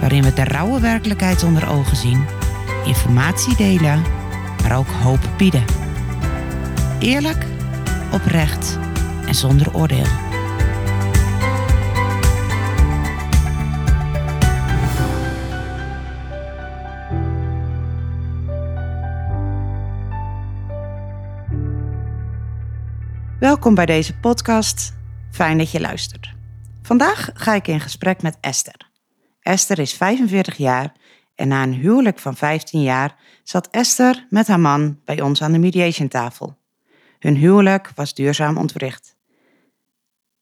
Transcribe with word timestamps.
waarin 0.00 0.22
we 0.22 0.32
de 0.32 0.44
rauwe 0.44 0.80
werkelijkheid 0.80 1.42
onder 1.42 1.68
ogen 1.68 1.96
zien, 1.96 2.26
informatie 2.84 3.56
delen, 3.56 4.02
maar 4.62 4.78
ook 4.78 4.88
hoop 4.88 5.28
bieden. 5.36 5.64
Eerlijk, 6.98 7.46
oprecht 8.12 8.78
en 9.26 9.34
zonder 9.34 9.74
oordeel. 9.74 10.28
Welkom 23.38 23.74
bij 23.74 23.86
deze 23.86 24.14
podcast. 24.18 24.94
Fijn 25.30 25.58
dat 25.58 25.70
je 25.70 25.80
luistert. 25.80 26.34
Vandaag 26.82 27.30
ga 27.34 27.54
ik 27.54 27.68
in 27.68 27.80
gesprek 27.80 28.22
met 28.22 28.36
Esther. 28.40 28.89
Esther 29.40 29.78
is 29.78 29.92
45 29.94 30.56
jaar 30.56 30.92
en 31.34 31.48
na 31.48 31.62
een 31.62 31.74
huwelijk 31.74 32.18
van 32.18 32.36
15 32.36 32.82
jaar 32.82 33.16
zat 33.42 33.68
Esther 33.70 34.26
met 34.28 34.46
haar 34.46 34.60
man 34.60 35.00
bij 35.04 35.20
ons 35.20 35.42
aan 35.42 35.52
de 35.52 35.58
mediation 35.58 36.08
tafel. 36.08 36.58
Hun 37.18 37.36
huwelijk 37.36 37.90
was 37.94 38.14
duurzaam 38.14 38.56
ontwricht. 38.56 39.16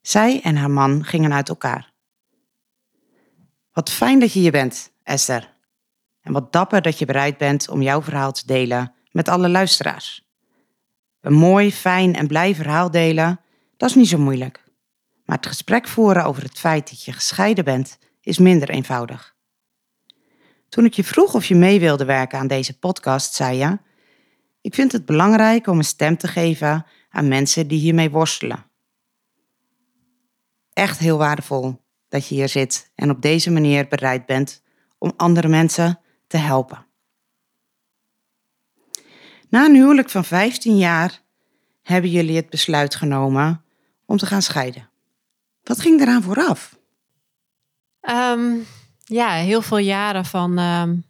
Zij 0.01 0.41
en 0.43 0.57
haar 0.57 0.71
man 0.71 1.05
gingen 1.05 1.33
uit 1.33 1.49
elkaar. 1.49 1.93
Wat 3.73 3.91
fijn 3.91 4.19
dat 4.19 4.33
je 4.33 4.41
hier 4.41 4.51
bent, 4.51 4.93
Esther. 5.03 5.57
En 6.23 6.33
wat 6.33 6.53
dapper 6.53 6.83
dat 6.83 6.99
je 6.99 7.07
bereid 7.07 7.37
bent 7.37 7.69
om 7.69 7.83
jouw 7.83 8.03
verhaal 8.03 8.33
te 8.33 8.47
delen 8.47 8.93
met 9.11 9.29
alle 9.29 9.49
luisteraars. 9.49 10.27
Een 11.21 11.33
mooi, 11.33 11.73
fijn 11.73 12.15
en 12.15 12.27
blij 12.27 12.55
verhaal 12.55 12.91
delen, 12.91 13.41
dat 13.77 13.89
is 13.89 13.95
niet 13.95 14.09
zo 14.09 14.19
moeilijk. 14.19 14.65
Maar 15.25 15.37
het 15.37 15.47
gesprek 15.47 15.89
voeren 15.89 16.25
over 16.25 16.43
het 16.43 16.59
feit 16.59 16.91
dat 16.91 17.05
je 17.05 17.13
gescheiden 17.13 17.65
bent, 17.65 17.99
is 18.29 18.39
minder 18.39 18.71
eenvoudig. 18.71 19.37
Toen 20.69 20.85
ik 20.85 20.95
je 20.95 21.05
vroeg 21.05 21.35
of 21.35 21.45
je 21.45 21.55
mee 21.55 21.81
wilde 21.81 22.05
werken 22.05 22.39
aan 22.39 22.47
deze 22.47 22.79
podcast, 22.79 23.35
zei 23.35 23.57
je: 23.57 23.79
Ik 24.61 24.75
vind 24.75 24.93
het 24.93 25.05
belangrijk 25.05 25.67
om 25.67 25.79
een 25.79 25.85
stem 25.85 26.17
te 26.17 26.29
geven 26.29 26.87
aan 27.11 27.29
mensen 27.29 27.69
die 27.69 27.79
hiermee 27.79 28.11
worstelen. 28.11 28.67
Echt 30.73 30.99
heel 30.99 31.19
waardevol 31.19 31.81
dat 32.09 32.29
je 32.29 32.35
hier 32.35 32.49
zit 32.49 32.91
en 32.95 33.11
op 33.11 33.23
deze 33.23 33.51
manier 33.51 33.89
bereid 33.89 34.27
bent 34.27 34.63
om 34.99 35.13
andere 35.17 35.49
mensen 35.49 36.01
te 36.27 36.37
helpen. 36.37 36.87
Na 39.49 39.65
een 39.65 39.75
huwelijk 39.75 40.11
van 40.11 40.25
15 40.25 40.77
jaar 40.77 41.23
hebben 41.83 42.11
jullie 42.11 42.37
het 42.37 42.51
besluit 42.51 42.95
genomen 42.95 43.65
om 44.07 44.17
te 44.17 44.27
gaan 44.27 44.43
scheiden. 44.43 44.91
Wat 45.63 45.81
ging 45.81 46.01
eraan 46.01 46.23
vooraf? 46.23 46.78
Um, 48.01 48.67
ja, 49.05 49.33
heel 49.33 49.63
veel 49.63 49.79
jaren 49.79 50.25
van 50.25 50.59
um, 50.59 51.05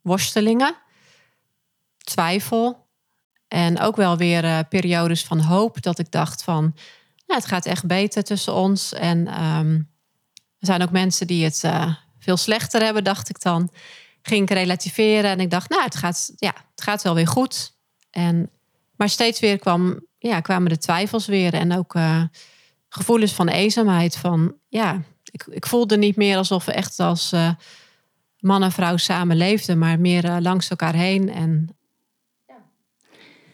worstelingen, 0.00 0.74
twijfel 1.98 2.86
en 3.48 3.80
ook 3.80 3.96
wel 3.96 4.16
weer 4.16 4.44
uh, 4.44 4.58
periodes 4.68 5.24
van 5.24 5.40
hoop 5.40 5.82
dat 5.82 5.98
ik 5.98 6.10
dacht 6.10 6.42
van, 6.42 6.62
nou, 7.26 7.40
het 7.40 7.46
gaat 7.46 7.66
echt 7.66 7.86
beter 7.86 8.24
tussen 8.24 8.54
ons. 8.54 8.92
En 8.92 9.42
um, 9.44 9.90
er 10.58 10.66
zijn 10.66 10.82
ook 10.82 10.90
mensen 10.90 11.26
die 11.26 11.44
het 11.44 11.62
uh, 11.64 11.94
veel 12.18 12.36
slechter 12.36 12.82
hebben, 12.82 13.04
dacht 13.04 13.28
ik 13.28 13.40
dan. 13.42 13.70
Ging 14.22 14.42
ik 14.42 14.56
relativeren 14.56 15.30
en 15.30 15.40
ik 15.40 15.50
dacht, 15.50 15.70
nou, 15.70 15.82
het 15.82 15.96
gaat, 15.96 16.32
ja, 16.36 16.54
het 16.70 16.82
gaat 16.82 17.02
wel 17.02 17.14
weer 17.14 17.28
goed. 17.28 17.76
En, 18.10 18.50
maar 18.96 19.08
steeds 19.08 19.40
weer 19.40 19.58
kwam, 19.58 20.06
ja, 20.18 20.40
kwamen 20.40 20.68
de 20.68 20.78
twijfels 20.78 21.26
weer 21.26 21.54
en 21.54 21.76
ook 21.76 21.94
uh, 21.94 22.22
gevoelens 22.88 23.32
van 23.32 23.48
eenzaamheid. 23.48 24.16
Van 24.16 24.54
ja, 24.68 25.02
ik, 25.34 25.46
ik 25.46 25.66
voelde 25.66 25.96
niet 25.96 26.16
meer 26.16 26.36
alsof 26.36 26.64
we 26.64 26.72
echt 26.72 27.00
als 27.00 27.32
uh, 27.32 27.50
man 28.38 28.62
en 28.62 28.72
vrouw 28.72 28.96
samen 28.96 29.36
leefden, 29.36 29.78
maar 29.78 30.00
meer 30.00 30.24
uh, 30.24 30.36
langs 30.40 30.70
elkaar 30.70 30.94
heen. 30.94 31.28
En... 31.32 31.76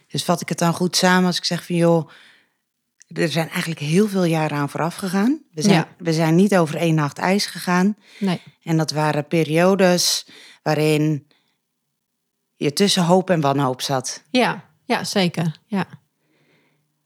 Dus 0.07 0.25
vat 0.25 0.41
ik 0.41 0.49
het 0.49 0.59
dan 0.59 0.75
goed 0.75 0.97
samen 0.97 1.27
als 1.27 1.37
ik 1.37 1.45
zeg 1.45 1.67
van 1.67 1.77
joh, 1.77 2.11
er 3.07 3.29
zijn 3.29 3.49
eigenlijk 3.49 3.81
heel 3.81 4.09
veel 4.09 4.25
jaren 4.25 4.59
aan 4.59 4.69
vooraf 4.69 4.95
gegaan. 4.95 5.43
We 5.53 5.63
zijn, 5.63 5.75
ja. 5.75 5.89
we 5.99 6.13
zijn 6.13 6.35
niet 6.35 6.57
over 6.57 6.77
één 6.77 6.95
nacht 6.95 7.19
ijs 7.19 7.47
gegaan. 7.47 7.97
Nee. 8.19 8.41
En 8.63 8.77
dat 8.77 8.91
waren 8.91 9.27
periodes 9.27 10.27
waarin 10.63 11.27
je 12.57 12.73
tussen 12.73 13.05
hoop 13.05 13.31
en 13.31 13.41
wanhoop 13.41 13.81
zat. 13.81 14.23
Ja, 14.31 14.65
ja 14.85 15.05
zeker. 15.05 15.57
Ja. 15.67 15.87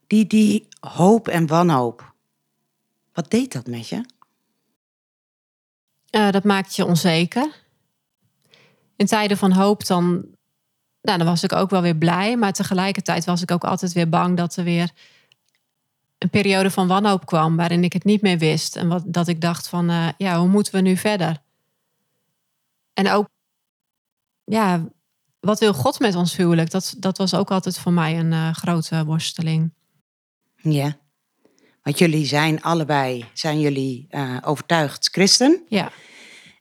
Die, 0.07 0.27
die 0.27 0.69
hoop 0.81 1.29
en 1.29 1.47
wanhoop, 1.47 2.15
wat 3.13 3.31
deed 3.31 3.53
dat 3.53 3.67
met 3.67 3.89
je? 3.89 4.05
Uh, 6.15 6.31
dat 6.31 6.45
maakt 6.45 6.77
je 6.77 6.85
onzeker. 6.85 7.63
In 8.97 9.07
tijden 9.07 9.37
van 9.37 9.53
hoop 9.53 9.87
dan, 9.87 10.27
nou, 11.01 11.19
dan 11.19 11.27
was 11.27 11.43
ik 11.43 11.53
ook 11.53 11.71
wel 11.71 11.83
weer 11.83 11.97
blij. 11.97 12.37
Maar 12.37 12.53
tegelijkertijd 12.53 13.25
was 13.25 13.43
ik 13.43 13.51
ook 13.51 13.65
altijd 13.65 13.93
weer 13.93 14.09
bang 14.09 14.37
dat 14.37 14.57
er 14.57 14.65
weer 14.65 14.91
een 16.19 16.31
periode 16.31 16.71
van 16.71 16.87
wanhoop 16.87 17.27
kwam. 17.27 17.57
Waarin 17.57 17.85
ik 17.85 17.93
het 17.93 18.05
niet 18.05 18.23
meer 18.23 18.39
wist. 18.39 18.77
En 18.77 18.89
wat, 18.89 19.03
dat 19.07 19.29
ik 19.29 19.41
dacht 19.41 19.69
van, 19.69 19.91
uh, 19.91 20.09
ja, 20.17 20.39
hoe 20.39 20.49
moeten 20.49 20.75
we 20.75 20.81
nu 20.81 20.97
verder? 20.97 21.43
En 22.93 23.11
ook, 23.11 23.29
ja, 24.45 24.85
wat 25.41 25.61
wil 25.61 25.75
God 25.75 25.99
met 25.99 26.15
ons 26.15 26.37
huwelijk? 26.37 26.71
Dat, 26.71 26.95
dat 26.99 27.19
was 27.19 27.35
ook 27.35 27.51
altijd 27.51 27.79
voor 27.79 27.93
mij 27.93 28.19
een 28.19 28.33
uh, 28.33 28.53
grote 28.53 29.05
worsteling. 29.05 29.73
Ja. 30.57 30.97
Want 31.85 31.99
jullie 31.99 32.27
zijn 32.27 32.63
allebei, 32.63 33.25
zijn 33.33 33.61
jullie 33.61 34.07
uh, 34.11 34.37
overtuigd 34.45 35.09
christen? 35.13 35.63
Ja. 35.69 35.93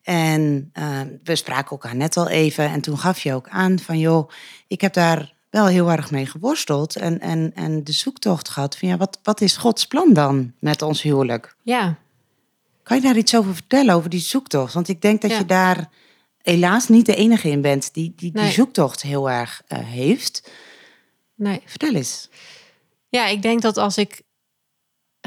En 0.02 0.72
uh, 0.74 1.00
we 1.24 1.36
spraken 1.36 1.72
elkaar 1.72 1.96
net 1.96 2.18
al 2.18 2.30
even 2.30 2.70
en 2.70 2.82
toen 2.82 2.98
gaf 2.98 3.20
je 3.20 3.34
ook 3.34 3.48
aan 3.50 3.80
van 3.80 4.00
joh, 4.00 4.30
ik 4.68 4.82
heb 4.82 4.94
daar 4.94 5.34
wel 5.50 5.68
heel 5.68 5.92
erg 5.92 6.12
mee 6.12 6.26
geworsteld 6.26 6.96
en, 6.96 7.20
en, 7.20 7.52
en 7.56 7.84
de 7.84 7.92
zoektocht 7.92 8.50
gehad 8.50 8.78
van 8.78 8.88
ja, 8.88 8.98
wat, 8.98 9.20
wat 9.24 9.42
is 9.42 9.58
Gods 9.58 9.88
plan 9.88 10.14
dan 10.14 10.54
met 10.60 10.82
ons 10.82 11.02
huwelijk? 11.02 11.56
Ja. 11.62 11.98
Kan 12.84 12.98
je 12.98 13.04
daar 13.04 13.18
iets 13.18 13.36
over 13.36 13.54
vertellen, 13.54 13.96
over 13.96 14.10
die 14.10 14.20
zoektocht? 14.20 14.74
Want 14.74 14.88
ik 14.88 15.02
denk 15.02 15.22
dat 15.22 15.32
ja. 15.32 15.38
je 15.38 15.46
daar 15.46 15.90
helaas 16.42 16.88
niet 16.88 17.06
de 17.06 17.16
enige 17.16 17.50
in 17.50 17.62
bent 17.62 17.94
die 17.94 18.14
die, 18.16 18.32
nee. 18.34 18.44
die 18.44 18.54
zoektocht 18.54 19.02
heel 19.02 19.30
erg 19.30 19.62
uh, 19.68 19.80
heeft. 19.80 20.52
Nee. 21.36 21.62
Vertel 21.66 21.94
eens. 21.94 22.30
Ja, 23.10 23.28
ik 23.28 23.42
denk 23.42 23.62
dat 23.62 23.78
als 23.78 23.98
ik 23.98 24.22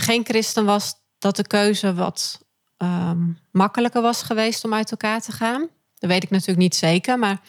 geen 0.01 0.25
christen 0.25 0.65
was, 0.65 0.95
dat 1.19 1.37
de 1.37 1.47
keuze 1.47 1.95
wat 1.95 2.41
um, 2.79 3.39
makkelijker 3.51 4.03
was 4.03 4.23
geweest 4.23 4.65
om 4.65 4.75
uit 4.75 4.91
elkaar 4.91 5.21
te 5.21 5.33
gaan. 5.33 5.69
Dat 5.99 6.11
weet 6.11 6.23
ik 6.23 6.31
natuurlijk 6.31 6.59
niet 6.59 6.75
zeker, 6.75 7.19
maar 7.19 7.41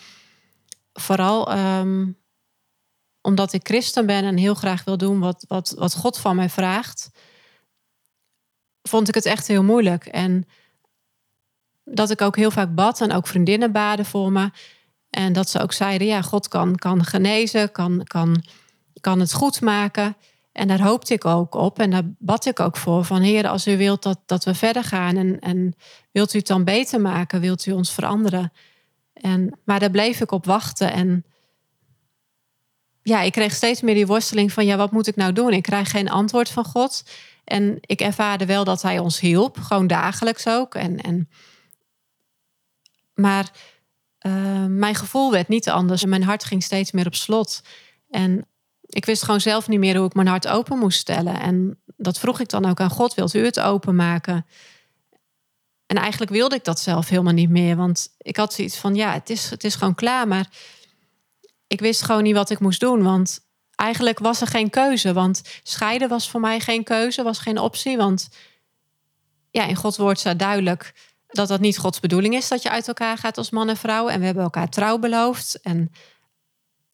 vooral 0.93 1.57
um, 1.57 2.17
omdat 3.21 3.53
ik 3.53 3.67
christen 3.67 4.05
ben 4.05 4.23
en 4.23 4.37
heel 4.37 4.53
graag 4.53 4.83
wil 4.83 4.97
doen 4.97 5.19
wat, 5.19 5.45
wat, 5.47 5.73
wat 5.77 5.95
God 5.95 6.17
van 6.17 6.35
mij 6.35 6.49
vraagt, 6.49 7.09
vond 8.81 9.07
ik 9.07 9.15
het 9.15 9.25
echt 9.25 9.47
heel 9.47 9.63
moeilijk. 9.63 10.05
En 10.05 10.47
dat 11.83 12.09
ik 12.09 12.21
ook 12.21 12.35
heel 12.35 12.51
vaak 12.51 12.75
bad 12.75 13.01
en 13.01 13.11
ook 13.11 13.27
vriendinnen 13.27 13.71
baden 13.71 14.05
voor 14.05 14.31
me. 14.31 14.51
En 15.09 15.33
dat 15.33 15.49
ze 15.49 15.59
ook 15.59 15.73
zeiden, 15.73 16.07
ja, 16.07 16.21
God 16.21 16.47
kan, 16.47 16.75
kan 16.75 17.03
genezen, 17.03 17.71
kan, 17.71 18.03
kan, 18.03 18.43
kan 18.99 19.19
het 19.19 19.33
goed 19.33 19.61
maken. 19.61 20.15
En 20.57 20.67
daar 20.67 20.81
hoopte 20.81 21.13
ik 21.13 21.25
ook 21.25 21.55
op 21.55 21.79
en 21.79 21.89
daar 21.89 22.03
bad 22.19 22.45
ik 22.45 22.59
ook 22.59 22.77
voor. 22.77 23.05
Van 23.05 23.21
Heer, 23.21 23.47
als 23.47 23.67
u 23.67 23.77
wilt 23.77 24.03
dat, 24.03 24.19
dat 24.25 24.43
we 24.43 24.53
verder 24.55 24.83
gaan 24.83 25.17
en, 25.17 25.39
en 25.39 25.75
wilt 26.11 26.33
u 26.33 26.37
het 26.37 26.47
dan 26.47 26.63
beter 26.63 27.01
maken? 27.01 27.41
Wilt 27.41 27.65
u 27.65 27.71
ons 27.71 27.93
veranderen? 27.93 28.53
En, 29.13 29.59
maar 29.63 29.79
daar 29.79 29.91
bleef 29.91 30.21
ik 30.21 30.31
op 30.31 30.45
wachten. 30.45 30.91
En 30.91 31.25
ja, 33.01 33.21
ik 33.21 33.31
kreeg 33.31 33.53
steeds 33.53 33.81
meer 33.81 33.93
die 33.93 34.07
worsteling 34.07 34.53
van 34.53 34.65
ja, 34.65 34.77
wat 34.77 34.91
moet 34.91 35.07
ik 35.07 35.15
nou 35.15 35.33
doen? 35.33 35.53
Ik 35.53 35.63
krijg 35.63 35.89
geen 35.91 36.09
antwoord 36.09 36.49
van 36.49 36.65
God. 36.65 37.03
En 37.43 37.77
ik 37.81 38.01
ervaarde 38.01 38.45
wel 38.45 38.63
dat 38.63 38.81
hij 38.81 38.99
ons 38.99 39.19
hielp, 39.19 39.57
gewoon 39.57 39.87
dagelijks 39.87 40.47
ook. 40.47 40.75
En, 40.75 41.01
en, 41.01 41.29
maar 43.13 43.51
uh, 44.21 44.65
mijn 44.65 44.95
gevoel 44.95 45.31
werd 45.31 45.47
niet 45.47 45.69
anders. 45.69 46.05
Mijn 46.05 46.23
hart 46.23 46.43
ging 46.43 46.63
steeds 46.63 46.91
meer 46.91 47.05
op 47.05 47.15
slot. 47.15 47.61
En 48.09 48.47
ik 48.97 49.05
wist 49.05 49.23
gewoon 49.23 49.41
zelf 49.41 49.67
niet 49.67 49.79
meer 49.79 49.97
hoe 49.97 50.05
ik 50.05 50.13
mijn 50.13 50.27
hart 50.27 50.47
open 50.47 50.77
moest 50.77 50.99
stellen. 50.99 51.39
En 51.39 51.81
dat 51.85 52.19
vroeg 52.19 52.39
ik 52.39 52.49
dan 52.49 52.65
ook 52.65 52.79
aan 52.79 52.89
God: 52.89 53.13
wilt 53.13 53.33
u 53.33 53.45
het 53.45 53.59
openmaken? 53.59 54.45
En 55.85 55.97
eigenlijk 55.97 56.31
wilde 56.31 56.55
ik 56.55 56.63
dat 56.63 56.79
zelf 56.79 57.09
helemaal 57.09 57.33
niet 57.33 57.49
meer. 57.49 57.75
Want 57.75 58.07
ik 58.17 58.37
had 58.37 58.53
zoiets 58.53 58.77
van, 58.77 58.95
ja, 58.95 59.13
het 59.13 59.29
is, 59.29 59.49
het 59.49 59.63
is 59.63 59.75
gewoon 59.75 59.95
klaar. 59.95 60.27
Maar 60.27 60.49
ik 61.67 61.79
wist 61.79 62.01
gewoon 62.01 62.23
niet 62.23 62.35
wat 62.35 62.49
ik 62.49 62.59
moest 62.59 62.79
doen. 62.79 63.03
Want 63.03 63.39
eigenlijk 63.75 64.19
was 64.19 64.41
er 64.41 64.47
geen 64.47 64.69
keuze. 64.69 65.13
Want 65.13 65.41
scheiden 65.63 66.09
was 66.09 66.29
voor 66.29 66.41
mij 66.41 66.59
geen 66.59 66.83
keuze, 66.83 67.23
was 67.23 67.39
geen 67.39 67.59
optie. 67.59 67.97
Want 67.97 68.29
ja, 69.51 69.65
in 69.65 69.75
Gods 69.75 69.97
woord 69.97 70.19
staat 70.19 70.39
duidelijk 70.39 70.93
dat 71.27 71.47
dat 71.47 71.59
niet 71.59 71.77
Gods 71.77 71.99
bedoeling 71.99 72.33
is 72.35 72.47
dat 72.47 72.61
je 72.61 72.69
uit 72.69 72.87
elkaar 72.87 73.17
gaat 73.17 73.37
als 73.37 73.49
man 73.49 73.69
en 73.69 73.77
vrouw. 73.77 74.07
En 74.07 74.19
we 74.19 74.25
hebben 74.25 74.43
elkaar 74.43 74.69
trouw 74.69 74.97
beloofd. 74.97 75.61
En 75.61 75.91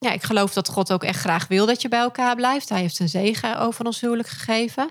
ja, 0.04 0.12
ik 0.12 0.24
geloof 0.24 0.54
dat 0.54 0.70
God 0.70 0.92
ook 0.92 1.04
echt 1.04 1.20
graag 1.20 1.48
wil 1.48 1.66
dat 1.66 1.82
je 1.82 1.88
bij 1.88 2.00
elkaar 2.00 2.36
blijft. 2.36 2.70
Hij 2.70 2.80
heeft 2.80 3.00
een 3.00 3.10
zegen 3.10 3.60
over 3.60 3.86
ons 3.86 4.02
huwelijk 4.02 4.28
gegeven 4.28 4.90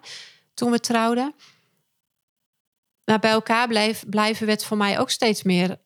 toen 0.54 0.70
we 0.70 0.80
trouwden. 0.80 1.34
Maar 3.04 3.18
bij 3.18 3.30
elkaar 3.30 3.68
blijven 4.06 4.46
werd 4.46 4.64
voor 4.64 4.76
mij 4.76 4.98
ook 4.98 5.10
steeds 5.10 5.42
meer 5.42 5.80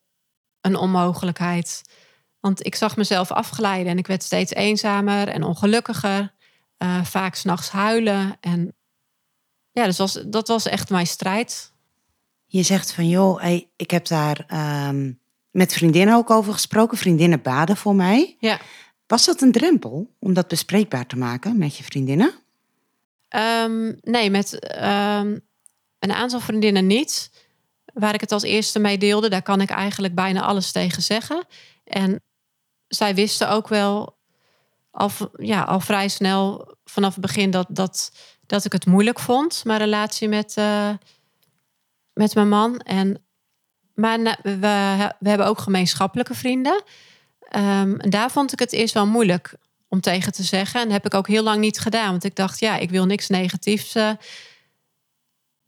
een 0.60 0.76
onmogelijkheid. 0.76 1.82
Want 2.40 2.66
ik 2.66 2.74
zag 2.74 2.96
mezelf 2.96 3.30
afglijden 3.30 3.92
en 3.92 3.98
ik 3.98 4.06
werd 4.06 4.22
steeds 4.22 4.52
eenzamer 4.52 5.28
en 5.28 5.42
ongelukkiger. 5.42 6.34
Uh, 6.78 7.04
vaak 7.04 7.34
s'nachts 7.34 7.70
huilen. 7.70 8.36
En 8.40 8.74
ja, 9.72 9.84
dus 9.84 9.98
was, 9.98 10.22
dat 10.26 10.48
was 10.48 10.66
echt 10.66 10.90
mijn 10.90 11.06
strijd. 11.06 11.72
Je 12.46 12.62
zegt 12.62 12.92
van 12.92 13.08
joh, 13.08 13.40
hey, 13.40 13.70
ik 13.76 13.90
heb 13.90 14.06
daar 14.06 14.44
ehm, 14.46 15.12
met 15.50 15.72
vriendinnen 15.72 16.14
ook 16.14 16.30
over 16.30 16.52
gesproken. 16.52 16.98
Vriendinnen 16.98 17.42
baden 17.42 17.76
voor 17.76 17.94
mij. 17.94 18.36
Ja. 18.38 18.60
Was 19.06 19.24
dat 19.24 19.40
een 19.40 19.52
drempel 19.52 20.14
om 20.18 20.34
dat 20.34 20.48
bespreekbaar 20.48 21.06
te 21.06 21.16
maken 21.16 21.58
met 21.58 21.76
je 21.76 21.84
vriendinnen? 21.84 22.34
Ehm, 23.28 23.92
nee, 24.00 24.30
met 24.30 24.58
ehm, 24.58 25.38
een 25.98 26.12
aantal 26.12 26.40
vriendinnen 26.40 26.86
niet. 26.86 27.30
Waar 27.92 28.14
ik 28.14 28.20
het 28.20 28.32
als 28.32 28.42
eerste 28.42 28.78
mee 28.78 28.98
deelde, 28.98 29.28
daar 29.28 29.42
kan 29.42 29.60
ik 29.60 29.70
eigenlijk 29.70 30.14
bijna 30.14 30.42
alles 30.42 30.72
tegen 30.72 31.02
zeggen. 31.02 31.46
En 31.84 32.22
zij 32.88 33.14
wisten 33.14 33.50
ook 33.50 33.68
wel 33.68 34.16
al, 34.90 35.10
ja, 35.36 35.62
al 35.62 35.80
vrij 35.80 36.08
snel 36.08 36.74
vanaf 36.84 37.12
het 37.12 37.22
begin 37.22 37.50
dat, 37.50 37.66
dat, 37.70 38.12
dat 38.46 38.64
ik 38.64 38.72
het 38.72 38.86
moeilijk 38.86 39.18
vond, 39.18 39.64
mijn 39.64 39.78
relatie 39.78 40.28
met, 40.28 40.56
uh, 40.58 40.90
met 42.12 42.34
mijn 42.34 42.48
man. 42.48 42.78
En, 42.78 43.24
maar 43.94 44.38
we, 44.42 44.58
we 45.18 45.28
hebben 45.28 45.46
ook 45.46 45.58
gemeenschappelijke 45.58 46.34
vrienden. 46.34 46.82
En 47.48 47.98
daar 47.98 48.30
vond 48.30 48.52
ik 48.52 48.58
het 48.58 48.72
eerst 48.72 48.94
wel 48.94 49.06
moeilijk 49.06 49.54
om 49.88 50.00
tegen 50.00 50.32
te 50.32 50.42
zeggen. 50.42 50.80
En 50.80 50.86
dat 50.86 50.94
heb 50.94 51.06
ik 51.06 51.14
ook 51.14 51.28
heel 51.28 51.42
lang 51.42 51.60
niet 51.60 51.78
gedaan. 51.78 52.10
Want 52.10 52.24
ik 52.24 52.36
dacht, 52.36 52.60
ja, 52.60 52.76
ik 52.76 52.90
wil 52.90 53.06
niks 53.06 53.28
negatiefs 53.28 53.96
uh, 53.96 54.10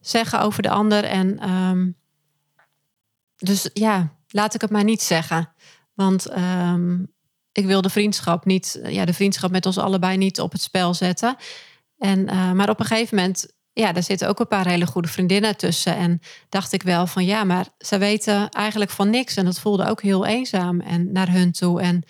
zeggen 0.01 0.41
over 0.41 0.63
de 0.63 0.71
ander. 0.71 1.05
En 1.05 1.51
um, 1.51 1.97
dus 3.37 3.71
ja, 3.73 4.13
laat 4.29 4.55
ik 4.55 4.61
het 4.61 4.71
maar 4.71 4.85
niet 4.85 5.03
zeggen. 5.03 5.53
Want 5.95 6.37
um, 6.37 7.13
ik 7.53 7.67
wil 7.67 7.83
de 7.83 7.91
vriendschap 7.91 8.45
niet, 8.45 8.81
ja, 8.85 9.05
de 9.05 9.13
vriendschap 9.13 9.51
met 9.51 9.67
ons 9.67 9.79
allebei 9.79 10.17
niet 10.17 10.41
op 10.41 10.53
het 10.53 10.63
spel 10.63 10.95
zetten. 10.95 11.37
En, 11.99 12.19
uh, 12.19 12.53
maar 12.53 12.71
op 12.71 12.81
een 12.81 12.87
gegeven 12.87 13.17
moment, 13.17 13.53
ja, 13.79 13.93
daar 13.93 14.03
zitten 14.03 14.29
ook 14.29 14.41
een 14.41 14.49
paar 14.49 14.67
hele 14.67 14.87
goede 14.87 15.09
vriendinnen 15.09 15.57
tussen. 15.57 15.97
En 15.97 16.21
dacht 16.49 16.73
ik 16.73 16.83
wel 16.83 17.07
van 17.07 17.25
ja, 17.25 17.45
maar 17.45 17.67
ze 17.79 17.99
weten 17.99 18.49
eigenlijk 18.49 18.91
van 18.91 19.11
niks. 19.11 19.37
En 19.37 19.45
dat 19.45 19.61
voelde 19.61 19.89
ook 19.89 20.03
heel 20.03 20.27
eenzaam 20.27 20.81
en 20.81 21.13
naar 21.13 21.31
hun 21.31 21.53
toe. 21.53 21.81
En 21.81 22.05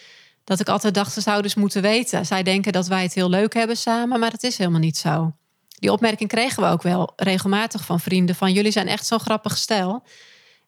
dat 0.44 0.60
ik 0.60 0.68
altijd 0.68 0.94
dacht, 0.94 1.12
ze 1.12 1.20
zouden 1.20 1.44
dus 1.44 1.54
moeten 1.54 1.82
weten. 1.82 2.26
Zij 2.26 2.42
denken 2.42 2.72
dat 2.72 2.86
wij 2.86 3.02
het 3.02 3.14
heel 3.14 3.30
leuk 3.30 3.54
hebben 3.54 3.76
samen, 3.76 4.20
maar 4.20 4.30
dat 4.30 4.42
is 4.42 4.58
helemaal 4.58 4.80
niet 4.80 4.96
zo. 4.96 5.32
Die 5.68 5.92
opmerking 5.92 6.28
kregen 6.28 6.62
we 6.62 6.68
ook 6.68 6.82
wel 6.82 7.12
regelmatig 7.16 7.84
van 7.84 8.00
vrienden: 8.00 8.34
van 8.34 8.52
jullie 8.52 8.72
zijn 8.72 8.88
echt 8.88 9.06
zo'n 9.06 9.20
grappig 9.20 9.56
stel. 9.56 10.02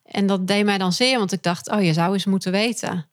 En 0.05 0.27
dat 0.27 0.47
deed 0.47 0.65
mij 0.65 0.79
dan 0.79 0.93
zeer, 0.93 1.19
want 1.19 1.33
ik 1.33 1.43
dacht, 1.43 1.71
oh, 1.71 1.83
je 1.83 1.93
zou 1.93 2.13
eens 2.13 2.25
moeten 2.25 2.53
weten. 2.53 3.09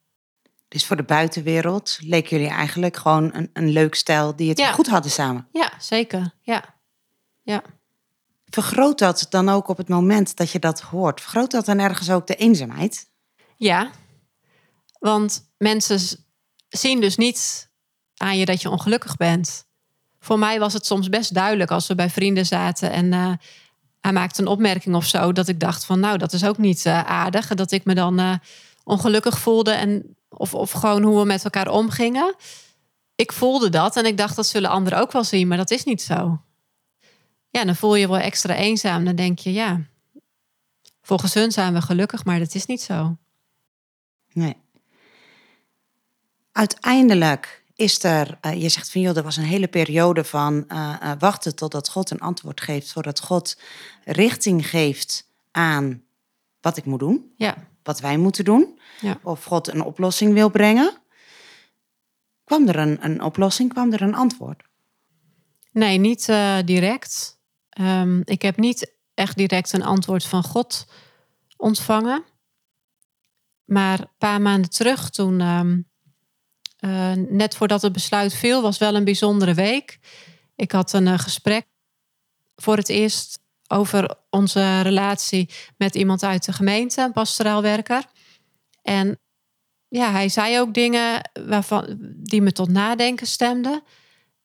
Dus 0.68 0.86
voor 0.86 0.96
de 0.96 1.04
buitenwereld 1.04 1.98
leken 2.02 2.38
jullie 2.38 2.54
eigenlijk 2.54 2.98
gewoon 2.98 3.30
een, 3.34 3.50
een 3.54 3.70
leuk 3.70 3.96
stijl 3.96 4.36
die 4.36 4.50
het 4.50 4.66
goed 4.66 4.88
hadden 4.88 5.12
samen. 5.12 5.48
Ja, 5.52 5.72
zeker. 5.80 6.34
Ja. 6.42 6.64
ja. 7.42 7.64
Vergroot 8.50 9.00
dat 9.00 9.26
dan 9.30 9.50
ook 9.50 9.68
op 9.68 9.78
het 9.78 9.90
moment 9.90 10.36
dat 10.36 10.52
je 10.52 10.60
dat 10.60 10.82
hoort? 10.82 11.22
Vergroot 11.22 11.52
dat 11.52 11.66
dan 11.66 11.80
ergens 11.80 12.10
ook 12.10 12.28
de 12.28 12.36
eenzaamheid? 12.36 13.10
Ja, 13.58 13.92
want 15.00 15.50
mensen 15.58 16.00
zien 16.70 17.02
dus 17.02 17.16
niet 17.16 17.70
aan 18.18 18.38
je 18.38 18.46
dat 18.46 18.62
je 18.62 18.70
ongelukkig 18.70 19.18
bent. 19.18 19.66
Voor 20.20 20.40
mij 20.40 20.60
was 20.60 20.74
het 20.74 20.86
soms 20.86 21.10
best 21.10 21.34
duidelijk 21.34 21.72
als 21.72 21.88
we 21.88 21.96
bij 21.96 22.10
vrienden 22.10 22.46
zaten 22.46 22.92
en 22.92 23.06
uh, 23.06 23.32
hij 24.02 24.14
maakte 24.14 24.42
een 24.42 24.48
opmerking 24.48 24.96
of 24.96 25.06
zo, 25.06 25.32
dat 25.32 25.48
ik 25.48 25.60
dacht 25.60 25.86
van 25.86 26.00
nou, 26.00 26.18
dat 26.18 26.34
is 26.34 26.46
ook 26.46 26.58
niet 26.58 26.86
uh, 26.86 27.04
aardig. 27.04 27.48
Dat 27.48 27.72
ik 27.72 27.86
me 27.86 27.96
dan 27.96 28.20
uh, 28.20 28.34
ongelukkig 28.84 29.40
voelde 29.40 29.72
en 29.72 30.18
of, 30.30 30.54
of 30.54 30.72
gewoon 30.72 31.04
hoe 31.04 31.20
we 31.20 31.26
met 31.26 31.44
elkaar 31.44 31.68
omgingen. 31.68 32.36
Ik 33.16 33.32
voelde 33.32 33.70
dat 33.70 33.96
en 33.96 34.06
ik 34.06 34.18
dacht 34.18 34.36
dat 34.36 34.48
zullen 34.48 34.70
anderen 34.70 35.00
ook 35.00 35.12
wel 35.12 35.24
zien, 35.24 35.48
maar 35.48 35.58
dat 35.58 35.72
is 35.72 35.84
niet 35.84 36.02
zo. 36.02 36.42
Ja, 37.50 37.66
dan 37.66 37.76
voel 37.76 37.96
je 37.96 38.02
je 38.02 38.08
wel 38.08 38.18
extra 38.18 38.56
eenzaam. 38.56 39.06
Dan 39.06 39.16
denk 39.16 39.40
je, 39.40 39.54
ja, 39.54 39.82
volgens 41.02 41.34
hun 41.34 41.52
zijn 41.52 41.74
we 41.74 41.82
gelukkig, 41.82 42.26
maar 42.26 42.40
dat 42.40 42.56
is 42.56 42.66
niet 42.66 42.82
zo. 42.82 43.18
Nee. 44.34 44.56
Uiteindelijk 46.52 47.64
is 47.76 48.04
er, 48.04 48.38
uh, 48.42 48.62
je 48.62 48.70
zegt 48.70 48.92
van 48.92 49.02
joh, 49.02 49.18
er 49.18 49.24
was 49.24 49.38
een 49.38 49.44
hele 49.44 49.68
periode 49.68 50.24
van 50.24 50.66
uh, 50.68 50.96
uh, 51.04 51.12
wachten 51.20 51.56
totdat 51.56 51.90
God 51.90 52.10
een 52.10 52.20
antwoord 52.20 52.62
geeft, 52.62 52.88
zodat 52.88 53.20
God 53.20 53.60
richting 54.04 54.70
geeft 54.70 55.30
aan 55.52 56.04
wat 56.62 56.78
ik 56.78 56.86
moet 56.86 57.00
doen, 57.00 57.34
ja. 57.36 57.68
wat 57.84 58.00
wij 58.00 58.18
moeten 58.18 58.46
doen, 58.46 58.80
ja. 59.02 59.20
of 59.24 59.44
God 59.44 59.68
een 59.68 59.82
oplossing 59.82 60.34
wil 60.34 60.50
brengen. 60.50 60.98
Kwam 62.44 62.68
er 62.68 62.76
een, 62.76 63.06
een 63.06 63.22
oplossing, 63.22 63.74
kwam 63.74 63.94
er 63.94 64.02
een 64.02 64.16
antwoord? 64.16 64.64
Nee, 65.72 65.98
niet 65.98 66.26
direct. 66.66 67.37
Um, 67.80 68.22
ik 68.26 68.42
heb 68.42 68.58
niet 68.58 68.96
echt 69.14 69.38
direct 69.38 69.74
een 69.74 69.84
antwoord 69.84 70.26
van 70.26 70.44
God 70.44 70.88
ontvangen. 71.58 72.24
Maar 73.66 74.00
een 74.00 74.10
paar 74.18 74.42
maanden 74.42 74.70
terug, 74.70 75.10
toen 75.10 75.42
um, 75.42 75.90
uh, 76.80 77.12
net 77.14 77.56
voordat 77.56 77.82
het 77.82 77.94
besluit 77.94 78.34
viel, 78.34 78.62
was 78.62 78.78
wel 78.78 78.96
een 78.96 79.04
bijzondere 79.04 79.54
week. 79.54 80.00
Ik 80.56 80.72
had 80.72 80.94
een 80.94 81.06
uh, 81.06 81.20
gesprek 81.20 81.66
voor 82.56 82.78
het 82.78 82.90
eerst 82.90 83.40
over 83.68 84.18
onze 84.30 84.82
relatie 84.82 85.50
met 85.78 85.96
iemand 85.96 86.24
uit 86.24 86.46
de 86.46 86.54
gemeente, 86.54 87.02
een 87.02 87.12
pastoraal 87.12 87.62
werker. 87.62 88.06
En 88.82 89.20
ja, 89.88 90.12
hij 90.12 90.30
zei 90.30 90.60
ook 90.60 90.74
dingen 90.74 91.30
waarvan, 91.48 91.98
die 92.18 92.42
me 92.42 92.52
tot 92.52 92.70
nadenken 92.70 93.28
stemden. 93.28 93.84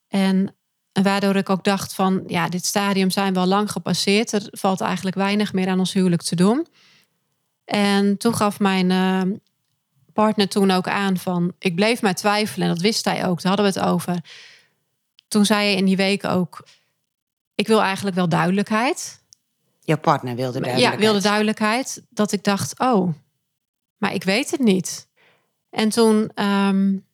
En 0.09 0.57
waardoor 0.93 1.37
ik 1.37 1.51
ook 1.51 1.65
dacht 1.65 1.95
van, 1.95 2.23
ja, 2.27 2.49
dit 2.49 2.67
stadium 2.67 3.11
zijn 3.11 3.33
we 3.33 3.39
al 3.39 3.47
lang 3.47 3.71
gepasseerd. 3.71 4.33
Er 4.33 4.49
valt 4.51 4.81
eigenlijk 4.81 5.17
weinig 5.17 5.53
meer 5.53 5.69
aan 5.69 5.79
ons 5.79 5.93
huwelijk 5.93 6.23
te 6.23 6.37
doen. 6.37 6.67
En 7.65 8.17
toen 8.17 8.35
gaf 8.35 8.59
mijn 8.59 8.91
uh, 8.91 9.37
partner 10.13 10.49
toen 10.49 10.71
ook 10.71 10.89
aan 10.89 11.17
van, 11.17 11.53
ik 11.59 11.75
bleef 11.75 12.03
maar 12.03 12.15
twijfelen. 12.15 12.69
En 12.69 12.75
dat 12.75 12.83
wist 12.83 13.05
hij 13.05 13.27
ook, 13.27 13.43
daar 13.43 13.57
hadden 13.57 13.73
we 13.73 13.81
het 13.81 13.89
over. 13.89 14.21
Toen 15.29 15.45
zei 15.45 15.67
hij 15.67 15.77
in 15.77 15.85
die 15.85 15.97
week 15.97 16.25
ook, 16.25 16.67
ik 17.55 17.67
wil 17.67 17.83
eigenlijk 17.83 18.17
wel 18.17 18.29
duidelijkheid. 18.29 19.21
Jouw 19.81 19.99
partner 19.99 20.37
wilde 20.37 20.61
duidelijkheid? 20.61 21.01
Ja, 21.01 21.07
wilde 21.07 21.29
duidelijkheid. 21.29 22.03
Dat 22.09 22.33
ik 22.33 22.45
dacht, 22.45 22.79
oh, 22.79 23.13
maar 23.97 24.15
ik 24.15 24.25
weet 24.25 24.51
het 24.51 24.61
niet. 24.61 25.09
En 25.71 25.89
toen, 25.89 26.31
um, 26.45 27.05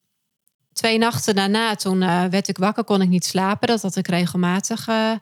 twee 0.79 0.99
nachten 0.99 1.35
daarna, 1.35 1.75
toen 1.75 2.03
uh, 2.03 2.25
werd 2.25 2.49
ik 2.49 2.59
wakker, 2.59 2.85
kon 2.85 3.03
ik 3.03 3.09
niet 3.09 3.25
slapen. 3.25 3.69
Dat 3.69 3.83
had 3.83 3.97
ik 3.97 4.09
regelmatig 4.09 4.89
uh, 4.89 5.13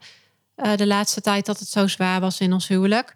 uh, 0.57 0.77
de 0.77 0.87
laatste 0.87 1.21
tijd 1.21 1.47
dat 1.47 1.59
het 1.59 1.69
zo 1.69 1.87
zwaar 1.87 2.21
was 2.21 2.41
in 2.41 2.53
ons 2.53 2.69
huwelijk. 2.69 3.15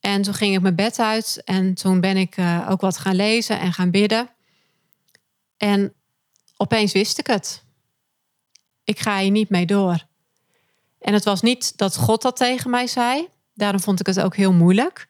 En 0.00 0.22
toen 0.22 0.34
ging 0.34 0.54
ik 0.54 0.60
mijn 0.60 0.74
bed 0.74 0.98
uit 0.98 1.42
en 1.44 1.74
toen 1.74 2.00
ben 2.00 2.16
ik 2.16 2.36
ook 2.68 2.80
wat 2.80 2.98
gaan 2.98 3.14
lezen 3.14 3.60
en 3.60 3.72
gaan 3.72 3.90
bidden. 3.90 4.30
En 5.56 5.94
opeens 6.56 6.92
wist 6.92 7.18
ik 7.18 7.26
het. 7.26 7.64
Ik 8.84 9.00
ga 9.00 9.18
hier 9.18 9.30
niet 9.30 9.48
mee 9.48 9.66
door. 9.66 10.06
En 10.98 11.12
het 11.12 11.24
was 11.24 11.40
niet 11.40 11.76
dat 11.76 11.96
God 11.96 12.22
dat 12.22 12.36
tegen 12.36 12.70
mij 12.70 12.86
zei. 12.86 13.28
Daarom 13.54 13.80
vond 13.80 14.00
ik 14.00 14.06
het 14.06 14.20
ook 14.20 14.36
heel 14.36 14.52
moeilijk. 14.52 15.08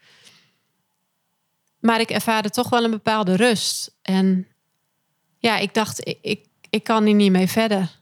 Maar 1.79 2.01
ik 2.01 2.11
ervaarde 2.11 2.51
toch 2.51 2.69
wel 2.69 2.85
een 2.85 2.91
bepaalde 2.91 3.37
rust. 3.37 3.95
En 4.03 4.47
ja, 5.43 5.59
ik 5.59 5.75
dacht, 5.75 6.07
ik, 6.21 6.47
ik, 6.71 6.85
kan 6.85 7.05
hier 7.05 7.15
niet 7.15 7.31
mee 7.31 7.47
verder. 7.47 7.99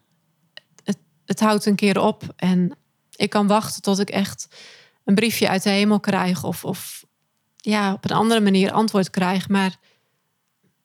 Het, 0.85 0.99
het 1.25 1.40
houdt 1.40 1.66
een 1.66 1.75
keer 1.75 2.00
op. 2.00 2.23
En 2.37 2.76
ik 3.16 3.30
kan 3.30 3.47
wachten 3.47 3.82
tot 3.82 3.99
ik 3.99 4.11
echt 4.11 4.49
een 5.04 5.14
briefje 5.14 5.49
uit 5.49 5.62
de 5.62 5.70
hemel 5.70 6.00
krijg. 6.00 6.44
Of, 6.44 6.64
of 6.64 7.04
ja, 7.56 7.92
op 7.92 8.04
een 8.04 8.16
andere 8.16 8.40
manier 8.40 8.73
antwoord 8.73 9.11
krijg. 9.11 9.49
Maar 9.49 9.76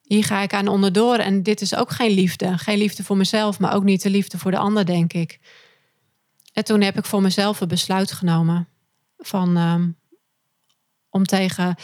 hier 0.02 0.24
ga 0.24 0.40
ik 0.40 0.54
aan 0.54 0.68
onderdoor. 0.68 1.16
En 1.16 1.42
dit 1.42 1.60
is 1.60 1.74
ook 1.74 1.90
geen 1.90 2.10
liefde. 2.10 2.58
Geen 2.58 2.78
liefde 2.78 3.04
voor 3.04 3.16
mezelf, 3.16 3.58
maar 3.58 3.74
ook 3.74 3.84
niet 3.84 4.02
de 4.02 4.10
liefde 4.10 4.38
voor 4.38 4.50
de 4.50 4.58
ander, 4.58 4.86
denk 4.86 5.12
ik. 5.12 5.40
En 6.52 6.64
toen 6.64 6.80
heb 6.80 6.98
ik 6.98 7.04
voor 7.04 7.22
mezelf 7.22 7.60
een 7.60 7.68
besluit 7.68 8.12
genomen. 8.12 8.68
Van, 9.18 9.56
um, 9.56 9.98
om 11.10 11.24
tegen 11.24 11.76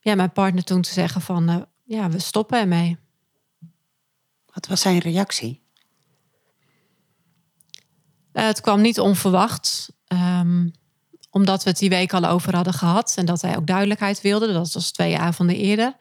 ja, 0.00 0.14
mijn 0.14 0.32
partner 0.32 0.64
toen 0.64 0.82
te 0.82 0.92
zeggen 0.92 1.20
van 1.20 1.48
eh, 1.48 1.56
ja, 1.84 2.10
we 2.10 2.18
stoppen 2.18 2.58
ermee. 2.58 3.04
Wat 4.56 4.66
was 4.66 4.80
zijn 4.80 4.98
reactie? 4.98 5.62
Uh, 8.32 8.46
het 8.46 8.60
kwam 8.60 8.80
niet 8.80 9.00
onverwacht. 9.00 9.92
Um, 10.08 10.72
omdat 11.30 11.62
we 11.62 11.70
het 11.70 11.78
die 11.78 11.88
week 11.88 12.12
al 12.12 12.24
over 12.24 12.54
hadden 12.54 12.72
gehad. 12.72 13.14
En 13.16 13.26
dat 13.26 13.42
hij 13.42 13.56
ook 13.56 13.66
duidelijkheid 13.66 14.20
wilde. 14.20 14.52
Dat 14.52 14.72
was 14.72 14.90
twee 14.90 15.18
avonden 15.18 15.56
eerder. 15.56 15.96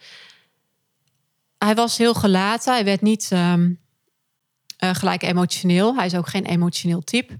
Hij 1.58 1.76
was 1.76 1.98
heel 1.98 2.14
gelaten. 2.14 2.74
Hij 2.74 2.84
werd 2.84 3.02
niet 3.02 3.30
um, 3.34 3.80
uh, 4.84 4.96
gelijk 4.96 5.24
emotioneel. 5.24 5.96
Hij 5.96 6.06
is 6.06 6.16
ook 6.16 6.28
geen 6.28 6.46
emotioneel 6.46 7.02
type. 7.02 7.40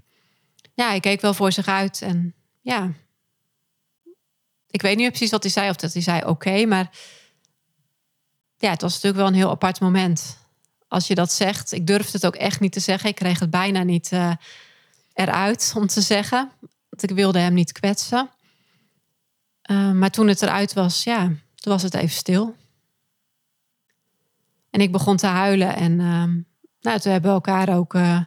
Ja, 0.74 0.88
hij 0.88 1.00
keek 1.00 1.20
wel 1.20 1.34
voor 1.34 1.52
zich 1.52 1.66
uit. 1.66 2.02
En 2.02 2.34
ja, 2.60 2.92
ik 4.70 4.82
weet 4.82 4.96
niet 4.96 5.08
precies 5.08 5.30
wat 5.30 5.42
hij 5.42 5.52
zei. 5.52 5.70
Of 5.70 5.76
dat 5.76 5.92
hij 5.92 6.02
zei 6.02 6.24
oké. 6.24 6.66
maar 6.66 6.90
ja, 8.56 8.70
het 8.70 8.80
was 8.80 8.92
natuurlijk 8.92 9.22
wel 9.22 9.26
een 9.26 9.38
heel 9.38 9.50
apart 9.50 9.80
moment. 9.80 10.44
Als 10.88 11.06
je 11.06 11.14
dat 11.14 11.32
zegt. 11.32 11.72
Ik 11.72 11.86
durfde 11.86 12.12
het 12.12 12.26
ook 12.26 12.36
echt 12.36 12.60
niet 12.60 12.72
te 12.72 12.80
zeggen. 12.80 13.08
Ik 13.08 13.14
kreeg 13.14 13.38
het 13.40 13.50
bijna 13.50 13.82
niet 13.82 14.12
uh, 14.12 14.32
eruit 15.12 15.72
om 15.76 15.86
te 15.86 16.00
zeggen. 16.00 16.50
Want 16.88 17.02
ik 17.02 17.10
wilde 17.10 17.38
hem 17.38 17.54
niet 17.54 17.72
kwetsen. 17.72 18.30
Uh, 19.70 19.92
maar 19.92 20.10
toen 20.10 20.28
het 20.28 20.42
eruit 20.42 20.72
was, 20.72 21.04
ja, 21.04 21.24
toen 21.54 21.72
was 21.72 21.82
het 21.82 21.94
even 21.94 22.16
stil. 22.16 22.56
En 24.70 24.80
ik 24.80 24.92
begon 24.92 25.16
te 25.16 25.26
huilen. 25.26 25.76
En 25.76 25.92
uh, 25.92 26.24
nou, 26.80 27.00
toen 27.00 27.12
hebben 27.12 27.30
we 27.30 27.36
elkaar 27.36 27.76
ook 27.76 27.94
uh, 27.94 28.20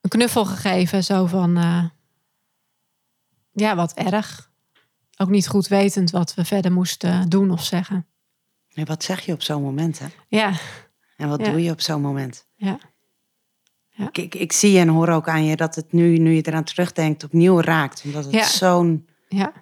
een 0.00 0.10
knuffel 0.10 0.44
gegeven. 0.44 1.04
Zo 1.04 1.26
van, 1.26 1.54
ja, 3.52 3.74
wat 3.74 3.92
erg. 3.92 4.52
Ook 5.16 5.28
niet 5.28 5.48
goed 5.48 5.68
wetend 5.68 6.10
wat 6.10 6.34
we 6.34 6.44
verder 6.44 6.72
moesten 6.72 7.28
doen 7.28 7.50
of 7.50 7.64
zeggen. 7.64 8.06
Nee, 8.74 8.84
wat 8.84 9.04
zeg 9.04 9.20
je 9.20 9.32
op 9.32 9.42
zo'n 9.42 9.62
moment, 9.62 9.98
hè? 9.98 10.06
Ja. 10.28 10.52
En 11.16 11.28
wat 11.28 11.40
Ja. 11.40 11.50
doe 11.50 11.62
je 11.62 11.70
op 11.70 11.80
zo'n 11.80 12.00
moment? 12.00 12.46
Ja. 12.54 12.78
Ja. 13.88 14.06
Ik, 14.06 14.18
ik, 14.18 14.34
ik 14.34 14.52
zie 14.52 14.78
en 14.78 14.88
hoor 14.88 15.08
ook 15.08 15.28
aan 15.28 15.44
je 15.44 15.56
dat 15.56 15.74
het 15.74 15.92
nu, 15.92 16.16
nu 16.18 16.32
je 16.32 16.42
eraan 16.46 16.64
terugdenkt, 16.64 17.24
opnieuw 17.24 17.60
raakt. 17.60 18.02
Omdat 18.04 18.32
het 18.32 18.44
zo'n 18.44 19.08
Ja, 19.28 19.52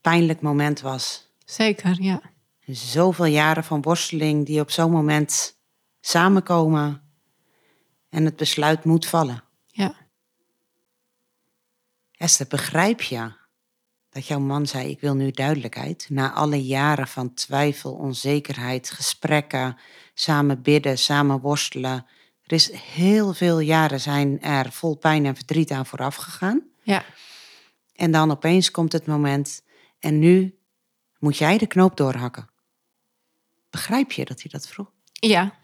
pijnlijk 0.00 0.40
moment 0.40 0.80
was. 0.80 1.32
zeker. 1.44 2.02
Ja. 2.02 2.20
Zoveel 2.66 3.24
jaren 3.24 3.64
van 3.64 3.82
worsteling 3.82 4.46
die 4.46 4.60
op 4.60 4.70
zo'n 4.70 4.90
moment 4.90 5.58
samenkomen 6.00 7.02
en 8.08 8.24
het 8.24 8.36
besluit 8.36 8.84
moet 8.84 9.06
vallen. 9.06 9.42
Ja. 9.66 9.94
Esther, 12.16 12.46
begrijp 12.46 13.00
je 13.00 13.32
dat 14.10 14.26
jouw 14.26 14.38
man 14.38 14.66
zei: 14.66 14.90
Ik 14.90 15.00
wil 15.00 15.14
nu 15.14 15.30
duidelijkheid? 15.30 16.06
Na 16.10 16.32
alle 16.32 16.64
jaren 16.64 17.08
van 17.08 17.34
twijfel, 17.34 17.92
onzekerheid, 17.92 18.90
gesprekken, 18.90 19.76
samen 20.18 20.62
bidden, 20.62 20.98
samen 20.98 21.40
worstelen. 21.40 22.06
Er 22.42 22.52
is 22.52 22.72
heel 22.72 23.34
veel 23.34 23.58
jaren 23.58 24.00
zijn 24.00 24.42
er 24.42 24.72
vol 24.72 24.96
pijn 24.96 25.26
en 25.26 25.34
verdriet 25.34 25.70
aan 25.70 25.86
vooraf 25.86 26.14
gegaan. 26.14 26.62
Ja. 26.82 27.04
En 27.94 28.10
dan 28.10 28.30
opeens 28.30 28.70
komt 28.70 28.92
het 28.92 29.06
moment 29.06 29.62
en 29.98 30.18
nu 30.18 30.58
moet 31.18 31.36
jij 31.36 31.58
de 31.58 31.66
knoop 31.66 31.96
doorhakken. 31.96 32.48
Begrijp 33.70 34.12
je 34.12 34.24
dat 34.24 34.42
hij 34.42 34.50
dat 34.50 34.68
vroeg? 34.68 34.90
Ja. 35.12 35.54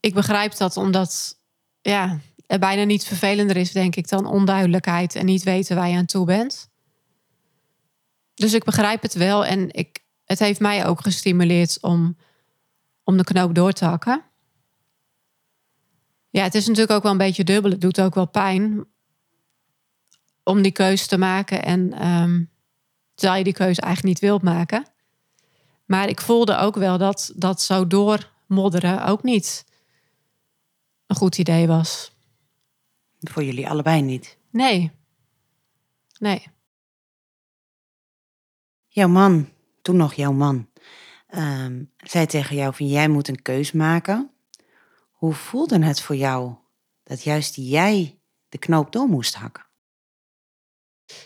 Ik 0.00 0.14
begrijp 0.14 0.56
dat 0.56 0.76
omdat 0.76 1.38
ja, 1.80 2.18
er 2.46 2.58
bijna 2.58 2.84
niets 2.84 3.06
vervelender 3.06 3.56
is, 3.56 3.72
denk 3.72 3.96
ik, 3.96 4.08
dan 4.08 4.26
onduidelijkheid 4.26 5.14
en 5.14 5.26
niet 5.26 5.42
weten 5.42 5.76
waar 5.76 5.88
je 5.88 5.96
aan 5.96 6.06
toe 6.06 6.26
bent. 6.26 6.70
Dus 8.34 8.52
ik 8.52 8.64
begrijp 8.64 9.02
het 9.02 9.14
wel 9.14 9.44
en 9.44 9.72
ik, 9.72 9.98
het 10.24 10.38
heeft 10.38 10.60
mij 10.60 10.86
ook 10.86 11.00
gestimuleerd 11.00 11.78
om, 11.80 12.16
om 13.08 13.16
de 13.16 13.24
knoop 13.24 13.54
door 13.54 13.72
te 13.72 13.84
hakken. 13.84 14.24
Ja, 16.30 16.42
het 16.42 16.54
is 16.54 16.66
natuurlijk 16.66 16.92
ook 16.92 17.02
wel 17.02 17.12
een 17.12 17.18
beetje 17.18 17.44
dubbel. 17.44 17.70
Het 17.70 17.80
doet 17.80 18.00
ook 18.00 18.14
wel 18.14 18.28
pijn 18.28 18.86
om 20.42 20.62
die 20.62 20.72
keuze 20.72 21.06
te 21.06 21.18
maken. 21.18 21.62
En 21.62 21.92
ehm, 21.92 22.44
terwijl 23.14 23.38
je 23.38 23.44
die 23.44 23.52
keuze 23.52 23.80
eigenlijk 23.80 24.14
niet 24.14 24.30
wilt 24.30 24.42
maken. 24.42 24.86
Maar 25.84 26.08
ik 26.08 26.20
voelde 26.20 26.56
ook 26.56 26.74
wel 26.76 26.98
dat 26.98 27.32
dat 27.36 27.62
zo 27.62 27.86
doormodderen 27.86 29.04
ook 29.06 29.22
niet 29.22 29.64
een 31.06 31.16
goed 31.16 31.38
idee 31.38 31.66
was. 31.66 32.12
Voor 33.20 33.44
jullie 33.44 33.68
allebei 33.68 34.02
niet. 34.02 34.38
Nee. 34.50 34.90
Nee. 36.18 36.46
Jouw 38.86 39.08
man, 39.08 39.48
toen 39.82 39.96
nog 39.96 40.14
jouw 40.14 40.32
man, 40.32 40.68
ehm, 41.28 41.82
zei 41.96 42.26
tegen 42.26 42.56
jou 42.56 42.74
van 42.74 42.86
jij 42.88 43.08
moet 43.08 43.28
een 43.28 43.42
keus 43.42 43.72
maken. 43.72 44.30
Hoe 45.10 45.34
voelde 45.34 45.84
het 45.84 46.00
voor 46.00 46.16
jou 46.16 46.54
dat 47.02 47.22
juist 47.22 47.54
jij 47.56 48.18
de 48.48 48.58
knoop 48.58 48.92
door 48.92 49.08
moest 49.08 49.34
hakken? 49.34 49.66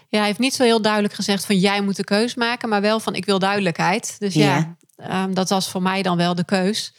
Ja, 0.09 0.19
hij 0.19 0.27
heeft 0.27 0.39
niet 0.39 0.55
zo 0.55 0.63
heel 0.63 0.83
duidelijk 0.83 1.15
gezegd 1.15 1.47
van 1.47 1.59
jij 1.59 1.83
moet 1.83 1.97
de 1.97 2.05
keus 2.05 2.35
maken, 2.35 2.69
maar 2.69 2.81
wel 2.81 3.01
van 3.01 3.15
ik 3.15 3.25
wil 3.25 3.39
duidelijkheid. 3.39 4.17
Dus 4.19 4.35
ja, 4.35 4.57
Ja. 4.57 4.77
ehm, 4.97 5.35
dat 5.35 5.49
was 5.49 5.71
voor 5.71 5.83
mij 5.83 6.03
dan 6.03 6.17
wel 6.17 6.35
de 6.35 6.45
keus. 6.45 6.95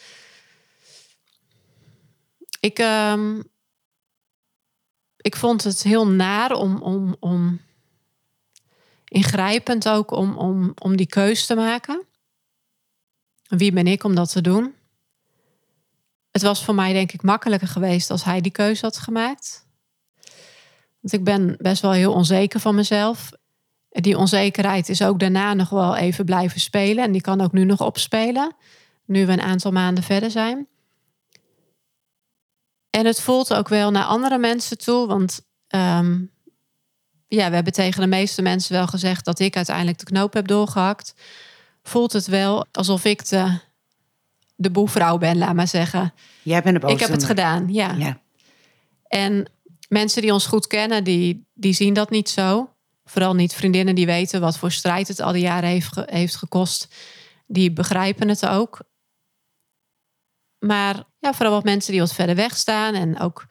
Ik, 2.60 2.80
ehm, 2.80 3.42
ik 5.18 5.36
vond 5.36 5.64
het 5.64 5.84
heel 5.84 6.08
naar 6.08 6.52
om, 6.52 6.82
om, 6.82 7.16
om 7.20 7.62
ingrijpend 9.08 9.90
ook 9.90 10.12
om, 10.12 10.38
om, 10.38 10.74
om 10.82 10.96
die 10.96 11.08
keus 11.08 11.46
te 11.46 11.56
maken. 11.56 12.06
Wie 13.58 13.72
ben 13.72 13.88
ik 13.88 14.04
om 14.04 14.16
dat 14.16 14.32
te 14.32 14.42
doen? 14.42 14.74
Het 16.32 16.42
was 16.42 16.64
voor 16.64 16.76
mij 16.76 16.94
denk 16.94 17.12
ik 17.12 17.22
makkelijker 17.22 17.68
geweest 17.68 18.10
als 18.10 18.24
hij 18.24 18.42
die 18.42 18.52
keuze 18.52 18.86
had 18.86 18.98
gemaakt. 18.98 19.68
Want 21.00 21.14
ik 21.14 21.24
ben 21.24 21.56
best 21.60 21.82
wel 21.82 21.92
heel 21.92 22.14
onzeker 22.14 22.60
van 22.60 22.76
mezelf. 22.76 23.32
Die 23.90 24.18
onzekerheid 24.18 24.90
is 24.90 25.02
ook 25.02 25.20
daarna 25.20 25.54
nog 25.54 25.70
wel 25.70 25.96
even 25.96 26.26
blijven 26.26 26.60
spelen. 26.60 27.04
En 27.04 27.12
die 27.12 27.22
kan 27.22 27.42
ook 27.42 27.52
nu 27.52 27.64
nog 27.64 27.82
opspelen. 27.82 28.56
Nu 29.06 29.26
we 29.26 29.32
een 29.32 29.42
aantal 29.42 29.72
maanden 29.72 30.04
verder 30.04 30.32
zijn. 30.32 30.68
En 32.90 33.06
het 33.06 33.22
voelt 33.22 33.54
ook 33.54 33.68
wel 33.68 33.92
naar 33.92 34.06
andere 34.06 34.38
mensen 34.38 34.78
toe. 34.78 35.08
Want 35.08 35.42
ehm, 35.68 36.22
ja, 37.28 37.50
we 37.50 37.56
hebben 37.56 37.74
tegen 37.74 38.02
de 38.02 38.08
meeste 38.08 38.42
mensen 38.42 38.74
wel 38.74 38.88
gezegd 38.88 39.26
dat 39.26 39.40
ik 39.40 39.56
uiteindelijk 39.56 39.98
de 39.98 40.06
knoop 40.06 40.34
heb 40.34 40.48
doorgehakt. 40.48 41.14
Voelt 41.84 42.14
het 42.14 42.28
wel 42.28 42.66
alsof 42.72 43.06
ik 43.06 43.30
de, 43.30 43.60
de 44.56 44.72
ben, 45.20 45.38
laat 45.38 45.54
maar 45.54 45.68
zeggen. 45.68 46.14
Jij 46.44 46.62
bent 46.62 46.82
de 46.82 46.88
Ik 46.88 47.00
heb 47.00 47.10
het 47.10 47.24
gedaan, 47.24 47.74
ja. 47.74 47.92
Ja. 47.92 48.22
En 49.08 49.52
mensen 49.88 50.22
die 50.22 50.34
ons 50.34 50.46
goed 50.46 50.68
kennen, 50.68 51.04
die, 51.04 51.46
die 51.54 51.74
zien 51.74 51.94
dat 51.94 52.10
niet 52.10 52.30
zo. 52.30 52.70
Vooral 53.06 53.36
niet 53.36 53.54
vriendinnen 53.54 53.96
die 53.96 54.06
weten 54.06 54.42
wat 54.42 54.58
voor 54.58 54.72
strijd 54.72 55.08
het 55.08 55.20
al 55.20 55.32
die 55.32 55.42
jaren 55.42 55.70
heeft, 55.70 55.96
heeft 56.06 56.36
gekost. 56.36 56.88
Die 57.48 57.72
begrijpen 57.72 58.30
het 58.30 58.46
ook. 58.46 58.80
Maar 60.60 61.04
ja, 61.20 61.34
vooral 61.34 61.54
wat 61.54 61.64
mensen 61.64 61.92
die 61.92 62.02
wat 62.02 62.14
verder 62.14 62.36
weg 62.36 62.58
staan. 62.58 62.94
En 62.94 63.20
ook 63.20 63.48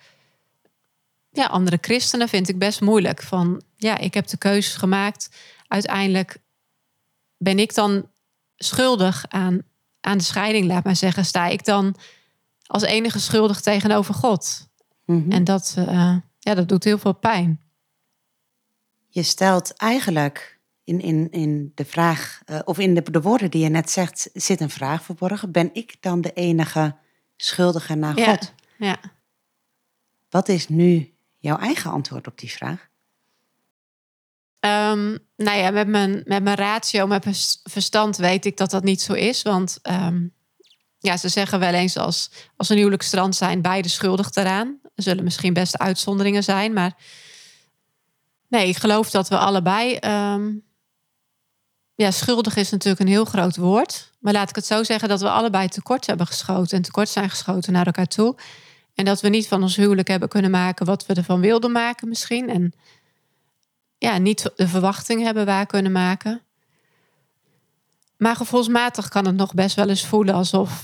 ja, 1.31 1.47
andere 1.47 1.79
christenen 1.81 2.29
vind 2.29 2.49
ik 2.49 2.59
best 2.59 2.81
moeilijk. 2.81 3.23
Van 3.23 3.63
ja, 3.77 3.99
ik 3.99 4.15
heb 4.15 4.27
de 4.27 4.37
keuze 4.37 4.79
gemaakt. 4.79 5.29
Uiteindelijk 5.67 6.39
ben 7.37 7.59
ik 7.59 7.75
dan 7.75 8.11
schuldig 8.65 9.25
aan, 9.29 9.63
aan 10.01 10.19
de 10.19 10.25
scheiding, 10.25 10.67
laat 10.67 10.85
maar 10.85 10.97
zeggen. 10.97 11.25
Sta 11.25 11.47
ik 11.47 11.65
dan 11.65 11.97
als 12.67 12.83
enige 12.83 13.21
schuldig 13.21 13.61
tegenover 13.61 14.15
God? 14.15 14.69
Mhm. 15.05 15.33
En 15.33 15.45
dat, 15.45 15.75
eh, 15.79 16.17
ja, 16.39 16.55
dat 16.55 16.69
doet 16.69 16.85
heel 16.85 16.99
veel 16.99 17.15
pijn. 17.15 17.61
Je 19.09 19.23
stelt 19.23 19.77
eigenlijk 19.77 20.61
in, 20.85 21.01
in, 21.01 21.31
in 21.31 21.73
de 21.75 21.85
vraag, 21.85 22.43
eh, 22.45 22.59
of 22.65 22.79
in 22.79 22.95
de, 22.95 23.03
de 23.11 23.21
woorden 23.21 23.51
die 23.51 23.63
je 23.63 23.69
net 23.69 23.91
zegt, 23.91 24.31
zit 24.33 24.61
een 24.61 24.71
vraag 24.71 25.03
verborgen. 25.03 25.51
Ben 25.53 25.71
ik 25.73 25.97
dan 26.01 26.21
de 26.21 26.33
enige 26.33 26.97
schuldige 27.37 27.95
naar 27.95 28.19
Ja. 28.19 28.25
God? 28.31 28.55
Ja. 28.79 28.97
Wat 30.31 30.49
is 30.49 30.69
nu 30.69 31.15
jouw 31.39 31.57
eigen 31.57 31.91
antwoord 31.91 32.27
op 32.27 32.39
die 32.39 32.51
vraag? 32.51 32.89
Ehm, 34.63 35.17
nou 35.37 35.59
ja, 35.59 35.71
met 35.71 35.89
mijn, 35.89 36.23
met 36.25 36.43
mijn 36.43 36.57
ratio, 36.57 37.07
met 37.07 37.25
mijn 37.25 37.37
verstand 37.63 38.17
weet 38.17 38.45
ik 38.45 38.57
dat 38.57 38.71
dat 38.71 38.83
niet 38.83 39.03
zo 39.03 39.13
is. 39.13 39.43
Want 39.43 39.79
ehm, 39.83 40.27
ja, 40.99 41.17
ze 41.17 41.29
zeggen 41.29 41.59
wel 41.59 41.73
eens 41.73 41.97
als, 41.97 42.31
als 42.57 42.69
een 42.69 42.77
huwelijksstrand 42.77 43.37
zijn 43.37 43.63
beide 43.63 43.89
schuldig 43.89 44.35
eraan. 44.35 44.79
Er 44.95 45.03
zullen 45.03 45.25
misschien 45.25 45.53
best 45.53 45.79
uitzonderingen 45.79 46.45
zijn, 46.45 46.73
maar 46.73 46.97
nee, 48.49 48.69
ik 48.69 48.77
geloof 48.77 49.11
dat 49.11 49.29
we 49.29 49.39
allebei. 49.39 49.95
ehm, 49.95 50.53
ja, 51.95 52.11
schuldig 52.11 52.57
is 52.57 52.71
natuurlijk 52.71 53.01
een 53.01 53.15
heel 53.15 53.25
groot 53.25 53.57
woord. 53.57 54.13
Maar 54.21 54.33
laat 54.33 54.49
ik 54.49 54.57
het 54.57 54.67
zo 54.67 54.83
zeggen 54.83 55.09
dat 55.09 55.21
we 55.21 55.31
allebei 55.31 55.69
tekort 55.69 56.07
hebben 56.07 56.27
geschoten 56.27 56.77
en 56.77 56.83
tekort 56.83 57.09
zijn 57.09 57.31
geschoten 57.31 57.73
naar 57.73 57.87
elkaar 57.87 58.09
toe. 58.09 58.37
En 58.95 59.05
dat 59.05 59.21
we 59.21 59.29
niet 59.29 59.49
van 59.49 59.63
ons 59.63 59.77
huwelijk 59.77 60.09
hebben 60.09 60.29
kunnen 60.29 60.51
maken 60.51 60.87
wat 60.87 61.07
we 61.07 61.15
ervan 61.15 61.41
wilden 61.41 61.73
maken 61.73 62.09
misschien. 62.09 62.49
En 62.49 62.75
ja, 64.03 64.19
niet 64.19 64.51
de 64.57 64.69
verwachting 64.69 65.23
hebben 65.23 65.47
waar 65.47 65.67
kunnen 65.67 65.93
maken. 65.93 66.43
Maar 68.17 68.37
gevoelsmatig 68.37 69.09
kan 69.09 69.27
het 69.27 69.37
nog 69.37 69.55
best 69.55 69.77
wel 69.77 69.89
eens 69.89 70.07
voelen 70.07 70.35
alsof, 70.35 70.83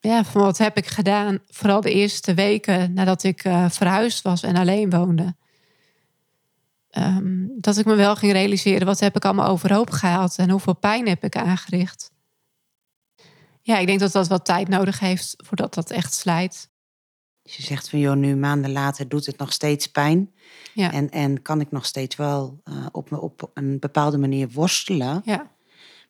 ja, 0.00 0.22
wat 0.32 0.58
heb 0.58 0.76
ik 0.76 0.86
gedaan? 0.86 1.38
Vooral 1.48 1.80
de 1.80 1.92
eerste 1.92 2.34
weken 2.34 2.92
nadat 2.92 3.22
ik 3.22 3.44
uh, 3.44 3.70
verhuisd 3.70 4.22
was 4.22 4.42
en 4.42 4.56
alleen 4.56 4.90
woonde. 4.90 5.36
Ehm, 6.90 7.46
dat 7.48 7.76
ik 7.76 7.84
me 7.84 7.94
wel 7.94 8.16
ging 8.16 8.32
realiseren, 8.32 8.86
wat 8.86 9.00
heb 9.00 9.16
ik 9.16 9.24
allemaal 9.24 9.48
overhoop 9.48 9.90
gehaald 9.90 10.36
en 10.36 10.50
hoeveel 10.50 10.76
pijn 10.76 11.08
heb 11.08 11.24
ik 11.24 11.36
aangericht. 11.36 12.10
Ja, 13.62 13.78
ik 13.78 13.86
denk 13.86 14.00
dat 14.00 14.12
dat 14.12 14.28
wat 14.28 14.44
tijd 14.44 14.68
nodig 14.68 14.98
heeft 14.98 15.34
voordat 15.36 15.74
dat 15.74 15.90
echt 15.90 16.14
slijt. 16.14 16.70
Dus 17.46 17.56
je 17.56 17.62
zegt 17.62 17.88
van, 17.88 17.98
joh, 17.98 18.16
nu 18.16 18.36
maanden 18.36 18.72
later 18.72 19.08
doet 19.08 19.26
het 19.26 19.38
nog 19.38 19.52
steeds 19.52 19.86
pijn. 19.86 20.32
Ja. 20.74 20.92
En, 20.92 21.10
en 21.10 21.42
kan 21.42 21.60
ik 21.60 21.70
nog 21.70 21.86
steeds 21.86 22.16
wel 22.16 22.60
uh, 22.64 22.86
op, 22.92 23.12
op 23.12 23.50
een 23.54 23.78
bepaalde 23.78 24.18
manier 24.18 24.48
worstelen. 24.48 25.22
Ja 25.24 25.54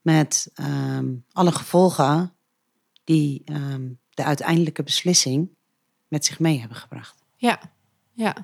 met 0.07 0.51
ehm, 0.55 1.15
alle 1.33 1.53
gevolgen 1.53 2.35
die 3.05 3.43
ehm, 3.45 3.89
de 4.11 4.25
uiteindelijke 4.25 4.83
beslissing 4.83 5.51
met 6.09 6.25
zich 6.25 6.39
mee 6.39 6.59
hebben 6.59 6.77
gebracht. 6.77 7.25
Ja, 7.37 7.61
ja. 8.13 8.35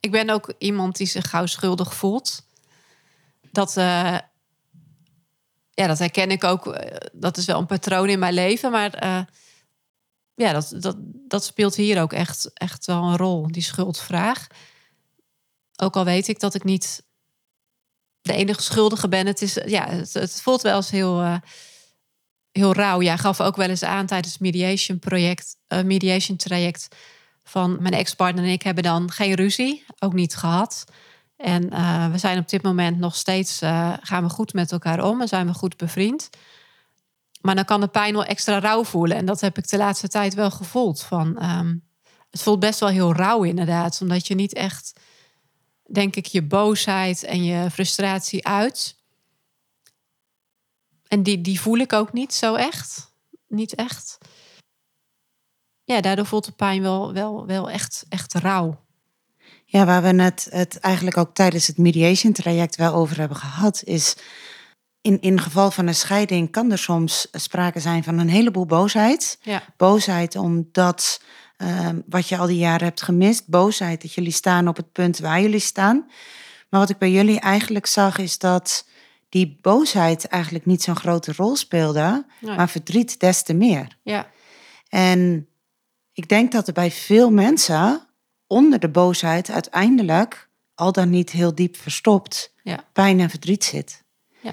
Ik 0.00 0.10
ben 0.10 0.30
ook 0.30 0.54
iemand 0.58 0.96
die 0.96 1.06
zich 1.06 1.30
gauw 1.30 1.46
schuldig 1.46 1.94
voelt. 1.94 2.46
Dat, 3.50 3.76
uh, 3.76 4.18
ja, 5.70 5.86
dat 5.86 5.98
herken 5.98 6.30
ik 6.30 6.44
ook. 6.44 6.66
Eh, 6.66 7.10
dat 7.12 7.36
is 7.36 7.44
wel 7.44 7.58
een 7.58 7.66
patroon 7.66 8.08
in 8.08 8.18
mijn 8.18 8.34
leven. 8.34 8.70
Maar 8.70 9.04
uh, 9.04 9.20
ja, 10.38 10.52
dat, 10.52 10.74
dat, 10.78 10.96
dat 11.28 11.44
speelt 11.44 11.74
hier 11.74 12.00
ook 12.00 12.12
echt, 12.12 12.50
echt 12.54 12.86
wel 12.86 13.02
een 13.02 13.16
rol, 13.16 13.52
die 13.52 13.62
schuldvraag. 13.62 14.46
Ook 15.76 15.96
al 15.96 16.04
weet 16.04 16.28
ik 16.28 16.40
dat 16.40 16.54
ik 16.54 16.64
niet 16.64 17.02
de 18.20 18.32
enige 18.32 18.62
schuldige 18.62 19.08
ben. 19.08 19.26
Het, 19.26 19.42
is, 19.42 19.58
ja, 19.66 19.88
het, 20.12 20.40
voelt 20.42 20.62
wel 20.62 20.76
eens 20.76 20.90
heel, 20.90 21.22
uh, 21.22 21.36
heel 22.52 22.72
rauw. 22.72 23.00
Ja, 23.00 23.16
gaf 23.16 23.40
ook 23.40 23.56
wel 23.56 23.68
eens 23.68 23.82
aan 23.82 24.06
tijdens 24.06 24.32
het 24.32 24.42
mediation 24.42 24.98
project, 24.98 25.56
uh, 25.68 25.82
mediation 25.82 26.36
traject 26.36 26.88
van 27.44 27.76
mijn 27.80 27.94
ex-partner 27.94 28.44
en 28.44 28.50
ik 28.50 28.62
hebben 28.62 28.84
dan 28.84 29.10
geen 29.10 29.34
ruzie, 29.34 29.84
ook 29.98 30.12
niet 30.12 30.36
gehad. 30.36 30.84
En 31.36 31.72
uh, 31.72 32.10
we 32.10 32.18
zijn 32.18 32.38
op 32.38 32.48
dit 32.48 32.62
moment 32.62 32.98
nog 32.98 33.16
steeds, 33.16 33.58
gaan 34.00 34.22
we 34.22 34.28
goed 34.28 34.52
met 34.52 34.72
elkaar 34.72 35.04
om 35.04 35.20
en 35.20 35.28
zijn 35.28 35.46
we 35.46 35.54
goed 35.54 35.76
bevriend. 35.76 36.30
Maar 37.40 37.54
dan 37.54 37.64
kan 37.64 37.80
de 37.80 37.88
pijn 37.88 38.12
wel 38.12 38.24
extra 38.24 38.58
rauw 38.58 38.84
voelen. 38.84 39.16
En 39.16 39.26
dat 39.26 39.40
heb 39.40 39.58
ik 39.58 39.68
de 39.68 39.76
laatste 39.76 40.08
tijd 40.08 40.34
wel 40.34 40.50
gevoeld. 40.50 41.02
Van, 41.02 41.44
um, 41.44 41.84
het 42.30 42.42
voelt 42.42 42.60
best 42.60 42.80
wel 42.80 42.88
heel 42.88 43.14
rauw 43.14 43.42
inderdaad, 43.42 43.98
omdat 44.00 44.26
je 44.26 44.34
niet 44.34 44.54
echt 44.54 44.92
denk 45.88 46.16
ik, 46.16 46.26
je 46.26 46.42
boosheid 46.42 47.22
en 47.22 47.44
je 47.44 47.70
frustratie 47.70 48.46
uit. 48.46 48.96
En 51.08 51.22
die, 51.22 51.40
die 51.40 51.60
voel 51.60 51.76
ik 51.76 51.92
ook 51.92 52.12
niet 52.12 52.34
zo 52.34 52.54
echt. 52.54 53.12
Niet 53.48 53.74
echt. 53.74 54.18
Ja, 55.84 56.00
daardoor 56.00 56.26
voelt 56.26 56.44
de 56.44 56.52
pijn 56.52 56.82
wel, 56.82 57.12
wel, 57.12 57.46
wel 57.46 57.70
echt, 57.70 58.04
echt 58.08 58.34
rauw. 58.34 58.86
Ja, 59.64 59.84
waar 59.84 60.02
we 60.02 60.22
het, 60.22 60.46
het 60.50 60.78
eigenlijk 60.78 61.16
ook 61.16 61.34
tijdens 61.34 61.66
het 61.66 61.78
mediation 61.78 62.32
traject 62.32 62.76
wel 62.76 62.94
over 62.94 63.18
hebben 63.18 63.36
gehad, 63.36 63.82
is 63.84 64.16
in, 65.08 65.20
in 65.20 65.40
geval 65.40 65.70
van 65.70 65.86
een 65.86 65.94
scheiding 65.94 66.50
kan 66.50 66.70
er 66.72 66.78
soms 66.78 67.28
sprake 67.32 67.80
zijn 67.80 68.04
van 68.04 68.18
een 68.18 68.28
heleboel 68.28 68.66
boosheid. 68.66 69.38
Ja. 69.42 69.62
Boosheid 69.76 70.36
omdat 70.36 71.20
Ehm, 71.58 72.00
wat 72.06 72.28
je 72.28 72.36
al 72.36 72.46
die 72.46 72.58
jaren 72.58 72.86
hebt 72.86 73.02
gemist. 73.02 73.48
Boosheid 73.48 74.02
dat 74.02 74.12
jullie 74.12 74.32
staan 74.32 74.68
op 74.68 74.76
het 74.76 74.92
punt 74.92 75.18
waar 75.18 75.40
jullie 75.40 75.58
staan. 75.58 76.06
Maar 76.68 76.80
wat 76.80 76.90
ik 76.90 76.98
bij 76.98 77.10
jullie 77.10 77.40
eigenlijk 77.40 77.86
zag 77.86 78.18
is 78.18 78.38
dat 78.38 78.86
die 79.28 79.58
boosheid 79.60 80.24
eigenlijk 80.24 80.66
niet 80.66 80.82
zo'n 80.82 80.96
grote 80.96 81.32
rol 81.36 81.56
speelde, 81.56 82.26
maar 82.40 82.68
verdriet 82.68 83.20
des 83.20 83.42
te 83.42 83.54
meer. 83.54 83.98
Ja. 84.02 84.30
En 84.88 85.48
ik 86.12 86.28
denk 86.28 86.52
dat 86.52 86.66
er 86.66 86.72
bij 86.72 86.90
veel 86.90 87.30
mensen 87.30 88.06
onder 88.46 88.78
de 88.78 88.88
boosheid 88.88 89.50
uiteindelijk, 89.50 90.48
al 90.74 90.92
dan 90.92 91.10
niet 91.10 91.30
heel 91.30 91.54
diep 91.54 91.76
verstopt, 91.76 92.54
ja. 92.62 92.84
pijn 92.92 93.20
en 93.20 93.30
verdriet 93.30 93.64
zit. 93.64 94.04
Ja. 94.40 94.52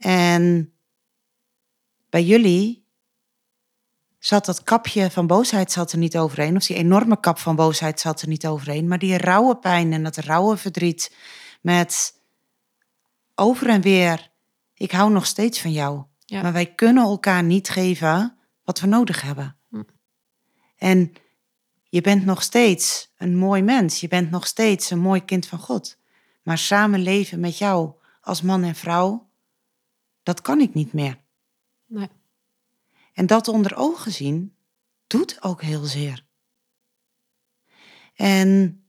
En 0.00 0.72
bij 2.08 2.24
jullie 2.24 2.86
zat 4.18 4.44
dat 4.44 4.62
kapje 4.62 5.10
van 5.10 5.26
boosheid 5.26 5.72
zat 5.72 5.92
er 5.92 5.98
niet 5.98 6.18
overheen. 6.18 6.56
Of 6.56 6.66
die 6.66 6.76
enorme 6.76 7.20
kap 7.20 7.38
van 7.38 7.56
boosheid 7.56 8.00
zat 8.00 8.22
er 8.22 8.28
niet 8.28 8.46
overheen. 8.46 8.88
Maar 8.88 8.98
die 8.98 9.16
rauwe 9.16 9.56
pijn 9.56 9.92
en 9.92 10.02
dat 10.02 10.16
rauwe 10.16 10.56
verdriet 10.56 11.14
met 11.60 12.20
over 13.34 13.68
en 13.68 13.80
weer. 13.80 14.30
Ik 14.74 14.90
hou 14.90 15.10
nog 15.12 15.26
steeds 15.26 15.60
van 15.60 15.72
jou. 15.72 16.04
Maar 16.26 16.52
wij 16.52 16.74
kunnen 16.74 17.04
elkaar 17.04 17.42
niet 17.42 17.68
geven 17.68 18.38
wat 18.64 18.80
we 18.80 18.86
nodig 18.86 19.22
hebben. 19.22 19.56
Hm. 19.68 19.82
En 20.76 21.12
je 21.88 22.00
bent 22.00 22.24
nog 22.24 22.42
steeds 22.42 23.12
een 23.16 23.36
mooi 23.36 23.62
mens. 23.62 24.00
Je 24.00 24.08
bent 24.08 24.30
nog 24.30 24.46
steeds 24.46 24.90
een 24.90 24.98
mooi 24.98 25.24
kind 25.24 25.46
van 25.46 25.58
God. 25.58 25.98
Maar 26.42 26.58
samen 26.58 27.00
leven 27.00 27.40
met 27.40 27.58
jou 27.58 27.92
als 28.20 28.42
man 28.42 28.62
en 28.62 28.74
vrouw, 28.74 29.29
dat 30.22 30.40
kan 30.40 30.60
ik 30.60 30.74
niet 30.74 30.92
meer. 30.92 31.18
Nee. 31.86 32.08
En 33.12 33.26
dat 33.26 33.48
onder 33.48 33.76
ogen 33.76 34.12
zien 34.12 34.56
doet 35.06 35.42
ook 35.42 35.62
heel 35.62 35.84
zeer. 35.84 36.24
En 38.14 38.82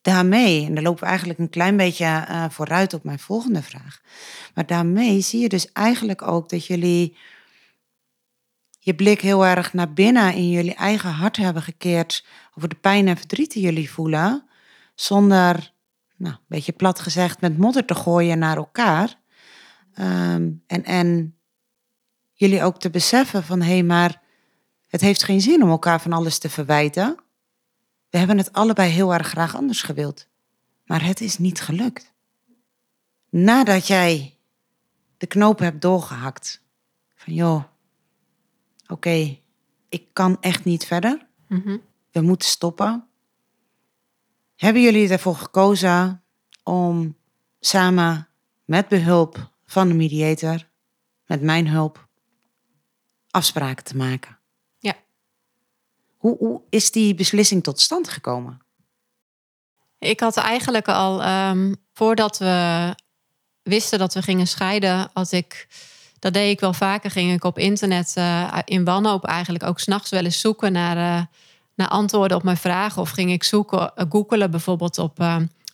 daarmee, 0.00 0.66
en 0.66 0.74
daar 0.74 0.82
lopen 0.82 1.02
we 1.02 1.08
eigenlijk 1.08 1.38
een 1.38 1.50
klein 1.50 1.76
beetje 1.76 2.04
uh, 2.04 2.48
vooruit 2.50 2.94
op 2.94 3.04
mijn 3.04 3.18
volgende 3.18 3.62
vraag. 3.62 4.00
Maar 4.54 4.66
daarmee 4.66 5.20
zie 5.20 5.40
je 5.40 5.48
dus 5.48 5.72
eigenlijk 5.72 6.22
ook 6.22 6.48
dat 6.48 6.66
jullie 6.66 7.16
je 8.78 8.94
blik 8.94 9.20
heel 9.20 9.46
erg 9.46 9.72
naar 9.72 9.92
binnen 9.92 10.34
in 10.34 10.50
jullie 10.50 10.74
eigen 10.74 11.10
hart 11.10 11.36
hebben 11.36 11.62
gekeerd 11.62 12.24
over 12.54 12.68
de 12.68 12.74
pijn 12.74 13.08
en 13.08 13.16
verdriet 13.16 13.52
die 13.52 13.62
jullie 13.62 13.90
voelen, 13.90 14.48
zonder, 14.94 15.72
nou, 16.16 16.34
een 16.34 16.40
beetje 16.48 16.72
plat 16.72 17.00
gezegd, 17.00 17.40
met 17.40 17.58
modder 17.58 17.84
te 17.84 17.94
gooien 17.94 18.38
naar 18.38 18.56
elkaar. 18.56 19.22
Ehm, 19.94 20.50
en, 20.66 20.84
en 20.84 21.36
jullie 22.32 22.62
ook 22.62 22.78
te 22.78 22.90
beseffen 22.90 23.44
van 23.44 23.60
hé, 23.60 23.72
hey, 23.72 23.82
maar 23.82 24.22
het 24.86 25.00
heeft 25.00 25.22
geen 25.22 25.40
zin 25.40 25.62
om 25.62 25.68
elkaar 25.68 26.00
van 26.00 26.12
alles 26.12 26.38
te 26.38 26.50
verwijten. 26.50 27.16
We 28.10 28.18
hebben 28.18 28.38
het 28.38 28.52
allebei 28.52 28.90
heel 28.90 29.14
erg 29.14 29.26
graag 29.26 29.56
anders 29.56 29.82
gewild, 29.82 30.28
maar 30.84 31.04
het 31.04 31.20
is 31.20 31.38
niet 31.38 31.60
gelukt. 31.60 32.12
Nadat 33.30 33.86
jij 33.86 34.38
de 35.16 35.26
knoop 35.26 35.58
hebt 35.58 35.82
doorgehakt, 35.82 36.62
van 37.14 37.34
joh, 37.34 37.64
oké, 38.86 39.38
ik 39.88 40.06
kan 40.12 40.36
echt 40.40 40.64
niet 40.64 40.84
verder, 40.84 41.26
mhm. 41.48 41.78
we 42.10 42.20
moeten 42.20 42.48
stoppen. 42.48 43.06
Hebben 44.56 44.82
jullie 44.82 45.08
ervoor 45.08 45.36
gekozen 45.36 46.22
om 46.62 47.16
samen 47.60 48.28
met 48.64 48.88
behulp 48.88 49.52
van 49.66 49.88
de 49.88 49.94
mediator, 49.94 50.68
met 51.26 51.42
mijn 51.42 51.68
hulp, 51.68 52.08
afspraken 53.30 53.84
te 53.84 53.96
maken. 53.96 54.38
Ja. 54.78 54.94
Hoe, 56.16 56.36
hoe 56.38 56.62
is 56.68 56.90
die 56.90 57.14
beslissing 57.14 57.62
tot 57.62 57.80
stand 57.80 58.08
gekomen? 58.08 58.62
Ik 59.98 60.20
had 60.20 60.36
eigenlijk 60.36 60.88
al, 60.88 61.26
um, 61.26 61.76
voordat 61.92 62.38
we 62.38 62.94
wisten 63.62 63.98
dat 63.98 64.14
we 64.14 64.22
gingen 64.22 64.46
scheiden, 64.46 65.10
had 65.12 65.32
ik, 65.32 65.68
dat 66.18 66.32
deed 66.32 66.50
ik 66.50 66.60
wel 66.60 66.72
vaker, 66.72 67.10
ging 67.10 67.32
ik 67.32 67.44
op 67.44 67.58
internet 67.58 68.14
uh, 68.18 68.58
in 68.64 68.84
wanhoop 68.84 69.24
eigenlijk 69.24 69.64
ook 69.64 69.80
s'nachts 69.80 70.10
wel 70.10 70.24
eens 70.24 70.40
zoeken 70.40 70.72
naar, 70.72 70.96
uh, 70.96 71.26
naar 71.74 71.88
antwoorden 71.88 72.36
op 72.36 72.42
mijn 72.42 72.56
vragen. 72.56 73.02
Of 73.02 73.10
ging 73.10 73.30
ik 73.30 73.44
zoeken, 73.44 73.92
uh, 73.96 74.04
googelen 74.08 74.50
bijvoorbeeld 74.50 74.98
op 74.98 75.18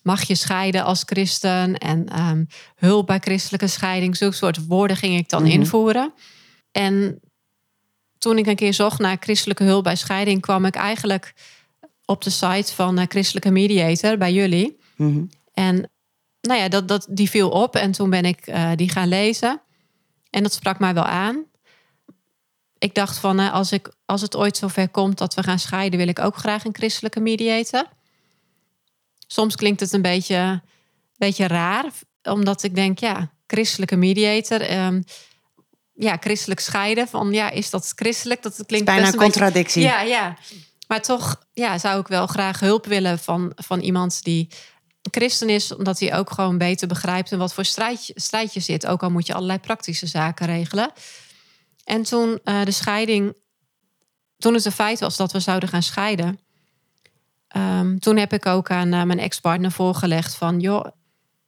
mag 0.03 0.23
je 0.23 0.35
scheiden 0.35 0.85
als 0.85 1.03
christen 1.07 1.79
en 1.79 2.21
um, 2.21 2.47
hulp 2.75 3.07
bij 3.07 3.19
christelijke 3.19 3.67
scheiding. 3.67 4.17
Zulke 4.17 4.37
soort 4.37 4.67
woorden 4.67 4.97
ging 4.97 5.19
ik 5.19 5.29
dan 5.29 5.43
mhm. 5.43 5.53
invoeren. 5.53 6.13
En 6.73 7.21
toen 8.19 8.39
ik 8.39 8.47
een 8.47 8.57
keer 8.57 8.75
zocht 8.75 8.99
naar 8.99 9.17
christelijke 9.21 9.65
hulp 9.65 9.85
bij 9.85 9.97
scheiding, 9.97 10.41
kwam 10.41 10.65
ik 10.65 10.75
eigenlijk 10.75 11.35
op 12.05 12.23
de 12.23 12.31
site 12.31 12.75
van 12.75 12.99
uh, 12.99 13.05
Christelijke 13.09 13.51
Mediator 13.51 14.17
bij 14.17 14.33
jullie. 14.33 14.79
Mhm. 14.97 15.25
En 15.53 15.91
nou 16.41 16.61
ja, 16.61 16.69
dat, 16.69 16.89
dat, 16.89 17.07
die 17.11 17.31
viel 17.31 17.51
op 17.51 17.77
en 17.77 17.93
toen 17.93 18.11
ben 18.11 18.25
ik 18.25 18.47
uh, 18.47 18.71
die 18.77 18.89
gaan 18.89 19.09
lezen. 19.09 19.61
En 20.31 20.43
dat 20.43 20.53
sprak 20.53 20.79
mij 20.79 20.95
wel 20.95 21.05
aan. 21.05 21.45
Ik 22.79 22.95
dacht 22.95 23.19
van, 23.19 23.41
uh, 23.41 23.53
als, 23.53 23.73
ik, 23.73 23.93
als 24.05 24.21
het 24.21 24.37
ooit 24.37 24.57
zover 24.57 24.89
komt 24.89 25.19
dat 25.19 25.35
we 25.35 25.43
gaan 25.43 25.59
scheiden, 25.59 25.99
wil 25.99 26.09
ik 26.09 26.19
ook 26.19 26.37
graag 26.37 26.65
een 26.65 26.75
christelijke 26.75 27.21
mediator. 27.21 27.85
Soms 29.33 29.57
klinkt 29.57 29.81
het 29.81 29.93
een 29.93 30.03
beetje, 30.03 30.63
beetje 31.17 31.47
raar, 31.47 31.85
omdat 32.23 32.63
ik 32.63 32.75
denk, 32.75 32.99
ja, 32.99 33.33
christelijke 33.47 33.97
mediator. 33.97 34.73
Um, 34.73 35.05
ja, 35.95 36.17
christelijk 36.21 36.61
scheiden. 36.61 37.09
Van 37.09 37.33
ja, 37.33 37.51
is 37.51 37.71
dat 37.71 37.93
christelijk? 37.95 38.43
Dat 38.43 38.67
klinkt 38.67 38.87
bijna 38.87 39.07
een 39.07 39.17
contradictie. 39.17 39.83
ja, 39.83 40.01
ja. 40.01 40.37
Maar 40.87 41.03
toch 41.03 41.45
ja, 41.53 41.79
zou 41.79 42.01
ik 42.01 42.07
wel 42.07 42.27
graag 42.27 42.61
hulp 42.61 42.87
willen 42.87 43.19
van, 43.19 43.53
van 43.57 43.81
iemand 43.81 44.25
die 44.25 44.49
christen 45.11 45.49
is, 45.49 45.75
omdat 45.75 46.01
hij 46.01 46.15
ook 46.17 46.31
gewoon 46.31 46.59
beter 46.59 46.89
begrijpt 46.89 47.33
en 47.33 47.39
wat 47.39 47.55
voor 47.55 47.65
strijd, 47.65 48.11
strijd 48.15 48.55
je 48.55 48.61
zit. 48.61 48.87
Ook 48.87 49.03
al 49.03 49.11
moet 49.11 49.27
je 49.27 49.35
allerlei 49.35 49.59
praktische 49.59 50.07
zaken 50.07 50.47
regelen. 50.47 50.93
En 51.85 52.03
toen 52.03 52.39
uh, 52.45 52.65
de 52.65 52.71
scheiding, 52.71 53.35
toen 54.37 54.55
het 54.55 54.65
een 54.65 54.73
feit 54.73 55.01
was 55.01 55.17
dat 55.17 55.33
we 55.33 55.41
zouden 55.41 55.69
gaan 55.69 55.83
scheiden, 55.83 56.41
um, 57.57 57.99
toen 57.99 58.17
heb 58.17 58.33
ik 58.33 58.47
ook 58.47 58.71
aan 58.71 58.95
uh, 58.95 59.03
mijn 59.03 59.19
ex-partner 59.19 59.71
voorgelegd 59.71 60.35
van, 60.35 60.61
joh, 60.61 60.85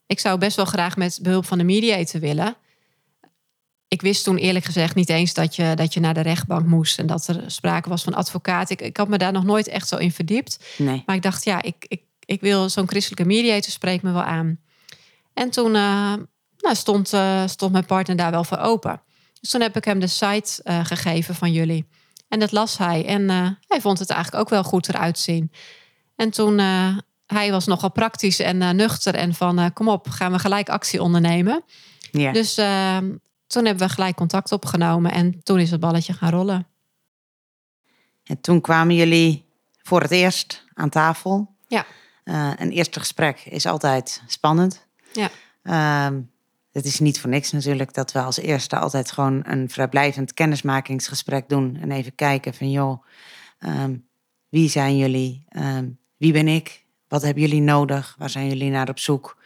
ik 0.07 0.21
zou 0.21 0.39
best 0.39 0.57
wel 0.57 0.65
graag 0.65 0.97
met 0.97 1.19
behulp 1.23 1.47
van 1.47 1.59
de 1.59 1.65
mediator 1.65 2.21
willen. 2.21 2.57
Ik 3.89 4.03
wist 4.03 4.25
toen 4.25 4.37
eerlijk 4.37 4.65
gezegd 4.65 4.95
niet 4.95 5.09
eens 5.09 5.35
dat 5.35 5.57
je, 5.57 5.73
dat 5.75 5.95
je 5.95 6.01
naar 6.01 6.15
de 6.15 6.21
rechtbank 6.21 6.67
moest 6.67 6.99
en 6.99 7.07
dat 7.07 7.27
er 7.27 7.43
sprake 7.47 7.89
was 7.89 8.03
van 8.03 8.15
advocaat. 8.15 8.71
Ik, 8.71 8.81
ik 8.81 8.97
had 8.97 9.09
me 9.09 9.19
daar 9.19 9.33
nog 9.33 9.45
nooit 9.45 9.69
echt 9.69 9.89
zo 9.89 9.97
in 9.97 10.13
verdiept. 10.13 10.65
Nee. 10.79 11.03
Maar 11.07 11.17
ik 11.17 11.23
dacht, 11.23 11.45
ja, 11.45 11.63
ik, 11.63 11.85
ik, 11.89 12.03
ik 12.25 12.41
wil 12.41 12.69
zo'n 12.69 12.89
christelijke 12.89 13.25
mediator 13.25 13.73
spreekt 13.73 14.03
me 14.03 14.13
wel 14.13 14.23
aan. 14.23 14.61
En 15.35 15.51
toen 15.51 15.75
uh, 15.75 16.15
nou, 16.59 16.75
stond, 16.75 17.13
uh, 17.13 17.47
stond 17.47 17.73
mijn 17.73 17.87
partner 17.87 18.17
daar 18.17 18.31
wel 18.31 18.45
voor 18.45 18.59
open. 18.59 19.01
Dus 19.41 19.51
toen 19.51 19.61
heb 19.61 19.77
ik 19.77 19.85
hem 19.85 19.99
de 19.99 20.07
site 20.07 20.63
gegeven 20.83 21.35
van 21.35 21.53
jullie. 21.53 21.87
En 22.29 22.39
dat 22.39 22.53
las 22.53 22.79
hij. 22.79 23.07
En 23.07 23.29
hij 23.67 23.81
vond 23.81 23.99
het 23.99 24.11
eigenlijk 24.11 24.43
ook 24.43 24.51
wel 24.51 24.65
goed 24.65 24.89
eruit 24.89 25.19
zien. 25.19 25.53
En 26.17 26.31
toen, 26.31 26.59
hij 27.27 27.51
was 27.51 27.67
nogal 27.67 27.91
praktisch 27.91 28.39
en 28.39 28.77
nuchter. 28.77 29.15
En 29.15 29.35
van, 29.35 29.73
kom 29.73 29.89
op, 29.89 30.09
gaan 30.09 30.33
we 30.33 30.39
gelijk 30.39 30.69
actie 30.69 31.03
ondernemen. 31.03 31.65
Ja. 32.11 32.33
Dus 32.33 32.57
ehm, 32.57 33.11
toen 33.47 33.65
hebben 33.65 33.87
we 33.87 33.93
gelijk 33.93 34.17
contact 34.17 34.53
opgenomen. 34.53 35.13
En 35.13 35.43
toen 35.43 35.59
is 35.59 35.71
het 35.71 35.81
balletje 35.81 36.13
gaan 36.13 36.31
rollen. 36.31 36.67
En 38.25 38.41
toen 38.41 38.61
kwamen 38.61 38.95
jullie 38.95 39.45
voor 39.83 40.01
het 40.01 40.11
eerst 40.11 40.65
aan 40.75 40.89
tafel. 40.89 41.55
Ja. 41.67 41.87
Een 42.59 42.71
eerste 42.71 42.99
gesprek 42.99 43.41
is 43.41 43.67
altijd 43.67 44.23
spannend. 44.27 44.87
Ja. 45.13 45.31
Uh, 45.63 46.19
het 46.73 46.85
is 46.85 47.01
niet 47.01 47.21
voor 47.21 47.31
niks 47.31 47.53
natuurlijk 47.53 47.95
dat 47.95 48.13
we 48.13 48.21
als 48.21 48.39
eerste 48.39 48.79
altijd 48.79 49.13
gewoon 49.13 49.41
een 49.45 49.71
vrijblijvend 49.71 50.35
kennismakingsgesprek 50.35 51.49
doen. 51.49 51.79
En 51.81 51.91
even 51.91 52.15
kijken 52.15 52.55
van 52.55 52.71
joh, 52.71 53.05
um, 53.59 54.09
wie 54.49 54.71
zijn 54.71 54.97
jullie? 54.97 55.45
Um, 55.57 55.99
wie 56.23 56.33
ben 56.33 56.49
ik? 56.49 56.85
Wat 57.09 57.23
hebben 57.23 57.43
jullie 57.43 57.61
nodig? 57.61 58.15
Waar 58.19 58.31
zijn 58.31 58.49
jullie 58.49 58.71
naar 58.71 58.89
op 58.89 58.99
zoek? 58.99 59.37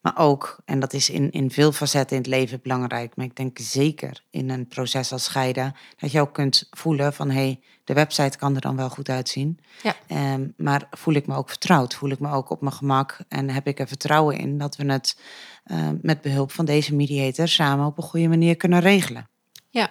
Maar 0.00 0.16
ook, 0.16 0.58
en 0.64 0.80
dat 0.80 0.92
is 0.92 1.10
in, 1.10 1.30
in 1.30 1.50
veel 1.50 1.72
facetten 1.72 2.16
in 2.16 2.22
het 2.22 2.30
leven 2.30 2.60
belangrijk, 2.62 3.16
maar 3.16 3.26
ik 3.26 3.36
denk 3.36 3.58
zeker 3.60 4.22
in 4.30 4.50
een 4.50 4.66
proces 4.66 5.12
als 5.12 5.24
scheiden, 5.24 5.74
dat 5.96 6.12
je 6.12 6.20
ook 6.20 6.34
kunt 6.34 6.68
voelen 6.70 7.12
van 7.12 7.30
hé, 7.30 7.34
hey, 7.34 7.60
de 7.84 7.94
website 7.94 8.38
kan 8.38 8.54
er 8.54 8.60
dan 8.60 8.76
wel 8.76 8.90
goed 8.90 9.08
uitzien. 9.08 9.58
Ja. 9.82 9.96
Um, 10.34 10.54
maar 10.56 10.88
voel 10.90 11.14
ik 11.14 11.26
me 11.26 11.34
ook 11.34 11.48
vertrouwd? 11.48 11.94
Voel 11.94 12.10
ik 12.10 12.18
me 12.18 12.32
ook 12.32 12.50
op 12.50 12.60
mijn 12.60 12.74
gemak? 12.74 13.18
En 13.28 13.50
heb 13.50 13.66
ik 13.66 13.78
er 13.78 13.88
vertrouwen 13.88 14.38
in 14.38 14.58
dat 14.58 14.76
we 14.76 14.92
het 14.92 15.20
uh, 15.66 15.88
met 16.02 16.20
behulp 16.20 16.52
van 16.52 16.64
deze 16.64 16.94
mediator 16.94 17.48
samen 17.48 17.86
op 17.86 17.98
een 17.98 18.04
goede 18.04 18.28
manier 18.28 18.56
kunnen 18.56 18.80
regelen? 18.80 19.28
Ja. 19.70 19.90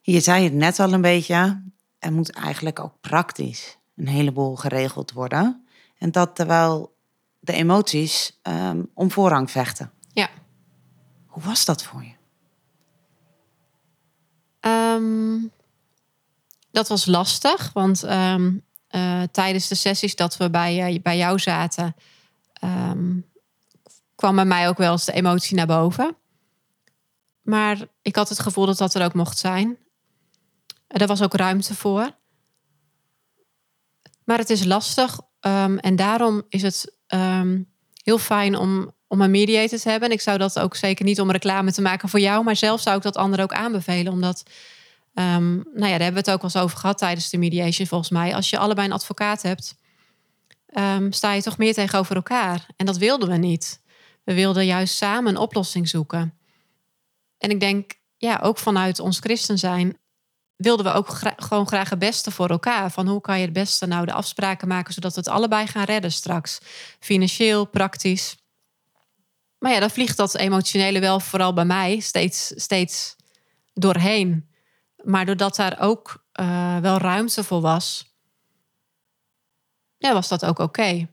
Je 0.00 0.20
zei 0.20 0.44
het 0.44 0.54
net 0.54 0.80
al 0.80 0.92
een 0.92 1.00
beetje, 1.00 1.62
er 1.98 2.12
moet 2.12 2.30
eigenlijk 2.30 2.80
ook 2.80 2.94
praktisch 3.00 3.80
een 3.96 4.08
heleboel 4.08 4.56
geregeld 4.56 5.12
worden. 5.12 5.66
En 5.98 6.10
dat 6.10 6.36
terwijl 6.36 6.96
de 7.40 7.52
emoties 7.52 8.40
um, 8.42 8.90
om 8.94 9.10
voorrang 9.10 9.50
vechten. 9.50 9.92
Ja. 10.12 10.28
Hoe 11.26 11.42
was 11.42 11.64
dat 11.64 11.82
voor 11.82 12.04
je? 12.04 12.14
Um, 14.68 15.52
dat 16.70 16.88
was 16.88 17.06
lastig, 17.06 17.72
want 17.72 18.02
um, 18.02 18.64
uh, 18.90 19.22
tijdens 19.22 19.68
de 19.68 19.74
sessies 19.74 20.16
dat 20.16 20.36
we 20.36 20.50
bij, 20.50 20.94
uh, 20.94 21.02
bij 21.02 21.16
jou 21.16 21.38
zaten, 21.38 21.94
kwam 24.14 24.34
bij 24.34 24.44
mij 24.44 24.68
ook 24.68 24.78
wel 24.78 24.92
eens 24.92 25.04
de 25.04 25.12
emotie 25.12 25.56
naar 25.56 25.66
boven. 25.66 26.16
Maar 27.42 27.86
ik 28.02 28.16
had 28.16 28.28
het 28.28 28.38
gevoel 28.38 28.66
dat 28.66 28.78
dat 28.78 28.94
er 28.94 29.04
ook 29.04 29.14
mocht 29.14 29.38
zijn. 29.38 29.76
Er 30.86 31.06
was 31.06 31.22
ook 31.22 31.34
ruimte 31.34 31.74
voor. 31.74 32.10
Maar 34.24 34.38
het 34.38 34.50
is 34.50 34.64
lastig 34.64 35.20
en 35.80 35.96
daarom 35.96 36.42
is 36.48 36.62
het 36.62 36.96
um, 37.08 37.68
heel 38.02 38.18
fijn 38.18 38.56
om, 38.56 38.94
om 39.06 39.20
een 39.20 39.30
mediator 39.30 39.78
te 39.78 39.90
hebben. 39.90 40.08
En 40.08 40.14
ik 40.14 40.20
zou 40.20 40.38
dat 40.38 40.58
ook 40.58 40.76
zeker 40.76 41.04
niet 41.04 41.20
om 41.20 41.30
reclame 41.30 41.72
te 41.72 41.82
maken 41.82 42.08
voor 42.08 42.20
jou, 42.20 42.44
maar 42.44 42.56
zelf 42.56 42.80
zou 42.80 42.96
ik 42.96 43.02
dat 43.02 43.16
anderen 43.16 43.44
ook 43.44 43.52
aanbevelen. 43.52 44.12
Omdat, 44.12 44.42
um, 45.14 45.54
nou 45.54 45.64
ja, 45.74 45.80
daar 45.80 45.90
hebben 45.90 46.12
we 46.24 46.30
het 46.30 46.30
ook 46.30 46.42
wel 46.42 46.50
eens 46.54 46.56
over 46.56 46.78
gehad 46.78 46.98
tijdens 46.98 47.30
de 47.30 47.38
mediation 47.38 47.86
volgens 47.86 48.10
mij. 48.10 48.34
Als 48.34 48.50
je 48.50 48.58
allebei 48.58 48.86
een 48.86 48.92
advocaat 48.92 49.42
hebt, 49.42 49.74
sta 51.10 51.32
je 51.32 51.42
toch 51.42 51.58
meer 51.58 51.74
tegenover 51.74 52.16
elkaar. 52.16 52.66
En 52.76 52.86
dat 52.86 52.96
wilden 52.96 53.28
we 53.28 53.36
niet. 53.36 53.80
We 54.24 54.34
wilden 54.34 54.66
juist 54.66 54.96
samen 54.96 55.30
een 55.34 55.40
oplossing 55.40 55.88
zoeken. 55.88 56.38
En 57.38 57.50
ik 57.50 57.60
denk, 57.60 57.92
ja, 58.16 58.40
ook 58.42 58.58
vanuit 58.58 58.98
ons 58.98 59.18
christen 59.18 59.58
zijn, 59.58 59.96
wilden 60.62 60.86
we 60.86 60.92
ook 60.92 61.18
gewoon 61.36 61.66
graag 61.66 61.90
het 61.90 61.98
beste 61.98 62.30
voor 62.30 62.50
elkaar. 62.50 62.90
Van 62.90 63.08
hoe 63.08 63.20
kan 63.20 63.38
je 63.38 63.44
het 63.44 63.52
beste 63.52 63.86
nou 63.86 64.06
de 64.06 64.12
afspraken 64.12 64.68
maken 64.68 64.94
zodat 64.94 65.14
we 65.14 65.20
het 65.20 65.28
allebei 65.28 65.66
gaan 65.66 65.84
redden 65.84 66.12
straks. 66.12 66.58
Financieel, 67.00 67.64
praktisch. 67.64 68.36
Maar 69.58 69.72
ja, 69.72 69.80
dan 69.80 69.90
vliegt 69.90 70.16
dat 70.16 70.36
emotionele 70.36 71.00
wel 71.00 71.20
vooral 71.20 71.52
bij 71.52 71.64
mij 71.64 72.00
steeds, 72.00 72.52
steeds 72.56 73.16
doorheen. 73.74 74.50
Maar 75.02 75.26
doordat 75.26 75.56
daar 75.56 75.80
ook 75.80 76.24
uh, 76.40 76.78
wel 76.78 76.98
ruimte 76.98 77.44
voor 77.44 77.60
was, 77.60 78.12
ja, 80.02 80.12
was 80.12 80.28
dat 80.28 80.44
ook 80.44 80.58
oké. 80.58 81.08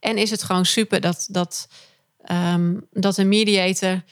En 0.00 0.16
is 0.16 0.30
het 0.30 0.42
gewoon 0.42 0.64
super 0.64 1.00
dat, 1.00 1.26
dat, 1.30 1.68
um, 2.30 2.86
dat 2.90 3.16
een 3.16 3.28
mediator 3.28 4.02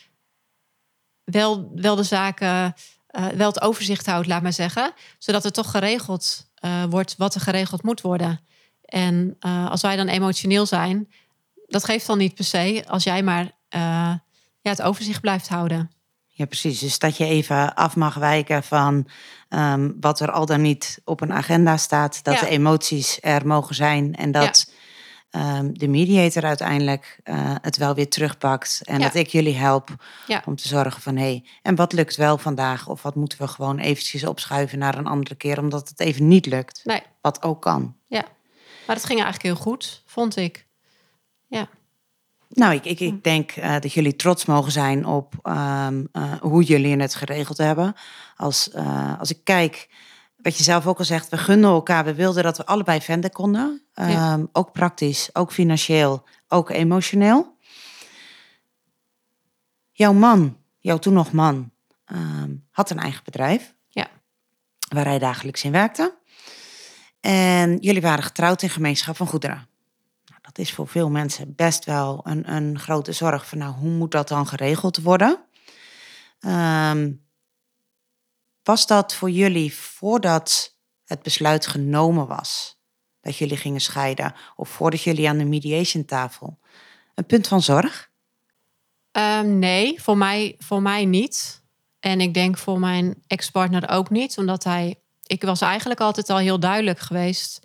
wel, 1.25 1.73
wel 1.75 1.97
de 1.97 2.03
zaken 2.03 2.75
uh, 3.12 3.27
wel 3.27 3.48
het 3.48 3.61
overzicht 3.61 4.07
houdt, 4.07 4.27
laat 4.27 4.42
maar 4.42 4.53
zeggen. 4.53 4.92
Zodat 5.18 5.44
het 5.44 5.55
toch 5.55 5.70
geregeld 5.70 6.51
uh, 6.64 6.85
wordt 6.90 7.14
wat 7.18 7.35
er 7.35 7.40
geregeld 7.40 7.83
moet 7.83 8.01
worden. 8.01 8.40
En 8.85 9.37
uh, 9.40 9.70
als 9.70 9.83
wij 9.83 9.96
dan 9.96 10.09
emotioneel 10.09 10.66
zijn, 10.66 11.12
dat 11.66 11.85
geeft 11.85 12.07
dan 12.07 12.18
niet 12.18 12.35
per 12.35 12.44
se 12.44 12.85
als 12.87 13.05
jij 13.05 13.22
maar 13.22 13.51
ja, 14.61 14.70
het 14.70 14.83
overzicht 14.83 15.20
blijft 15.20 15.48
houden. 15.48 15.90
Ja, 16.27 16.44
precies. 16.44 16.79
Dus 16.79 16.98
dat 16.98 17.16
je 17.16 17.25
even 17.25 17.75
af 17.75 17.96
mag 17.96 18.14
wijken 18.14 18.62
van 18.62 19.09
um, 19.48 19.96
wat 20.01 20.20
er 20.20 20.31
al 20.31 20.46
dan 20.46 20.61
niet 20.61 21.01
op 21.05 21.20
een 21.20 21.33
agenda 21.33 21.77
staat. 21.77 22.25
Dat 22.25 22.35
Ja. 22.35 22.40
de 22.40 22.48
emoties 22.48 23.18
er 23.20 23.46
mogen 23.46 23.75
zijn 23.75 24.14
en 24.14 24.31
dat 24.31 24.72
um, 25.37 25.79
de 25.79 25.88
mediator 25.88 26.45
uiteindelijk 26.45 27.21
uh, 27.25 27.55
het 27.61 27.77
wel 27.77 27.95
weer 27.95 28.09
terugpakt. 28.09 28.81
En 28.85 28.99
Ja. 28.99 29.05
dat 29.05 29.14
ik 29.14 29.27
jullie 29.29 29.57
help 29.57 29.88
Ja. 30.27 30.42
om 30.47 30.57
te 30.57 30.68
zorgen 30.68 31.03
van 31.03 31.16
hé, 31.16 31.23
hey, 31.23 31.45
en 31.62 31.75
wat 31.75 31.92
lukt 31.92 32.16
wel 32.16 32.38
vandaag? 32.38 32.88
Of 32.88 33.03
wat 33.03 33.14
moeten 33.14 33.38
we 33.38 33.47
gewoon 33.49 33.79
eventjes 33.79 34.25
opschuiven 34.27 34.79
naar 34.79 34.99
een 34.99 35.07
andere 35.07 35.35
keer, 35.35 35.59
omdat 35.59 35.88
het 35.88 36.01
even 36.01 36.29
niet 36.29 36.47
lukt. 36.47 36.81
Nee, 36.85 37.03
Wat 37.21 37.42
ook 37.42 37.62
kan. 37.62 37.97
ja. 38.07 38.25
Maar 38.87 38.97
het 38.97 39.05
ging 39.05 39.23
eigenlijk 39.23 39.55
heel 39.55 39.64
goed, 39.64 40.03
vond 40.07 40.37
ik. 40.37 40.66
Ja, 41.47 41.68
Nou, 42.49 42.75
ik, 42.75 42.85
ik, 42.85 43.01
ik 43.01 43.25
denk 43.25 43.57
uh, 43.57 43.73
dat 43.81 43.92
jullie 43.92 44.16
trots 44.16 44.45
mogen 44.45 44.73
zijn 44.73 45.07
op 45.07 45.35
um, 45.42 46.09
uh, 46.12 46.33
hoe 46.40 46.62
jullie 46.62 46.97
het 46.97 47.14
geregeld 47.14 47.59
hebben. 47.59 47.95
Als, 48.37 48.71
als 49.18 49.31
ik 49.31 49.38
kijk, 49.45 49.88
wat 50.42 50.57
je 50.57 50.62
zelf 50.62 50.87
ook 50.87 50.98
al 50.98 51.05
zegt, 51.05 51.28
we 51.28 51.37
gunden 51.37 51.70
elkaar. 51.70 52.05
We 52.05 52.14
wilden 52.14 52.42
dat 52.42 52.57
we 52.57 52.66
allebei 52.66 53.00
venden 53.00 53.31
konden. 53.31 53.83
Um, 53.94 54.09
Ja. 54.09 54.46
Ook 54.52 54.72
praktisch, 54.72 55.31
ook 55.33 55.52
financieel, 55.52 56.24
ook 56.48 56.70
emotioneel. 56.70 57.57
Jouw 59.92 60.12
man, 60.12 60.57
jouw 60.78 60.98
toen 60.98 61.12
nog 61.12 61.33
man, 61.33 61.70
um, 62.12 62.66
had 62.70 62.90
een 62.90 62.98
eigen 62.98 63.24
bedrijf. 63.24 63.74
Ja. 63.88 64.07
Waar 64.88 65.05
hij 65.05 65.18
dagelijks 65.18 65.64
in 65.64 65.72
werkte. 65.72 66.14
En 67.20 67.76
jullie 67.76 68.00
waren 68.02 68.24
getrouwd 68.24 68.62
in 68.62 68.70
gemeenschap 68.70 69.16
van 69.16 69.26
goederen. 69.26 69.68
Nou, 70.24 70.40
dat 70.42 70.59
is 70.59 70.72
voor 70.72 70.88
veel 70.88 71.11
mensen 71.11 71.55
best 71.55 71.85
wel 71.85 72.20
een, 72.24 72.52
een 72.52 72.78
grote 72.78 73.12
zorg. 73.12 73.48
Van 73.48 73.59
nou, 73.59 73.74
hoe 73.74 73.90
moet 73.90 74.11
dat 74.11 74.28
dan 74.28 74.46
geregeld 74.46 75.02
worden? 75.02 75.38
Um, 76.40 77.22
was 78.62 78.87
dat 78.87 79.14
voor 79.14 79.31
jullie 79.31 79.75
voordat 79.75 80.77
het 81.05 81.22
besluit 81.22 81.66
genomen 81.66 82.27
was 82.27 82.81
dat 83.20 83.37
jullie 83.37 83.57
gingen 83.57 83.81
scheiden, 83.81 84.35
of 84.57 84.68
voordat 84.68 85.03
jullie 85.03 85.29
aan 85.29 85.38
de 85.38 85.44
mediation 85.44 86.05
tafel, 86.05 86.59
een 87.14 87.27
punt 87.27 87.48
van 87.48 87.62
zorg? 87.62 88.11
Um, 89.12 89.59
nee, 89.59 90.03
voor 90.03 90.16
mij, 90.16 90.55
voor 90.59 90.83
mij 90.83 91.05
niet. 91.05 91.62
En 92.01 92.20
ik 92.20 92.35
denk 92.35 92.59
voor 92.59 92.79
mijn 92.79 93.22
ex-partner 93.27 93.88
ook 93.88 94.11
niet, 94.11 94.38
omdat 94.38 94.64
hij. 94.64 95.01
Ik 95.27 95.42
was 95.42 95.61
eigenlijk 95.61 96.01
altijd 96.01 96.31
al 96.31 96.38
heel 96.38 96.61
duidelijk 96.61 96.98
geweest. 96.98 97.61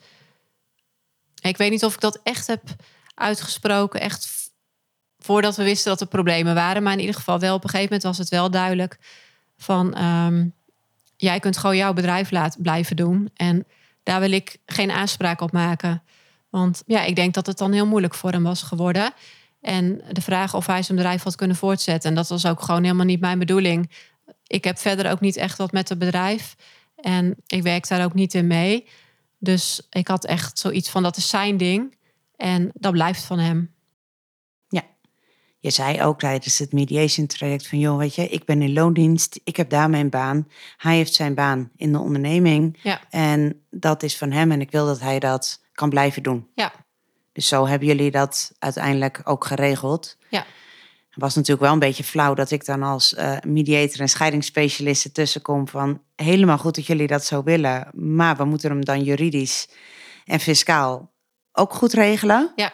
Ik 1.42 1.58
weet 1.58 1.72
niet 1.72 1.84
of 1.86 1.94
ik 1.94 2.00
dat 2.00 2.20
echt 2.24 2.48
heb 2.48 2.64
uitgesproken, 3.14 4.02
echt 4.02 4.52
voordat 5.20 5.56
we 5.56 5.64
wisten 5.64 5.92
dat 5.92 6.02
er 6.02 6.08
problemen 6.08 6.56
waren. 6.56 6.84
Maar 6.84 6.94
in 6.94 7.00
ieder 7.00 7.16
geval 7.16 7.40
wel 7.40 7.56
op 7.56 7.64
een 7.64 7.70
gegeven 7.70 7.94
moment 7.94 8.08
was 8.08 8.18
het 8.18 8.30
wel 8.30 8.52
duidelijk 8.52 8.98
van 9.58 10.04
um, 10.04 10.54
jij 11.18 11.40
kunt 11.40 11.58
gewoon 11.58 11.78
jouw 11.78 11.94
bedrijf 11.94 12.32
laten 12.32 12.62
blijven 12.62 12.96
doen. 12.96 13.30
En 13.34 13.66
daar 14.04 14.20
wil 14.20 14.32
ik 14.32 14.58
geen 14.66 14.92
aanspraak 14.92 15.42
op 15.42 15.52
maken. 15.52 16.04
Want 16.50 16.84
ja, 16.86 17.04
ik 17.04 17.16
denk 17.16 17.34
dat 17.34 17.46
het 17.46 17.58
dan 17.58 17.72
heel 17.72 17.88
moeilijk 17.88 18.14
voor 18.14 18.32
hem 18.32 18.44
was 18.44 18.62
geworden. 18.62 19.14
En 19.62 20.02
de 20.12 20.22
vraag 20.22 20.54
of 20.54 20.66
hij 20.66 20.84
zijn 20.84 20.98
bedrijf 20.98 21.24
had 21.24 21.36
kunnen 21.36 21.58
voortzetten. 21.58 22.10
En 22.10 22.16
dat 22.16 22.28
was 22.28 22.46
ook 22.46 22.62
gewoon 22.62 22.84
helemaal 22.84 23.06
niet 23.06 23.20
mijn 23.20 23.40
bedoeling. 23.40 23.92
Ik 24.48 24.64
heb 24.64 24.78
verder 24.78 25.12
ook 25.12 25.20
niet 25.20 25.36
echt 25.36 25.58
wat 25.58 25.72
met 25.72 25.90
het 25.90 26.00
bedrijf. 26.00 26.56
En 26.96 27.36
ik 27.48 27.64
werk 27.64 27.88
daar 27.88 28.04
ook 28.04 28.14
niet 28.14 28.34
in 28.34 28.48
mee. 28.48 28.88
Dus 29.40 29.88
ik 29.90 30.08
had 30.08 30.26
echt 30.26 30.60
zoiets 30.60 30.90
van 30.90 31.04
dat 31.04 31.18
is 31.18 31.30
zijn 31.30 31.58
ding. 31.58 31.96
En 32.36 32.72
dat 32.74 32.92
blijft 32.92 33.24
van 33.24 33.40
hem. 33.40 33.76
Je 35.68 35.74
zei 35.74 36.02
ook 36.02 36.20
tijdens 36.20 36.58
het 36.58 36.74
mediation 36.74 37.28
traject 37.28 37.68
van 37.68 37.80
joh, 37.80 37.98
weet 37.98 38.16
je, 38.16 38.28
ik 38.28 38.46
ben 38.46 38.62
in 38.62 38.74
loondienst, 38.74 39.40
ik 39.44 39.56
heb 39.56 39.70
daar 39.70 39.90
mijn 39.90 40.10
baan. 40.10 40.48
Hij 40.78 40.96
heeft 40.96 41.14
zijn 41.14 41.34
baan 41.34 41.70
in 41.76 41.92
de 41.92 42.00
onderneming. 42.00 42.80
Ja. 42.82 43.02
En 43.10 43.62
dat 43.70 44.04
is 44.04 44.18
van 44.18 44.32
hem 44.32 44.52
en 44.52 44.62
ik 44.62 44.72
wil 44.72 44.86
dat 44.86 45.00
hij 45.00 45.20
dat 45.20 45.62
kan 45.72 45.90
blijven 45.90 46.24
doen. 46.24 46.48
Ja. 46.56 46.74
Dus 47.32 47.48
zo 47.48 47.68
hebben 47.68 47.88
jullie 47.88 48.12
dat 48.12 48.52
uiteindelijk 48.60 49.22
ook 49.24 49.46
geregeld. 49.46 50.18
Ja. 50.30 50.46
Het 51.10 51.20
was 51.22 51.36
natuurlijk 51.36 51.62
wel 51.62 51.74
een 51.74 51.80
beetje 51.80 52.04
flauw 52.04 52.34
dat 52.34 52.52
ik 52.52 52.66
dan 52.66 52.84
als 52.84 53.14
uh, 53.14 53.38
mediator 53.46 54.00
en 54.00 54.10
scheidingsspecialist 54.10 55.06
ertussen 55.06 55.42
kom 55.42 55.68
van 55.68 56.02
helemaal 56.16 56.58
goed 56.58 56.76
dat 56.76 56.86
jullie 56.86 57.08
dat 57.08 57.26
zo 57.26 57.44
willen, 57.44 57.88
maar 57.94 58.36
we 58.36 58.46
moeten 58.46 58.70
hem 58.70 58.86
dan 58.86 59.04
juridisch 59.04 59.70
en 60.26 60.40
fiscaal 60.40 61.12
ook 61.52 61.74
goed 61.74 61.94
regelen. 61.94 62.52
Ja. 62.56 62.74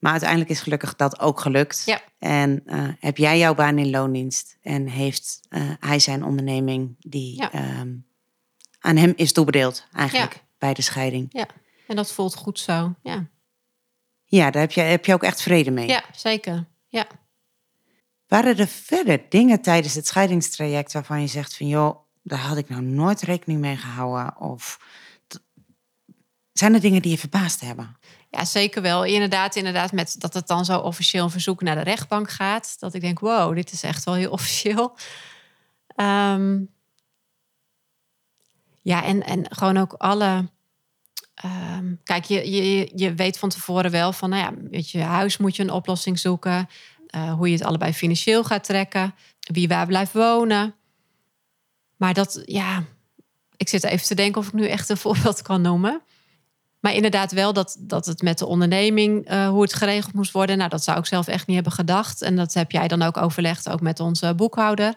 Maar 0.00 0.10
uiteindelijk 0.10 0.50
is 0.50 0.60
gelukkig 0.60 0.96
dat 0.96 1.20
ook 1.20 1.40
gelukt. 1.40 1.82
Ja. 1.86 2.00
En 2.18 2.62
uh, 2.66 2.88
heb 3.00 3.16
jij 3.16 3.38
jouw 3.38 3.54
baan 3.54 3.78
in 3.78 3.90
loondienst 3.90 4.56
en 4.62 4.86
heeft 4.86 5.40
uh, 5.50 5.70
hij 5.80 5.98
zijn 5.98 6.24
onderneming 6.24 6.96
die 6.98 7.36
Ja. 7.36 7.52
ehm, 7.52 7.94
aan 8.80 8.96
hem 8.96 9.12
is 9.16 9.32
toebedeeld 9.32 9.86
eigenlijk 9.92 10.34
Ja. 10.34 10.40
bij 10.58 10.74
de 10.74 10.82
scheiding. 10.82 11.26
Ja. 11.30 11.46
En 11.86 11.96
dat 11.96 12.12
voelt 12.12 12.34
goed 12.34 12.58
zo. 12.58 12.94
Ja, 13.02 13.26
Ja, 14.24 14.50
daar 14.50 14.62
heb 14.62 14.72
je, 14.72 14.80
heb 14.80 15.04
je 15.04 15.12
ook 15.14 15.22
echt 15.22 15.42
vrede 15.42 15.70
mee. 15.70 15.88
ja 15.88 16.04
zeker. 16.12 16.66
Ja. 16.88 17.06
Waren 18.26 18.58
er 18.58 18.66
verder 18.68 19.20
dingen 19.28 19.60
tijdens 19.60 19.94
het 19.94 20.06
scheidingstraject 20.06 20.92
waarvan 20.92 21.20
je 21.20 21.26
zegt 21.26 21.56
van 21.56 21.68
joh, 21.68 21.96
daar 22.22 22.38
had 22.38 22.56
ik 22.56 22.68
nou 22.68 22.82
nooit 22.82 23.20
rekening 23.22 23.60
mee 23.60 23.76
gehouden? 23.76 24.40
Of 24.40 24.78
zijn 26.52 26.74
er 26.74 26.80
dingen 26.80 27.02
die 27.02 27.10
je 27.10 27.18
verbaasd 27.18 27.60
hebben? 27.60 27.96
Ja, 28.30 28.44
zeker 28.44 28.82
wel. 28.82 29.04
Inderdaad, 29.04 29.56
inderdaad, 29.56 29.92
met 29.92 30.14
dat 30.18 30.34
het 30.34 30.46
dan 30.46 30.64
zo 30.64 30.78
officieel 30.78 31.24
een 31.24 31.30
verzoek 31.30 31.62
naar 31.62 31.74
de 31.74 31.80
rechtbank 31.82 32.30
gaat. 32.30 32.76
Dat 32.80 32.94
ik 32.94 33.00
denk, 33.00 33.18
wow, 33.20 33.54
dit 33.54 33.72
is 33.72 33.82
echt 33.82 34.04
wel 34.04 34.14
heel 34.14 34.30
officieel. 34.38 34.96
Ehm, 35.96 36.60
ja, 38.82 39.04
en, 39.04 39.22
en 39.26 39.46
gewoon 39.56 39.76
ook 39.76 39.92
alle. 39.92 40.48
ehm, 41.34 41.94
kijk, 42.04 42.24
je, 42.24 42.50
je, 42.50 42.90
je 42.94 43.14
weet 43.14 43.38
van 43.38 43.48
tevoren 43.48 43.90
wel 43.90 44.12
van, 44.12 44.30
nou 44.30 44.42
ja, 44.42 44.62
weet 44.70 44.90
je, 44.90 45.00
huis 45.02 45.36
moet 45.36 45.56
je 45.56 45.62
een 45.62 45.70
oplossing 45.72 46.18
zoeken. 46.18 46.68
eh, 47.06 47.32
hoe 47.34 47.46
je 47.48 47.54
het 47.56 47.64
allebei 47.64 47.92
financieel 47.92 48.44
gaat 48.44 48.64
trekken. 48.64 49.14
Wie 49.40 49.68
waar 49.68 49.86
blijft 49.86 50.12
wonen. 50.12 50.74
Maar 51.96 52.14
dat, 52.14 52.42
ja, 52.44 52.84
ik 53.56 53.68
zit 53.68 53.84
even 53.84 54.06
te 54.06 54.14
denken 54.14 54.40
of 54.40 54.46
ik 54.46 54.52
nu 54.52 54.66
echt 54.66 54.88
een 54.88 54.96
voorbeeld 55.06 55.42
kan 55.42 55.60
noemen. 55.62 56.02
Maar 56.80 56.94
inderdaad 56.94 57.32
wel 57.32 57.52
dat, 57.52 57.76
dat 57.78 58.06
het 58.06 58.22
met 58.22 58.38
de 58.38 58.46
onderneming, 58.46 59.26
eh, 59.26 59.48
hoe 59.48 59.62
het 59.62 59.74
geregeld 59.74 60.14
moest 60.14 60.32
worden. 60.32 60.58
Nou, 60.58 60.70
dat 60.70 60.84
zou 60.84 60.98
ik 60.98 61.06
zelf 61.06 61.26
echt 61.26 61.46
niet 61.46 61.54
hebben 61.54 61.72
gedacht. 61.72 62.22
En 62.22 62.36
dat 62.36 62.54
heb 62.54 62.70
jij 62.70 62.88
dan 62.88 63.02
ook 63.02 63.16
overlegd, 63.16 63.68
ook 63.68 63.80
met 63.80 64.00
onze 64.00 64.34
boekhouder. 64.34 64.94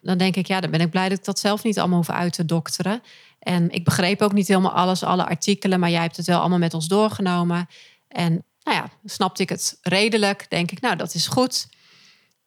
Dan 0.00 0.18
denk 0.18 0.36
ik, 0.36 0.46
ja, 0.46 0.60
dan 0.60 0.70
ben 0.70 0.80
ik 0.80 0.90
blij 0.90 1.08
dat 1.08 1.18
ik 1.18 1.24
dat 1.24 1.38
zelf 1.38 1.62
niet 1.62 1.78
allemaal 1.78 1.96
hoef 1.96 2.10
uit 2.10 2.32
te 2.32 2.44
dokteren. 2.44 3.02
En 3.38 3.70
ik 3.70 3.84
begreep 3.84 4.20
ook 4.20 4.32
niet 4.32 4.48
helemaal 4.48 4.72
alles, 4.72 5.02
alle 5.02 5.26
artikelen. 5.26 5.80
Maar 5.80 5.90
jij 5.90 6.00
hebt 6.00 6.16
het 6.16 6.26
wel 6.26 6.40
allemaal 6.40 6.58
met 6.58 6.74
ons 6.74 6.88
doorgenomen. 6.88 7.68
En 8.08 8.44
nou 8.62 8.76
ja, 8.76 8.88
snapte 9.04 9.42
ik 9.42 9.48
het 9.48 9.78
redelijk. 9.82 10.46
Denk 10.48 10.70
ik, 10.70 10.80
nou, 10.80 10.96
dat 10.96 11.14
is 11.14 11.26
goed. 11.26 11.68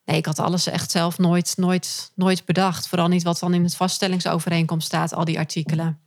Nee, 0.06 0.17
ik 0.17 0.26
had 0.26 0.39
alles 0.39 0.67
echt 0.67 0.91
zelf 0.91 1.17
nooit, 1.17 1.54
nooit, 1.58 2.12
nooit 2.15 2.45
bedacht. 2.45 2.88
Vooral 2.88 3.08
niet 3.08 3.24
wat 3.24 3.39
dan 3.39 3.54
in 3.54 3.63
het 3.63 3.76
vaststellingsovereenkomst 3.76 4.88
staat, 4.88 5.13
al 5.13 5.26
die 5.26 5.38
artikelen. 5.38 6.00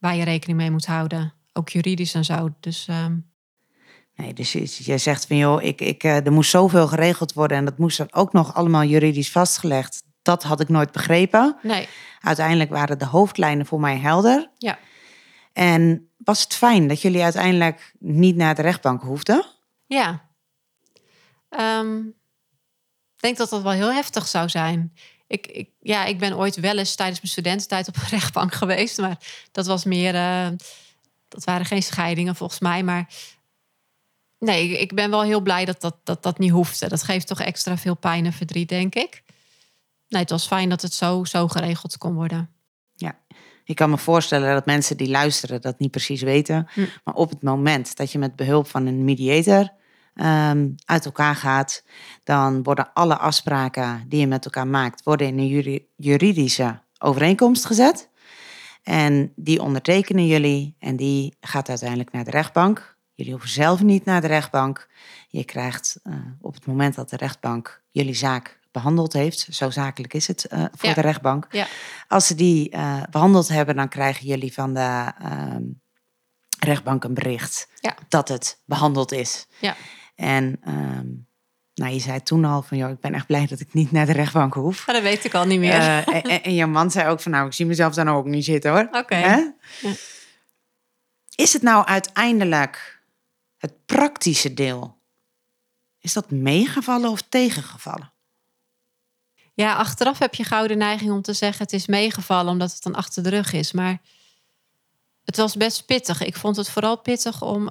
Waar 0.00 0.16
je 0.16 0.24
rekening 0.24 0.58
mee 0.58 0.70
moet 0.70 0.86
houden. 0.86 1.32
Ook 1.58 1.68
juridisch 1.68 2.14
en 2.14 2.24
zo. 2.24 2.48
Dus 2.60 2.86
ehm, 2.88 3.16
Nee, 4.14 4.32
dus 4.32 4.52
je, 4.52 4.74
je 4.78 4.98
zegt 4.98 5.26
van 5.26 5.36
joh, 5.36 5.62
ik, 5.62 5.80
ik, 5.80 6.04
eh, 6.04 6.26
er 6.26 6.32
moest 6.32 6.50
zoveel 6.50 6.86
geregeld 6.88 7.32
worden 7.32 7.56
en 7.56 7.64
dat 7.64 7.78
moest 7.78 7.98
dan 7.98 8.12
ook 8.12 8.32
nog 8.32 8.54
allemaal 8.54 8.84
juridisch 8.84 9.30
vastgelegd. 9.30 10.02
Dat 10.22 10.42
had 10.42 10.60
ik 10.60 10.68
nooit 10.68 10.92
begrepen. 10.92 11.56
nee, 11.62 11.88
Uiteindelijk 12.20 12.70
waren 12.70 12.98
de 12.98 13.04
hoofdlijnen 13.06 13.66
voor 13.66 13.80
mij 13.80 13.96
helder. 13.98 14.50
ja. 14.58 14.78
En 15.52 16.10
was 16.16 16.42
het 16.42 16.54
fijn 16.54 16.88
dat 16.88 17.02
jullie 17.02 17.22
uiteindelijk 17.22 17.94
niet 17.98 18.36
naar 18.36 18.54
de 18.54 18.62
rechtbank 18.62 19.02
hoefden? 19.02 19.44
Ja. 19.86 20.28
Ehm, 21.48 21.96
ik 23.14 23.20
denk 23.20 23.36
dat 23.36 23.50
dat 23.50 23.62
wel 23.62 23.72
heel 23.72 23.92
heftig 23.92 24.26
zou 24.26 24.48
zijn. 24.48 24.92
Ik, 25.26 25.46
ik, 25.46 25.70
ja, 25.80 26.04
ik 26.04 26.18
ben 26.18 26.36
ooit 26.36 26.56
wel 26.60 26.78
eens 26.78 26.94
tijdens 26.94 27.20
mijn 27.20 27.32
studententijd 27.32 27.88
op 27.88 27.96
een 27.96 28.08
rechtbank 28.18 28.54
geweest. 28.54 28.98
Maar 28.98 29.18
dat 29.52 29.66
was 29.66 29.84
meer... 29.84 30.14
eh, 30.14 30.48
dat 31.28 31.44
waren 31.44 31.66
geen 31.66 31.82
scheidingen 31.82 32.36
volgens 32.36 32.60
mij. 32.60 32.82
Maar 32.82 33.08
nee, 34.38 34.78
ik, 34.78 34.94
ben 34.94 35.10
wel 35.10 35.22
heel 35.22 35.40
blij 35.40 35.64
dat 35.64 35.80
dat, 35.80 35.96
dat 36.04 36.22
dat 36.22 36.38
niet 36.38 36.50
hoefde. 36.50 36.88
Dat 36.88 37.02
geeft 37.02 37.26
toch 37.26 37.40
extra 37.40 37.76
veel 37.76 37.96
pijn 37.96 38.24
en 38.24 38.32
verdriet, 38.32 38.68
denk 38.68 38.94
ik. 38.94 39.22
Nee, 40.08 40.20
het 40.20 40.30
was 40.30 40.46
fijn 40.46 40.68
dat 40.68 40.82
het 40.82 40.94
zo, 40.94 41.24
zo 41.24 41.48
geregeld 41.48 41.98
kon 41.98 42.14
worden. 42.14 42.50
Ja, 42.94 43.18
ik 43.64 43.74
kan 43.74 43.90
me 43.90 43.98
voorstellen 43.98 44.54
dat 44.54 44.66
mensen 44.66 44.96
die 44.96 45.08
luisteren 45.08 45.60
dat 45.60 45.78
niet 45.78 45.90
precies 45.90 46.22
weten. 46.22 46.68
Hm. 46.72 46.84
Maar 47.04 47.14
op 47.14 47.30
het 47.30 47.42
moment 47.42 47.96
dat 47.96 48.12
je 48.12 48.18
met 48.18 48.36
behulp 48.36 48.68
van 48.68 48.86
een 48.86 49.04
mediator 49.04 49.72
ehm, 50.14 50.68
uit 50.84 51.04
elkaar 51.04 51.34
gaat, 51.34 51.84
dan 52.24 52.62
worden 52.62 52.92
alle 52.92 53.16
afspraken 53.18 54.04
die 54.08 54.20
je 54.20 54.26
met 54.26 54.44
elkaar 54.44 54.66
maakt, 54.66 55.02
worden 55.02 55.26
in 55.26 55.38
een 55.38 55.46
juri- 55.46 55.86
juridische 55.96 56.80
overeenkomst 56.98 57.64
gezet. 57.64 58.08
En 58.82 59.32
die 59.36 59.62
ondertekenen 59.62 60.26
jullie 60.26 60.76
en 60.78 60.96
die 60.96 61.36
gaat 61.40 61.68
uiteindelijk 61.68 62.12
naar 62.12 62.24
de 62.24 62.30
rechtbank. 62.30 62.96
Jullie 63.14 63.32
hoeven 63.32 63.50
zelf 63.50 63.82
niet 63.82 64.04
naar 64.04 64.20
de 64.20 64.26
rechtbank. 64.26 64.88
Je 65.28 65.44
krijgt 65.44 66.00
eh, 66.02 66.14
op 66.40 66.54
het 66.54 66.66
moment 66.66 66.94
dat 66.94 67.10
de 67.10 67.16
rechtbank 67.16 67.82
jullie 67.90 68.14
zaak 68.14 68.58
behandeld 68.72 69.12
heeft, 69.12 69.48
zo 69.50 69.70
zakelijk 69.70 70.14
is 70.14 70.26
het 70.26 70.44
eh, 70.44 70.64
voor 70.72 70.88
Ja. 70.88 70.94
de 70.94 71.00
rechtbank. 71.00 71.46
Ja. 71.50 71.66
Als 72.08 72.26
ze 72.26 72.34
die 72.34 72.70
eh, 72.70 73.02
behandeld 73.10 73.48
hebben, 73.48 73.76
dan 73.76 73.88
krijgen 73.88 74.26
jullie 74.26 74.52
van 74.52 74.74
de 74.74 75.12
ehm, 75.18 75.62
rechtbank 76.58 77.04
een 77.04 77.14
bericht 77.14 77.68
Ja. 77.80 77.94
dat 78.08 78.28
het 78.28 78.62
behandeld 78.64 79.12
is. 79.12 79.46
Ja. 79.60 79.76
En 80.14 80.58
ehm, 80.62 81.06
nou, 81.78 81.92
je 81.92 81.98
zei 82.00 82.22
toen 82.22 82.44
al 82.44 82.62
van, 82.62 82.76
joh, 82.78 82.90
ik 82.90 83.00
ben 83.00 83.14
echt 83.14 83.26
blij 83.26 83.46
dat 83.46 83.60
ik 83.60 83.72
niet 83.74 83.92
naar 83.92 84.06
de 84.06 84.12
rechtbank 84.12 84.54
hoef. 84.54 84.86
Maar 84.86 84.94
dat 84.94 85.04
weet 85.04 85.24
ik 85.24 85.34
al 85.34 85.44
niet 85.44 85.58
meer. 85.58 85.72
Eh, 85.72 85.96
en, 86.08 86.22
en- 86.22 86.42
en 86.42 86.54
je 86.54 86.66
man 86.66 86.90
zei 86.90 87.08
ook 87.08 87.20
van, 87.20 87.32
nou, 87.32 87.46
ik 87.46 87.52
zie 87.52 87.66
mezelf 87.66 87.94
daar 87.94 88.04
nou 88.04 88.16
ook 88.18 88.26
niet 88.26 88.44
zitten 88.44 88.70
hoor. 88.70 88.88
Oké. 88.92 89.16
Ja. 89.16 89.54
Is 91.34 91.52
het 91.52 91.62
nou 91.62 91.86
uiteindelijk 91.86 93.02
het 93.58 93.86
praktische 93.86 94.54
deel? 94.54 94.96
Is 96.00 96.12
dat 96.12 96.30
meegevallen 96.30 97.10
of 97.10 97.22
tegengevallen? 97.28 98.12
Ja, 99.54 99.74
achteraf 99.74 100.18
heb 100.18 100.34
je 100.34 100.44
gouden 100.44 100.78
neiging 100.78 101.10
om 101.10 101.22
te 101.22 101.32
zeggen 101.32 101.62
het 101.64 101.72
is 101.72 101.86
meegevallen 101.86 102.52
omdat 102.52 102.72
het 102.72 102.82
dan 102.82 102.94
achter 102.94 103.22
de 103.22 103.28
rug 103.28 103.52
is. 103.52 103.72
Maar 103.72 103.98
het 105.24 105.36
was 105.36 105.56
best 105.56 105.86
pittig. 105.86 106.22
Ik 106.22 106.36
vond 106.36 106.56
het 106.56 106.70
vooral 106.70 106.98
pittig 106.98 107.42
om. 107.42 107.68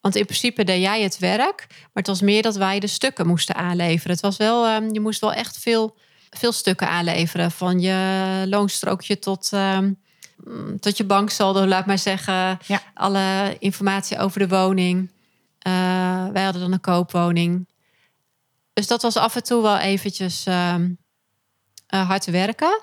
Want 0.00 0.16
in 0.16 0.24
principe 0.24 0.64
deed 0.64 0.82
jij 0.82 1.02
het 1.02 1.18
werk, 1.18 1.66
maar 1.68 1.88
het 1.92 2.06
was 2.06 2.20
meer 2.20 2.42
dat 2.42 2.56
wij 2.56 2.80
de 2.80 2.86
stukken 2.86 3.26
moesten 3.26 3.54
aanleveren. 3.54 4.12
Het 4.12 4.20
was 4.20 4.36
wel, 4.36 4.66
ehm, 4.66 4.92
je 4.92 5.00
moest 5.00 5.20
wel 5.20 5.32
echt 5.32 5.58
veel, 5.58 5.96
veel 6.30 6.52
stukken 6.52 6.88
aanleveren. 6.88 7.50
Van 7.50 7.80
je 7.80 8.44
loonstrookje 8.48 9.18
tot, 9.18 9.52
ehm, 9.52 9.92
mm, 10.44 10.80
tot 10.80 10.96
je 10.96 11.04
banksaldo, 11.04 11.66
laat 11.66 11.86
maar 11.86 11.98
zeggen. 11.98 12.58
Ja. 12.66 12.82
Alle 12.94 13.56
informatie 13.58 14.18
over 14.18 14.38
de 14.38 14.48
woning. 14.48 15.10
Eh, 15.58 15.72
wij 16.32 16.42
hadden 16.42 16.62
dan 16.62 16.72
een 16.72 16.80
koopwoning. 16.80 17.68
Dus 18.72 18.86
dat 18.86 19.02
was 19.02 19.16
af 19.16 19.36
en 19.36 19.42
toe 19.42 19.62
wel 19.62 19.78
eventjes 19.78 20.46
ehm, 20.46 20.90
eh, 21.86 22.08
hard 22.08 22.24
werken. 22.24 22.80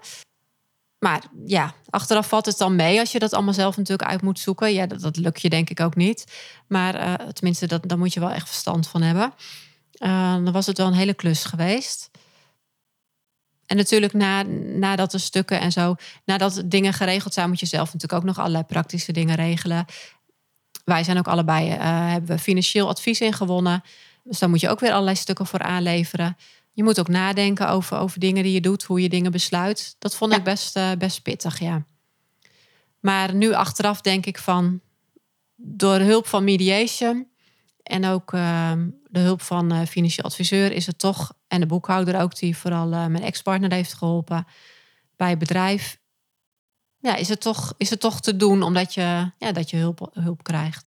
Maar 1.00 1.24
ja, 1.46 1.74
achteraf 1.90 2.28
valt 2.28 2.46
het 2.46 2.58
dan 2.58 2.76
mee 2.76 3.00
als 3.00 3.12
je 3.12 3.20
dat 3.20 3.34
allemaal 3.34 3.54
zelf 3.54 3.78
natuurlijk 3.78 4.10
uit 4.10 4.22
moet 4.22 4.40
zoeken. 4.40 4.74
Ja, 4.74 4.86
dat, 4.86 5.18
lukt 5.18 5.42
je 5.42 5.50
denk 5.50 5.70
ik 5.70 5.80
ook 5.80 5.96
niet. 5.96 6.26
Maar 6.68 6.96
eh, 6.96 7.14
tenminste, 7.28 7.68
dat, 7.68 7.90
daar 7.90 7.98
moet 7.98 8.14
je 8.14 8.20
wel 8.20 8.32
echt 8.32 8.48
verstand 8.48 8.88
van 8.88 9.02
hebben. 9.02 9.34
Eh, 9.92 10.34
dan 10.34 10.52
was 10.52 10.66
het 10.66 10.78
wel 10.78 10.88
een 10.88 10.94
hele 10.94 11.14
klus 11.14 11.44
geweest. 11.44 12.10
En 13.66 13.78
natuurlijk 13.78 14.14
na, 14.14 14.42
nadat 14.76 15.12
de 15.12 15.18
stukken 15.18 15.60
en 15.60 15.72
zo, 15.72 15.96
nadat 16.26 16.62
dingen 16.66 16.94
geregeld 16.94 17.34
zijn, 17.34 17.50
moet 17.50 17.60
je 17.60 17.66
zelf 17.66 17.94
natuurlijk 17.94 18.14
ook 18.14 18.28
nog 18.28 18.40
allerlei 18.40 18.64
praktische 18.64 19.12
dingen 19.12 19.36
regelen. 19.36 19.86
Wij 20.84 21.04
zijn 21.04 21.18
ook 21.18 21.28
allebei, 21.28 21.70
eh, 21.70 21.78
hebben 22.12 22.36
we 22.36 22.42
financieel 22.42 22.88
advies 22.90 23.22
ingewonnen. 23.22 23.84
Dus 24.24 24.40
daar 24.40 24.50
moet 24.50 24.60
je 24.60 24.70
ook 24.70 24.80
weer 24.80 24.92
allerlei 24.92 25.16
stukken 25.16 25.46
voor 25.46 25.62
aanleveren. 25.62 26.38
Je 26.76 26.84
moet 26.84 27.00
ook 27.00 27.08
nadenken 27.08 27.70
over, 27.70 27.98
over 27.98 28.20
dingen 28.20 28.44
die 28.44 28.54
je 28.54 28.62
doet, 28.62 28.84
hoe 28.84 29.02
je 29.02 29.10
dingen 29.10 29.32
besluit. 29.32 29.96
Dat 30.00 30.16
vond 30.16 30.32
Ja. 30.32 30.38
ik 30.38 30.44
best, 30.44 30.76
eh, 30.76 30.92
best 30.98 31.22
pittig, 31.22 31.60
ja. 31.60 31.86
Maar 33.00 33.34
nu 33.36 33.54
achteraf 33.54 34.02
denk 34.02 34.26
ik 34.26 34.38
van, 34.38 34.82
door 35.56 36.00
hulp 36.00 36.28
van 36.28 36.44
mediation 36.44 37.28
en 37.84 38.06
ook 38.06 38.34
ehm, 38.34 38.90
de 39.10 39.20
hulp 39.20 39.42
van 39.42 39.74
uh, 39.74 39.82
financieel 39.86 40.26
adviseur 40.26 40.72
is 40.72 40.86
het 40.86 41.00
toch, 41.00 41.34
en 41.48 41.60
de 41.60 41.66
boekhouder 41.66 42.22
ook, 42.22 42.36
die 42.38 42.58
vooral 42.58 42.92
uh, 42.92 43.06
mijn 43.06 43.24
ex-partner 43.24 43.72
heeft 43.74 43.94
geholpen 43.94 44.48
bij 45.16 45.30
het 45.30 45.40
bedrijf. 45.40 46.00
Ja, 47.00 47.16
is 47.16 47.30
het 47.30 47.42
toch, 47.42 47.74
is 47.78 47.90
het 47.90 48.00
toch 48.00 48.22
te 48.22 48.36
doen 48.36 48.64
omdat 48.64 48.94
je, 48.94 49.32
ja, 49.38 49.52
dat 49.52 49.70
je 49.70 49.78
hulp, 49.78 50.10
hulp 50.14 50.44
krijgt. 50.44 50.86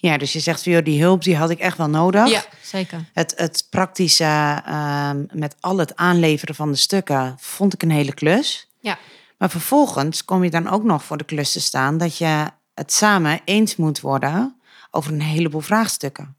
Ja, 0.00 0.18
dus 0.18 0.32
je 0.32 0.40
zegt, 0.40 0.64
joh, 0.64 0.84
die 0.84 1.02
hulp 1.02 1.22
die 1.22 1.36
had 1.36 1.50
ik 1.50 1.58
echt 1.58 1.76
wel 1.76 1.88
nodig. 1.88 2.30
Ja, 2.30 2.44
zeker. 2.62 3.04
Het, 3.12 3.34
het 3.36 3.66
praktische 3.70 4.62
uh, 4.68 5.10
met 5.32 5.56
al 5.60 5.78
het 5.78 5.96
aanleveren 5.96 6.54
van 6.54 6.70
de 6.70 6.76
stukken 6.76 7.34
vond 7.38 7.74
ik 7.74 7.82
een 7.82 7.90
hele 7.90 8.14
klus. 8.14 8.68
Ja. 8.80 8.98
Maar 9.38 9.50
vervolgens 9.50 10.24
kom 10.24 10.44
je 10.44 10.50
dan 10.50 10.68
ook 10.68 10.82
nog 10.82 11.04
voor 11.04 11.16
de 11.16 11.24
klus 11.24 11.52
te 11.52 11.60
staan 11.60 11.98
dat 11.98 12.18
je 12.18 12.50
het 12.74 12.92
samen 12.92 13.40
eens 13.44 13.76
moet 13.76 14.00
worden 14.00 14.60
over 14.90 15.12
een 15.12 15.22
heleboel 15.22 15.60
vraagstukken. 15.60 16.36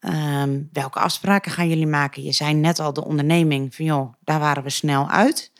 Um, 0.00 0.68
welke 0.72 0.98
afspraken 0.98 1.52
gaan 1.52 1.68
jullie 1.68 1.86
maken? 1.86 2.22
Je 2.22 2.32
zei 2.32 2.54
net 2.54 2.78
al 2.78 2.92
de 2.92 3.04
onderneming 3.04 3.74
van 3.74 3.84
joh, 3.84 4.12
daar 4.24 4.40
waren 4.40 4.62
we 4.62 4.70
snel 4.70 5.10
uit. 5.10 5.52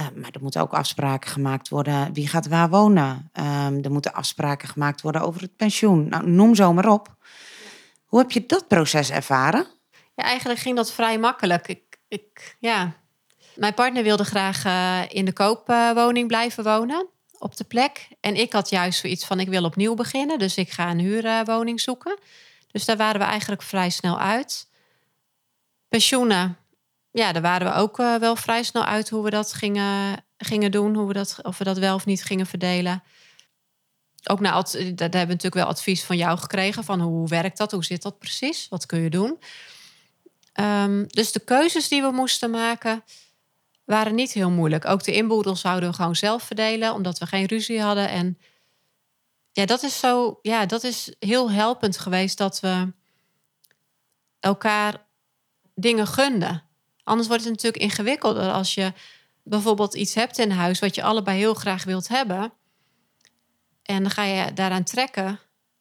Uh, 0.00 0.06
maar 0.14 0.30
er 0.30 0.42
moeten 0.42 0.60
ook 0.60 0.72
afspraken 0.72 1.30
gemaakt 1.30 1.68
worden. 1.68 2.12
Wie 2.12 2.28
gaat 2.28 2.48
waar 2.48 2.70
wonen? 2.70 3.30
Um, 3.32 3.84
er 3.84 3.92
moeten 3.92 4.12
afspraken 4.12 4.68
gemaakt 4.68 5.00
worden 5.00 5.22
over 5.22 5.40
het 5.40 5.56
pensioen. 5.56 6.08
Nou, 6.08 6.30
noem 6.30 6.54
zo 6.54 6.72
maar 6.72 6.88
op. 6.88 7.16
Hoe 8.04 8.18
heb 8.18 8.30
je 8.30 8.46
dat 8.46 8.68
proces 8.68 9.10
ervaren? 9.10 9.66
Ja, 10.14 10.24
eigenlijk 10.24 10.60
ging 10.60 10.76
dat 10.76 10.92
vrij 10.92 11.18
makkelijk. 11.18 11.68
Ik, 11.68 11.98
ik, 12.08 12.56
ja. 12.58 12.92
Mijn 13.54 13.74
partner 13.74 14.02
wilde 14.02 14.24
graag 14.24 14.64
uh, 14.64 15.00
in 15.08 15.24
de 15.24 15.32
koopwoning 15.32 16.26
blijven 16.26 16.64
wonen 16.64 17.08
op 17.38 17.56
de 17.56 17.64
plek. 17.64 18.08
En 18.20 18.36
ik 18.36 18.52
had 18.52 18.70
juist 18.70 19.00
zoiets 19.00 19.26
van: 19.26 19.40
ik 19.40 19.48
wil 19.48 19.64
opnieuw 19.64 19.94
beginnen. 19.94 20.38
Dus 20.38 20.56
ik 20.56 20.70
ga 20.70 20.90
een 20.90 20.98
huurwoning 20.98 21.80
zoeken. 21.80 22.18
Dus 22.70 22.84
daar 22.84 22.96
waren 22.96 23.20
we 23.20 23.26
eigenlijk 23.26 23.62
vrij 23.62 23.90
snel 23.90 24.18
uit. 24.18 24.68
Pensioenen, 25.88 26.56
ja, 27.10 27.32
daar 27.32 27.42
waren 27.42 27.66
we 27.66 27.78
ook 27.78 27.98
uh, 27.98 28.14
wel 28.14 28.36
vrij 28.36 28.62
snel 28.62 28.84
uit 28.84 29.08
hoe 29.08 29.24
we 29.24 29.30
dat 29.30 29.52
gingen, 29.52 30.24
gingen 30.38 30.70
doen. 30.70 30.94
Hoe 30.94 31.06
we 31.06 31.12
dat, 31.12 31.38
of 31.42 31.58
we 31.58 31.64
dat 31.64 31.78
wel 31.78 31.94
of 31.94 32.06
niet 32.06 32.24
gingen 32.24 32.46
verdelen. 32.46 33.02
Ook 34.24 34.40
na, 34.40 34.50
daar 34.50 34.80
hebben 34.98 35.10
we 35.10 35.16
natuurlijk 35.26 35.54
wel 35.54 35.66
advies 35.66 36.04
van 36.04 36.16
jou 36.16 36.38
gekregen. 36.38 36.84
Van 36.84 37.00
hoe 37.00 37.28
werkt 37.28 37.58
dat? 37.58 37.70
Hoe 37.70 37.84
zit 37.84 38.02
dat 38.02 38.18
precies? 38.18 38.68
Wat 38.68 38.86
kun 38.86 39.00
je 39.00 39.10
doen? 39.10 39.38
Um, 40.54 41.06
dus 41.08 41.32
de 41.32 41.40
keuzes 41.40 41.88
die 41.88 42.02
we 42.02 42.10
moesten 42.10 42.50
maken 42.50 43.02
waren 43.90 44.14
niet 44.14 44.32
heel 44.32 44.50
moeilijk. 44.50 44.84
Ook 44.84 45.04
de 45.04 45.12
inboedel 45.12 45.56
zouden 45.56 45.88
we 45.88 45.94
gewoon 45.94 46.16
zelf 46.16 46.42
verdelen, 46.42 46.92
omdat 46.92 47.18
we 47.18 47.26
geen 47.26 47.46
ruzie 47.46 47.82
hadden. 47.82 48.08
En 48.08 48.38
ja, 49.52 49.66
dat 49.66 49.82
is 49.82 49.98
zo, 49.98 50.38
ja, 50.42 50.66
dat 50.66 50.84
is 50.84 51.14
heel 51.18 51.50
helpend 51.50 51.98
geweest 51.98 52.38
dat 52.38 52.60
we 52.60 52.92
elkaar 54.40 55.06
dingen 55.74 56.06
gunden. 56.06 56.69
Anders 57.10 57.28
wordt 57.28 57.44
het 57.44 57.52
natuurlijk 57.52 57.82
ingewikkelder 57.82 58.52
als 58.52 58.74
je 58.74 58.92
bijvoorbeeld 59.42 59.94
iets 59.94 60.14
hebt 60.14 60.38
in 60.38 60.50
huis 60.50 60.78
wat 60.78 60.94
je 60.94 61.02
allebei 61.02 61.38
heel 61.38 61.54
graag 61.54 61.84
wilt 61.84 62.08
hebben. 62.08 62.52
En 63.82 64.02
dan 64.02 64.10
ga 64.10 64.24
je 64.24 64.52
daaraan 64.52 64.84
trekken 64.84 65.38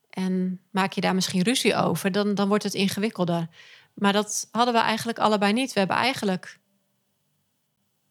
en 0.09 0.61
maak 0.71 0.93
je 0.93 1.01
daar 1.01 1.15
misschien 1.15 1.41
ruzie 1.41 1.75
over, 1.75 2.11
dan, 2.11 2.35
dan 2.35 2.47
wordt 2.47 2.63
het 2.63 2.73
ingewikkelder. 2.73 3.47
Maar 3.93 4.13
dat 4.13 4.47
hadden 4.51 4.73
we 4.73 4.79
eigenlijk 4.79 5.19
allebei 5.19 5.53
niet. 5.53 5.73
We 5.73 5.79
hebben 5.79 5.97
eigenlijk 5.97 6.59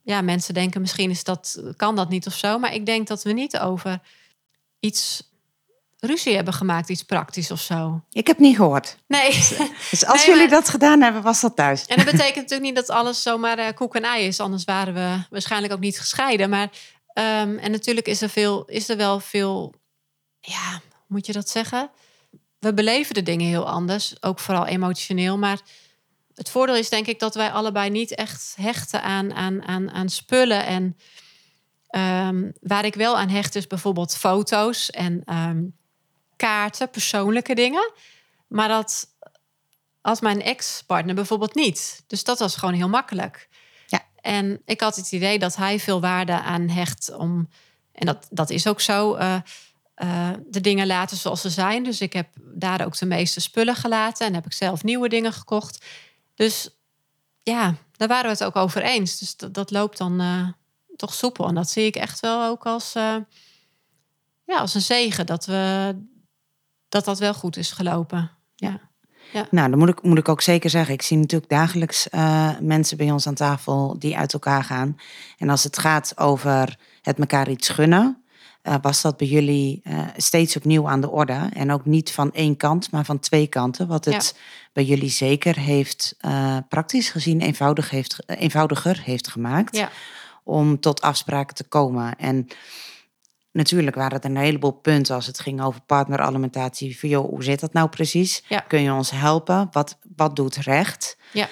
ja, 0.02 0.20
mensen 0.20 0.54
denken 0.54 0.80
misschien 0.80 1.10
is 1.10 1.24
dat, 1.24 1.62
kan 1.76 1.96
dat 1.96 2.08
niet 2.08 2.26
of 2.26 2.34
zo. 2.34 2.58
Maar 2.58 2.74
ik 2.74 2.86
denk 2.86 3.06
dat 3.06 3.22
we 3.22 3.32
niet 3.32 3.58
over 3.58 4.00
iets 4.80 5.27
ruzie 6.00 6.34
hebben 6.34 6.54
gemaakt, 6.54 6.88
iets 6.88 7.02
praktisch 7.02 7.50
of 7.50 7.60
zo. 7.60 8.00
Ik 8.10 8.26
heb 8.26 8.38
niet 8.38 8.56
gehoord. 8.56 8.96
Nee. 9.06 9.30
Dus 9.90 10.06
als 10.12 10.24
jullie 10.24 10.48
dat 10.48 10.68
gedaan 10.68 11.00
hebben, 11.00 11.22
was 11.22 11.40
dat 11.40 11.56
thuis. 11.56 11.86
En 11.86 11.96
dat 11.96 12.04
betekent 12.04 12.34
natuurlijk 12.34 12.62
niet 12.62 12.74
dat 12.74 12.90
alles 12.90 13.22
zomaar 13.22 13.58
uh, 13.58 13.66
koek 13.74 13.94
en 13.94 14.02
ei 14.02 14.26
is. 14.26 14.40
Anders 14.40 14.64
waren 14.64 14.94
we 14.94 15.22
waarschijnlijk 15.30 15.72
ook 15.72 15.80
niet 15.80 15.98
gescheiden. 15.98 16.50
Maar 16.50 16.70
um, 17.14 17.58
en 17.58 17.70
natuurlijk 17.70 18.06
is 18.06 18.22
er, 18.22 18.28
veel, 18.28 18.64
is 18.64 18.88
er 18.88 18.96
wel 18.96 19.20
veel, 19.20 19.74
ja, 20.40 20.80
moet 21.06 21.26
je 21.26 21.32
dat 21.32 21.48
zeggen? 21.48 21.90
We 22.58 22.74
beleven 22.74 23.14
de 23.14 23.22
dingen 23.22 23.46
heel 23.46 23.68
anders, 23.68 24.22
ook 24.22 24.38
vooral 24.38 24.66
emotioneel. 24.66 25.38
Maar 25.38 25.60
het 26.34 26.50
voordeel 26.50 26.76
is 26.76 26.88
denk 26.88 27.06
ik 27.06 27.18
dat 27.18 27.34
wij 27.34 27.50
allebei 27.50 27.90
niet 27.90 28.14
echt 28.14 28.54
hechten 28.60 29.02
aan, 29.02 29.34
aan, 29.34 29.62
aan, 29.62 29.90
aan 29.90 30.08
spullen. 30.08 30.66
En 30.66 30.96
um, 31.90 32.52
waar 32.60 32.84
ik 32.84 32.94
wel 32.94 33.18
aan 33.18 33.28
hecht 33.28 33.54
is 33.54 33.66
bijvoorbeeld 33.66 34.16
foto's 34.16 34.90
en 34.90 35.22
um, 35.34 35.77
kaarten, 36.38 36.90
persoonlijke 36.90 37.54
dingen. 37.54 37.92
Maar 38.46 38.68
dat 38.68 39.06
als 40.00 40.20
mijn 40.20 40.42
ex-partner 40.42 41.14
bijvoorbeeld 41.14 41.54
niet. 41.54 42.04
Dus 42.06 42.24
dat 42.24 42.38
was 42.38 42.56
gewoon 42.56 42.74
heel 42.74 42.88
makkelijk. 42.88 43.48
Ja. 43.86 44.02
En 44.20 44.62
ik 44.64 44.80
had 44.80 44.96
het 44.96 45.12
idee 45.12 45.38
dat 45.38 45.56
hij 45.56 45.80
veel 45.80 46.00
waarde 46.00 46.32
aan 46.32 46.68
hecht 46.68 47.14
om, 47.14 47.48
en 47.92 48.06
dat, 48.06 48.26
dat 48.30 48.50
is 48.50 48.66
ook 48.66 48.80
zo, 48.80 49.16
uh, 49.16 49.40
uh, 49.96 50.30
de 50.46 50.60
dingen 50.60 50.86
laten 50.86 51.16
zoals 51.16 51.40
ze 51.40 51.50
zijn. 51.50 51.84
Dus 51.84 52.00
ik 52.00 52.12
heb 52.12 52.28
daar 52.40 52.84
ook 52.84 52.98
de 52.98 53.06
meeste 53.06 53.40
spullen 53.40 53.76
gelaten 53.76 54.26
en 54.26 54.34
heb 54.34 54.46
ik 54.46 54.52
zelf 54.52 54.82
nieuwe 54.82 55.08
dingen 55.08 55.32
gekocht. 55.32 55.84
Dus 56.34 56.70
ja, 57.42 57.74
daar 57.92 58.08
waren 58.08 58.24
we 58.24 58.30
het 58.30 58.44
ook 58.44 58.56
over 58.56 58.82
eens. 58.82 59.18
Dus 59.18 59.36
dat, 59.36 59.54
dat 59.54 59.70
loopt 59.70 59.98
dan 59.98 60.20
uh, 60.20 60.48
toch 60.96 61.14
soepel. 61.14 61.48
En 61.48 61.54
dat 61.54 61.70
zie 61.70 61.86
ik 61.86 61.96
echt 61.96 62.20
wel 62.20 62.44
ook 62.44 62.66
als, 62.66 62.92
ja, 62.92 64.56
als 64.58 64.74
een 64.74 64.80
zegen 64.80 65.26
dat, 65.26 65.46
we, 65.46 65.94
dat 66.88 67.04
dat 67.04 67.18
wel 67.18 67.34
goed 67.34 67.56
is 67.56 67.72
gelopen. 67.72 68.30
Ja. 68.54 68.80
Ja. 69.32 69.46
Nou, 69.50 69.70
dan 69.70 69.78
moet 69.78 69.88
ik, 69.88 70.02
moet 70.02 70.18
ik 70.18 70.28
ook 70.28 70.40
zeker 70.40 70.70
zeggen. 70.70 70.94
Ik 70.94 71.02
zie 71.02 71.16
natuurlijk 71.16 71.50
dagelijks 71.50 72.08
uh, 72.10 72.50
mensen 72.60 72.96
bij 72.96 73.10
ons 73.10 73.26
aan 73.26 73.34
tafel 73.34 73.98
die 73.98 74.16
uit 74.16 74.32
elkaar 74.32 74.64
gaan. 74.64 74.96
En 75.38 75.48
als 75.48 75.64
het 75.64 75.78
gaat 75.78 76.18
over 76.18 76.78
het 77.02 77.18
elkaar 77.18 77.48
iets 77.48 77.68
gunnen, 77.68 78.22
uh, 78.62 78.74
was 78.82 79.02
dat 79.02 79.16
bij 79.16 79.26
jullie 79.26 79.80
uh, 79.84 80.00
steeds 80.16 80.56
opnieuw 80.56 80.88
aan 80.88 81.00
de 81.00 81.10
orde. 81.10 81.48
En 81.52 81.72
ook 81.72 81.84
niet 81.84 82.12
van 82.12 82.32
één 82.32 82.56
kant, 82.56 82.90
maar 82.90 83.04
van 83.04 83.18
twee 83.18 83.46
kanten. 83.46 83.86
Wat 83.86 84.04
het 84.04 84.34
ja. 84.34 84.40
bij 84.72 84.84
jullie 84.84 85.10
zeker 85.10 85.58
heeft, 85.58 86.16
praktisch 86.68 87.10
gezien, 87.10 87.40
eenvoudig 87.40 87.90
heeft, 87.90 88.18
eenvoudiger 88.26 89.02
heeft 89.04 89.28
gemaakt. 89.28 89.76
Ja. 89.76 89.90
Om 90.44 90.80
tot 90.80 91.00
afspraken 91.00 91.54
te 91.54 91.64
komen. 91.64 92.18
En 92.18 92.48
natuurlijk 93.58 93.96
waren 93.96 94.12
het 94.12 94.24
een 94.24 94.36
heleboel 94.36 94.70
punten 94.72 95.14
als 95.14 95.26
het 95.26 95.40
ging 95.40 95.62
over 95.62 95.80
partneralimentatie. 95.80 96.98
Van 96.98 97.08
joh, 97.08 97.28
hoe 97.28 97.44
zit 97.44 97.60
dat 97.60 97.72
nou 97.72 97.88
precies? 97.88 98.44
Ja. 98.48 98.60
Kun 98.60 98.82
je 98.82 98.92
ons 98.92 99.10
helpen? 99.10 99.68
Wat, 99.72 99.98
wat 100.16 100.36
doet 100.36 100.56
recht? 100.56 101.16
Ja. 101.32 101.48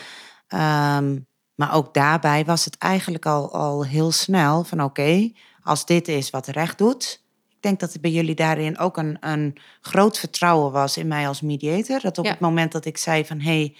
Um, 0.98 1.26
maar 1.54 1.74
ook 1.74 1.94
daarbij 1.94 2.44
was 2.44 2.64
het 2.64 2.78
eigenlijk 2.78 3.26
al, 3.26 3.52
al 3.52 3.84
heel 3.84 4.12
snel 4.12 4.64
van 4.64 4.82
oké, 4.82 5.00
okay, 5.00 5.34
als 5.62 5.86
dit 5.86 6.08
is 6.08 6.30
wat 6.30 6.46
recht 6.46 6.78
doet. 6.78 7.24
Ik 7.48 7.62
denk 7.62 7.80
dat 7.80 7.94
er 7.94 8.00
bij 8.00 8.10
jullie 8.10 8.34
daarin 8.34 8.78
ook 8.78 8.96
een, 8.96 9.16
een 9.20 9.56
groot 9.80 10.18
vertrouwen 10.18 10.72
was 10.72 10.96
in 10.96 11.08
mij 11.08 11.28
als 11.28 11.40
mediator. 11.40 12.00
Dat 12.00 12.18
op 12.18 12.24
Ja. 12.24 12.30
het 12.30 12.40
moment 12.40 12.72
dat 12.72 12.84
ik 12.84 12.98
zei 12.98 13.24
van 13.24 13.40
hé, 13.40 13.58
hey, 13.58 13.76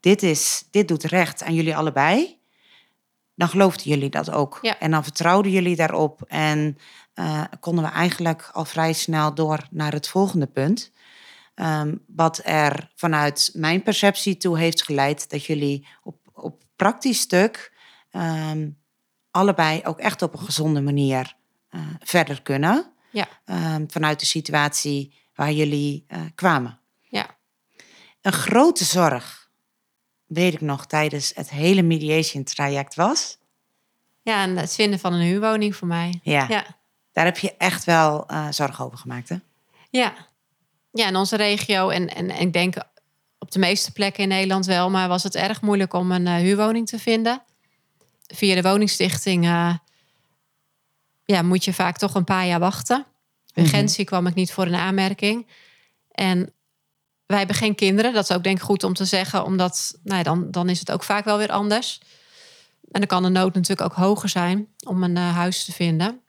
dit, 0.00 0.22
is, 0.22 0.64
dit 0.70 0.88
doet 0.88 1.04
recht 1.04 1.42
aan 1.42 1.54
jullie 1.54 1.76
allebei. 1.76 2.38
Dan 3.34 3.48
geloofden 3.48 3.90
jullie 3.90 4.10
dat 4.10 4.30
ook. 4.30 4.58
Ja. 4.62 4.78
En 4.78 4.90
dan 4.90 5.02
vertrouwden 5.02 5.52
jullie 5.52 5.76
daarop. 5.76 6.22
En 6.28 6.78
uh, 7.14 7.44
konden 7.60 7.84
we 7.84 7.90
eigenlijk 7.90 8.50
al 8.52 8.64
vrij 8.64 8.92
snel 8.92 9.34
door 9.34 9.66
naar 9.70 9.92
het 9.92 10.08
volgende 10.08 10.46
punt. 10.46 10.92
Um, 11.54 12.04
wat 12.06 12.40
er 12.44 12.90
vanuit 12.94 13.50
mijn 13.54 13.82
perceptie 13.82 14.36
toe 14.36 14.58
heeft 14.58 14.82
geleid 14.82 15.30
dat 15.30 15.44
jullie 15.44 15.86
op, 16.02 16.16
op 16.32 16.62
praktisch 16.76 17.20
stuk 17.20 17.72
um, 18.12 18.78
allebei 19.30 19.80
ook 19.84 19.98
echt 19.98 20.22
op 20.22 20.32
een 20.32 20.44
gezonde 20.44 20.80
manier 20.80 21.36
uh, 21.70 21.80
verder 22.00 22.42
kunnen. 22.42 22.92
Ja. 23.10 23.28
Um, 23.44 23.90
vanuit 23.90 24.20
de 24.20 24.26
situatie 24.26 25.14
waar 25.34 25.52
jullie 25.52 26.04
uh, 26.08 26.20
kwamen. 26.34 26.78
Ja. 27.08 27.36
Een 28.20 28.32
grote 28.32 28.84
zorg, 28.84 29.50
weet 30.26 30.54
ik 30.54 30.60
nog, 30.60 30.86
tijdens 30.86 31.32
het 31.34 31.50
hele 31.50 31.82
mediation 31.82 32.44
traject 32.44 32.94
was. 32.94 33.38
Ja, 34.22 34.42
en 34.42 34.56
het 34.56 34.74
vinden 34.74 34.98
van 34.98 35.12
een 35.12 35.20
huurwoning 35.20 35.76
voor 35.76 35.88
mij. 35.88 36.20
Ja. 36.22 36.46
Ja. 36.48 36.78
Daar 37.20 37.28
heb 37.28 37.38
je 37.38 37.54
echt 37.56 37.84
wel 37.84 38.26
uh, 38.30 38.46
zorg 38.50 38.82
over 38.82 38.98
gemaakt, 38.98 39.28
hè? 39.28 39.36
Ja. 39.90 40.14
Ja, 40.92 41.06
in 41.06 41.16
onze 41.16 41.36
regio 41.36 41.88
en, 41.88 42.14
en, 42.14 42.30
en 42.30 42.40
ik 42.40 42.52
denk 42.52 42.74
op 43.38 43.50
de 43.50 43.58
meeste 43.58 43.92
plekken 43.92 44.22
in 44.22 44.28
Nederland 44.28 44.66
wel, 44.66 44.90
maar 44.90 45.08
was 45.08 45.22
het 45.22 45.34
erg 45.34 45.60
moeilijk 45.60 45.92
om 45.92 46.12
een 46.12 46.26
uh, 46.26 46.34
huurwoning 46.34 46.86
te 46.86 46.98
vinden. 46.98 47.42
Via 48.26 48.54
de 48.54 48.62
woningstichting 48.62 49.44
uh, 49.44 49.74
ja, 51.24 51.42
moet 51.42 51.64
je 51.64 51.72
vaak 51.72 51.96
toch 51.96 52.14
een 52.14 52.24
paar 52.24 52.46
jaar 52.46 52.58
wachten. 52.58 53.06
Urgentie 53.54 53.96
-hmm. 53.96 54.04
kwam 54.04 54.26
ik 54.26 54.34
niet 54.34 54.52
voor 54.52 54.66
een 54.66 54.74
aanmerking. 54.74 55.46
En 56.10 56.52
wij 57.26 57.38
hebben 57.38 57.56
geen 57.56 57.74
kinderen. 57.74 58.12
Dat 58.12 58.30
is 58.30 58.36
ook 58.36 58.44
denk 58.44 58.56
ik 58.56 58.62
goed 58.62 58.84
om 58.84 58.94
te 58.94 59.04
zeggen, 59.04 59.44
omdat 59.44 59.98
nou 60.02 60.16
ja, 60.16 60.22
dan, 60.22 60.50
dan 60.50 60.68
is 60.68 60.78
het 60.78 60.90
ook 60.90 61.02
vaak 61.02 61.24
wel 61.24 61.38
weer 61.38 61.50
anders. 61.50 62.00
En 62.90 63.00
dan 63.00 63.06
kan 63.06 63.22
de 63.22 63.28
nood 63.28 63.54
natuurlijk 63.54 63.90
ook 63.90 64.04
hoger 64.04 64.28
zijn 64.28 64.68
om 64.86 65.02
een 65.02 65.16
uh, 65.16 65.34
huis 65.34 65.64
te 65.64 65.72
vinden. 65.72 66.20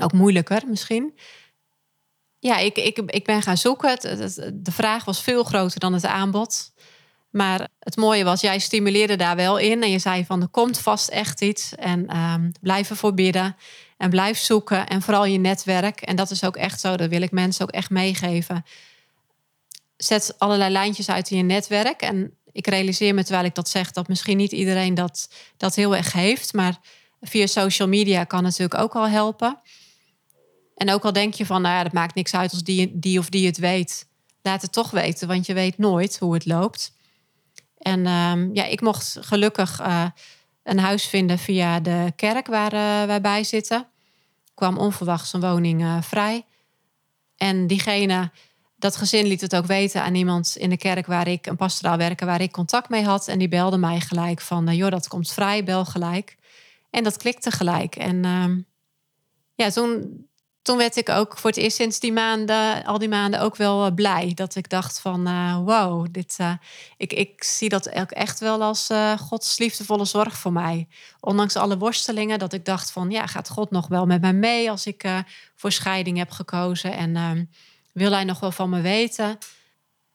Ook 0.00 0.12
moeilijker 0.12 0.62
misschien. 0.66 1.18
ja, 2.38 2.58
ik, 2.58 2.76
ik, 2.76 2.98
ik 2.98 3.24
ben 3.24 3.42
gaan 3.42 3.56
zoeken. 3.56 3.98
De 4.54 4.72
vraag 4.72 5.04
was 5.04 5.22
veel 5.22 5.44
groter 5.44 5.80
dan 5.80 5.92
het 5.92 6.06
aanbod. 6.06 6.72
Maar 7.32 7.68
het 7.78 7.96
mooie 7.96 8.24
was, 8.24 8.40
jij 8.40 8.58
stimuleerde 8.58 9.16
daar 9.16 9.36
wel 9.36 9.58
in. 9.58 9.82
En 9.82 9.90
je 9.90 9.98
zei 9.98 10.24
van, 10.24 10.42
er 10.42 10.48
komt 10.48 10.78
vast 10.78 11.08
echt 11.08 11.40
iets. 11.40 11.74
En 11.74 12.16
um, 12.16 12.52
blijf 12.60 12.90
ervoor 12.90 13.14
bidden. 13.14 13.56
En 13.96 14.10
blijf 14.10 14.38
zoeken. 14.38 14.86
En 14.86 15.02
vooral 15.02 15.24
je 15.24 15.38
netwerk. 15.38 16.00
En 16.00 16.16
dat 16.16 16.30
is 16.30 16.44
ook 16.44 16.56
echt 16.56 16.80
zo. 16.80 16.96
Dat 16.96 17.08
wil 17.08 17.22
ik 17.22 17.30
mensen 17.30 17.62
ook 17.62 17.70
echt 17.70 17.90
meegeven. 17.90 18.64
Zet 19.96 20.34
allerlei 20.38 20.72
lijntjes 20.72 21.10
uit 21.10 21.30
in 21.30 21.36
je 21.36 21.42
netwerk. 21.42 22.02
En 22.02 22.36
ik 22.52 22.66
realiseer 22.66 23.14
me 23.14 23.24
terwijl 23.24 23.44
ik 23.44 23.54
dat 23.54 23.68
zeg... 23.68 23.90
dat 23.90 24.08
misschien 24.08 24.36
niet 24.36 24.52
iedereen 24.52 24.94
dat, 24.94 25.28
dat 25.56 25.74
heel 25.74 25.96
erg 25.96 26.12
heeft. 26.12 26.52
Maar 26.52 26.78
via 27.20 27.46
social 27.46 27.88
media 27.88 28.24
kan 28.24 28.42
natuurlijk 28.42 28.80
ook 28.80 28.94
al 28.94 29.08
helpen. 29.08 29.60
En 30.82 30.90
ook 30.90 31.04
al 31.04 31.12
denk 31.12 31.34
je 31.34 31.46
van, 31.46 31.62
nou 31.62 31.74
ja, 31.74 31.82
dat 31.82 31.92
maakt 31.92 32.14
niks 32.14 32.34
uit 32.34 32.52
als 32.52 32.62
die, 32.62 32.98
die 32.98 33.18
of 33.18 33.28
die 33.28 33.46
het 33.46 33.58
weet. 33.58 34.08
Laat 34.42 34.62
het 34.62 34.72
toch 34.72 34.90
weten, 34.90 35.28
want 35.28 35.46
je 35.46 35.54
weet 35.54 35.78
nooit 35.78 36.18
hoe 36.18 36.34
het 36.34 36.46
loopt. 36.46 36.92
En 37.78 38.06
um, 38.06 38.54
ja, 38.54 38.64
ik 38.64 38.80
mocht 38.80 39.16
gelukkig 39.20 39.80
uh, 39.80 40.06
een 40.62 40.78
huis 40.78 41.06
vinden 41.06 41.38
via 41.38 41.80
de 41.80 42.12
kerk 42.16 42.46
waar 42.46 42.72
uh, 42.72 43.04
wij 43.04 43.20
bij 43.20 43.44
zitten. 43.44 43.86
Kwam 44.54 44.78
onverwachts 44.78 45.32
een 45.32 45.40
woning 45.40 45.82
uh, 45.82 46.02
vrij. 46.02 46.44
En 47.36 47.66
diegene, 47.66 48.30
dat 48.76 48.96
gezin 48.96 49.26
liet 49.26 49.40
het 49.40 49.56
ook 49.56 49.66
weten 49.66 50.02
aan 50.02 50.14
iemand 50.14 50.56
in 50.56 50.70
de 50.70 50.76
kerk 50.76 51.06
waar 51.06 51.28
ik, 51.28 51.46
een 51.46 51.56
pastoraal 51.56 51.96
werken, 51.96 52.26
waar 52.26 52.40
ik 52.40 52.52
contact 52.52 52.88
mee 52.88 53.04
had. 53.04 53.28
En 53.28 53.38
die 53.38 53.48
belde 53.48 53.78
mij 53.78 54.00
gelijk 54.00 54.40
van, 54.40 54.76
joh, 54.76 54.90
dat 54.90 55.08
komt 55.08 55.32
vrij, 55.32 55.64
bel 55.64 55.84
gelijk. 55.84 56.36
En 56.90 57.04
dat 57.04 57.16
klikte 57.16 57.50
gelijk. 57.50 57.96
En 57.96 58.24
um, 58.24 58.66
ja, 59.54 59.70
toen 59.70 60.26
toen 60.62 60.76
werd 60.76 60.96
ik 60.96 61.08
ook 61.08 61.38
voor 61.38 61.50
het 61.50 61.58
eerst 61.58 61.76
sinds 61.76 62.00
die 62.00 62.12
maanden, 62.12 62.84
al 62.84 62.98
die 62.98 63.08
maanden 63.08 63.40
ook 63.40 63.56
wel 63.56 63.86
eh, 63.86 63.94
blij. 63.94 64.32
Dat 64.34 64.54
ik 64.54 64.68
dacht 64.68 65.00
van 65.00 65.28
uh, 65.28 65.56
wow, 65.56 66.06
dit, 66.10 66.36
uh, 66.40 66.52
ik, 66.96 67.12
ik 67.12 67.42
zie 67.42 67.68
dat 67.68 67.94
ook 67.94 68.10
echt 68.10 68.40
wel 68.40 68.62
als 68.62 68.90
Gods 69.18 69.58
liefdevolle 69.58 70.04
zorg 70.04 70.36
voor 70.36 70.52
mij. 70.52 70.88
Ondanks 71.20 71.56
alle 71.56 71.78
worstelingen, 71.78 72.38
dat 72.38 72.52
ik 72.52 72.64
dacht 72.64 72.90
van 72.90 73.10
ja, 73.10 73.26
gaat 73.26 73.48
God 73.48 73.70
nog 73.70 73.88
wel 73.88 74.06
met 74.06 74.20
mij 74.20 74.32
mee 74.32 74.70
als 74.70 74.86
ik 74.86 75.04
voor 75.56 75.72
scheiding 75.72 76.18
heb 76.18 76.30
gekozen? 76.30 76.92
En 76.92 77.16
ehm, 77.16 77.44
wil 77.92 78.12
hij 78.12 78.24
nog 78.24 78.40
wel 78.40 78.52
van 78.52 78.70
me 78.70 78.80
weten? 78.80 79.38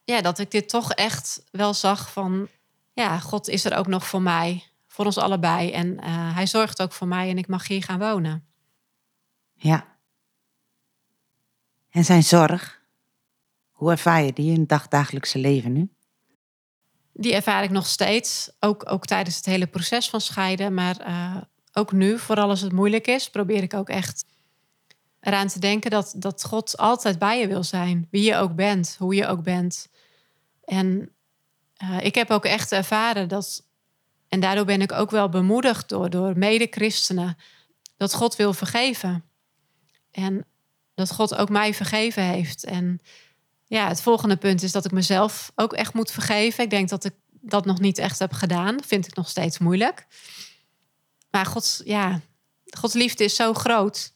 Ja, 0.04 0.22
dat 0.22 0.40
ik 0.40 0.52
dit 0.52 0.70
toch 0.70 0.92
echt 0.92 1.44
wel 1.52 1.74
zag 1.74 2.12
van 2.12 2.48
ja, 2.94 3.20
God 3.20 3.48
is 3.48 3.66
er 3.66 3.78
ook 3.78 3.88
nog 3.88 4.08
voor 4.08 4.22
mij, 4.22 4.64
voor 4.88 5.06
ons 5.06 5.18
allebei. 5.18 5.72
En 5.72 6.04
hij 6.10 6.48
zorgt 6.48 6.82
ook 6.82 6.94
voor 6.94 7.08
mij 7.08 7.30
en 7.30 7.38
ik 7.38 7.48
mag 7.48 7.68
hier 7.68 7.84
gaan 7.84 8.00
wonen. 8.00 8.46
Ja, 9.54 9.97
en 11.98 12.06
zijn 12.06 12.24
zorg, 12.24 12.82
hoe 13.72 13.92
ervaar 13.92 14.24
je 14.24 14.34
die 14.34 14.54
in 14.54 14.60
het 14.60 14.70
dagdagelijkse 14.70 15.38
leven 15.38 15.74
nu? 15.74 15.90
Die 17.14 17.34
ervaar 17.34 17.64
ik 17.64 17.70
nog 17.70 17.88
steeds, 17.88 18.52
ook, 18.60 18.92
ook 18.92 19.06
tijdens 19.06 19.36
het 19.36 19.46
hele 19.46 19.68
proces 19.68 20.10
van 20.10 20.22
scheiden. 20.22 20.74
Maar 20.74 21.08
uh, 21.08 21.38
ook 21.74 21.92
nu, 21.92 22.20
vooral 22.20 22.50
als 22.50 22.62
het 22.62 22.72
moeilijk 22.72 23.08
is, 23.08 23.30
probeer 23.30 23.64
ik 23.64 23.74
ook 23.74 23.90
echt 23.90 24.26
eraan 25.20 25.48
te 25.48 25.60
denken 25.60 25.92
dat, 25.92 26.14
dat 26.18 26.44
God 26.44 26.78
altijd 26.78 27.20
bij 27.20 27.40
je 27.40 27.48
wil 27.48 27.64
zijn. 27.64 28.08
Wie 28.12 28.24
je 28.24 28.36
ook 28.36 28.56
bent, 28.56 28.96
hoe 29.00 29.16
je 29.16 29.28
ook 29.28 29.44
bent. 29.44 29.88
En 30.64 31.12
uh, 31.84 31.98
ik 32.02 32.16
heb 32.16 32.30
ook 32.30 32.46
echt 32.46 32.72
ervaren 32.72 33.28
dat, 33.28 33.66
en 34.28 34.40
daardoor 34.40 34.66
ben 34.66 34.82
ik 34.82 34.92
ook 34.92 35.12
wel 35.12 35.30
bemoedigd 35.30 35.90
door, 35.90 36.10
door 36.10 36.38
mede-christenen, 36.38 37.38
dat 37.98 38.14
God 38.14 38.36
wil 38.36 38.54
vergeven. 38.54 39.24
En 40.12 40.46
dat 40.98 41.12
God 41.12 41.36
ook 41.36 41.50
mij 41.50 41.74
vergeven 41.74 42.24
heeft. 42.24 42.64
En 42.64 43.00
ja, 43.66 43.88
het 43.88 44.02
volgende 44.02 44.38
punt 44.38 44.64
is 44.64 44.72
dat 44.72 44.86
ik 44.86 44.92
mezelf 44.92 45.52
ook 45.56 45.74
echt 45.74 45.94
moet 45.94 46.12
vergeven. 46.12 46.64
Ik 46.64 46.70
denk 46.70 46.90
dat 46.90 47.06
ik 47.06 47.14
dat 47.30 47.66
nog 47.66 47.80
niet 47.80 47.98
echt 47.98 48.20
heb 48.20 48.34
gedaan. 48.34 48.84
vind 48.84 49.08
ik 49.08 49.16
nog 49.16 49.30
steeds 49.30 49.58
moeilijk. 49.58 50.08
Maar 51.32 51.46
Gods, 51.46 51.82
ja, 51.86 52.22
Gods 52.66 52.94
liefde 52.94 53.24
is 53.24 53.36
zo 53.36 53.54
groot 53.54 54.14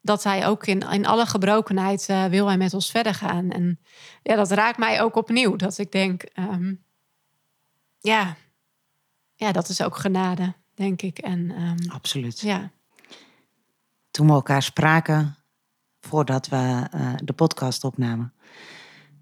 dat 0.00 0.24
hij 0.24 0.46
ook 0.46 0.66
in, 0.66 0.80
in 0.80 1.06
alle 1.06 1.26
gebrokenheid 1.26 2.08
uh, 2.10 2.24
wil 2.24 2.46
hij 2.46 2.56
met 2.56 2.74
ons 2.74 2.90
verder 2.90 3.14
gaan. 3.14 3.50
En 3.50 3.80
ja, 4.22 4.36
dat 4.36 4.50
raakt 4.50 4.78
mij 4.78 5.02
ook 5.02 5.16
opnieuw. 5.16 5.56
Dat 5.56 5.78
ik 5.78 5.92
denk, 5.92 6.24
um, 6.34 6.84
ja, 7.98 8.36
ja, 9.34 9.52
dat 9.52 9.68
is 9.68 9.82
ook 9.82 9.96
genade, 9.96 10.54
denk 10.74 11.02
ik. 11.02 11.18
En, 11.18 11.60
um, 11.60 11.90
Absoluut. 11.90 12.40
Ja. 12.40 12.70
Toen 14.10 14.26
we 14.26 14.32
elkaar 14.32 14.62
spraken, 14.62 15.36
voordat 16.06 16.48
we 16.48 16.88
uh, 16.94 17.12
de 17.24 17.32
podcast 17.32 17.84
opnamen. 17.84 18.32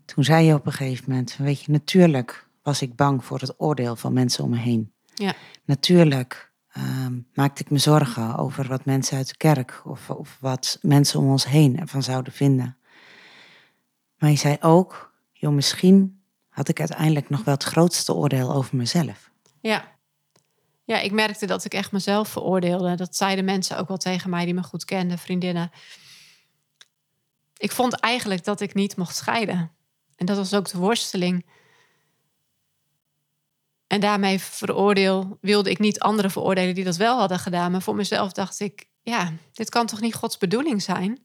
Toen 0.05 0.24
zei 0.24 0.47
je 0.47 0.55
op 0.55 0.66
een 0.66 0.72
gegeven 0.72 1.05
moment, 1.09 1.37
weet 1.37 1.62
je, 1.62 1.72
natuurlijk 1.72 2.49
was 2.62 2.82
ik 2.82 2.97
bang 2.97 3.24
voor 3.24 3.41
het 3.41 3.55
oordeel 3.61 3.97
van 3.97 4.12
mensen 4.12 4.45
om 4.45 4.51
me 4.51 4.59
heen. 4.59 4.93
Ja. 5.14 5.35
Natuurlijk 5.64 6.53
uh, 6.76 7.07
maakte 7.35 7.62
ik 7.62 7.70
me 7.70 7.78
zorgen 7.78 8.37
over 8.37 8.68
wat 8.68 8.85
mensen 8.85 9.16
uit 9.16 9.28
de 9.28 9.37
kerk 9.37 9.82
of, 9.85 10.11
of 10.11 10.37
wat 10.41 10.78
mensen 10.82 11.20
om 11.20 11.30
ons 11.30 11.47
heen 11.47 11.80
ervan 11.80 12.03
zouden 12.03 12.32
vinden. 12.32 12.76
Maar 14.18 14.30
je 14.30 14.37
zei 14.37 14.57
ook, 14.61 15.12
joh, 15.32 15.53
misschien 15.53 16.22
had 16.49 16.68
ik 16.68 16.78
uiteindelijk 16.78 17.28
nog 17.30 17.45
wel 17.45 17.55
het 17.55 17.64
grootste 17.64 18.14
oordeel 18.14 18.55
over 18.55 18.76
mezelf. 18.76 19.30
Ja. 19.61 19.93
Ja, 20.85 21.01
ik 21.01 21.12
merkte 21.12 21.47
dat 21.47 21.64
ik 21.64 21.74
echt 21.74 21.93
mezelf 21.93 22.28
veroordeelde. 22.28 22.95
Dat 22.95 23.16
zeiden 23.16 23.45
mensen 23.45 23.78
ook 23.78 23.89
wel 23.89 23.97
tegen 23.97 24.30
mij 24.30 24.45
die 24.45 24.55
me 24.55 24.62
goed 24.62 24.85
kenden, 24.85 25.18
vriendinnen 25.18 25.70
ik 27.64 27.72
vond 27.72 28.00
eigenlijk 28.00 28.44
dat 28.44 28.60
ik 28.60 28.74
niet 28.74 28.96
mocht 28.96 29.16
scheiden. 29.16 29.72
En 30.16 30.26
dat 30.26 30.36
was 30.36 30.54
ook 30.54 30.70
de 30.70 30.78
worsteling. 30.78 31.46
En 33.86 34.00
daarmee 34.00 34.38
veroordeel, 34.40 35.38
wilde 35.40 35.70
ik 35.70 35.78
niet 35.78 36.00
anderen 36.00 36.30
veroordelen 36.30 36.74
die 36.74 36.84
dat 36.84 36.96
wel 36.96 37.18
hadden 37.18 37.38
gedaan. 37.38 37.70
Maar 37.70 37.82
voor 37.82 37.94
mezelf 37.94 38.32
dacht 38.32 38.60
ik, 38.60 38.88
ja, 39.02 39.32
dit 39.52 39.70
kan 39.70 39.86
toch 39.86 40.00
niet 40.00 40.14
Gods 40.14 40.38
bedoeling 40.38 40.82
zijn? 40.82 41.18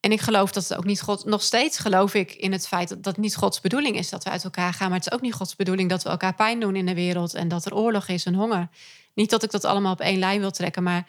En 0.00 0.12
ik 0.12 0.20
geloof 0.20 0.52
dat 0.52 0.68
het 0.68 0.78
ook 0.78 0.84
niet 0.84 1.02
God, 1.02 1.24
nog 1.24 1.42
steeds 1.42 1.78
geloof 1.78 2.14
ik 2.14 2.32
in 2.32 2.52
het 2.52 2.68
feit 2.68 2.88
dat 2.88 3.02
dat 3.02 3.16
niet 3.16 3.36
Gods 3.36 3.60
bedoeling 3.60 3.96
is 3.96 4.08
dat 4.08 4.24
we 4.24 4.30
uit 4.30 4.44
elkaar 4.44 4.72
gaan. 4.72 4.88
Maar 4.88 4.98
het 4.98 5.06
is 5.06 5.12
ook 5.12 5.20
niet 5.20 5.34
Gods 5.34 5.56
bedoeling 5.56 5.90
dat 5.90 6.02
we 6.02 6.08
elkaar 6.08 6.34
pijn 6.34 6.60
doen 6.60 6.76
in 6.76 6.86
de 6.86 6.94
wereld 6.94 7.34
en 7.34 7.48
dat 7.48 7.64
er 7.64 7.74
oorlog 7.74 8.08
is 8.08 8.24
en 8.24 8.34
honger. 8.34 8.68
Niet 9.14 9.30
dat 9.30 9.42
ik 9.42 9.50
dat 9.50 9.64
allemaal 9.64 9.92
op 9.92 10.00
één 10.00 10.18
lijn 10.18 10.40
wil 10.40 10.50
trekken, 10.50 10.82
maar 10.82 11.08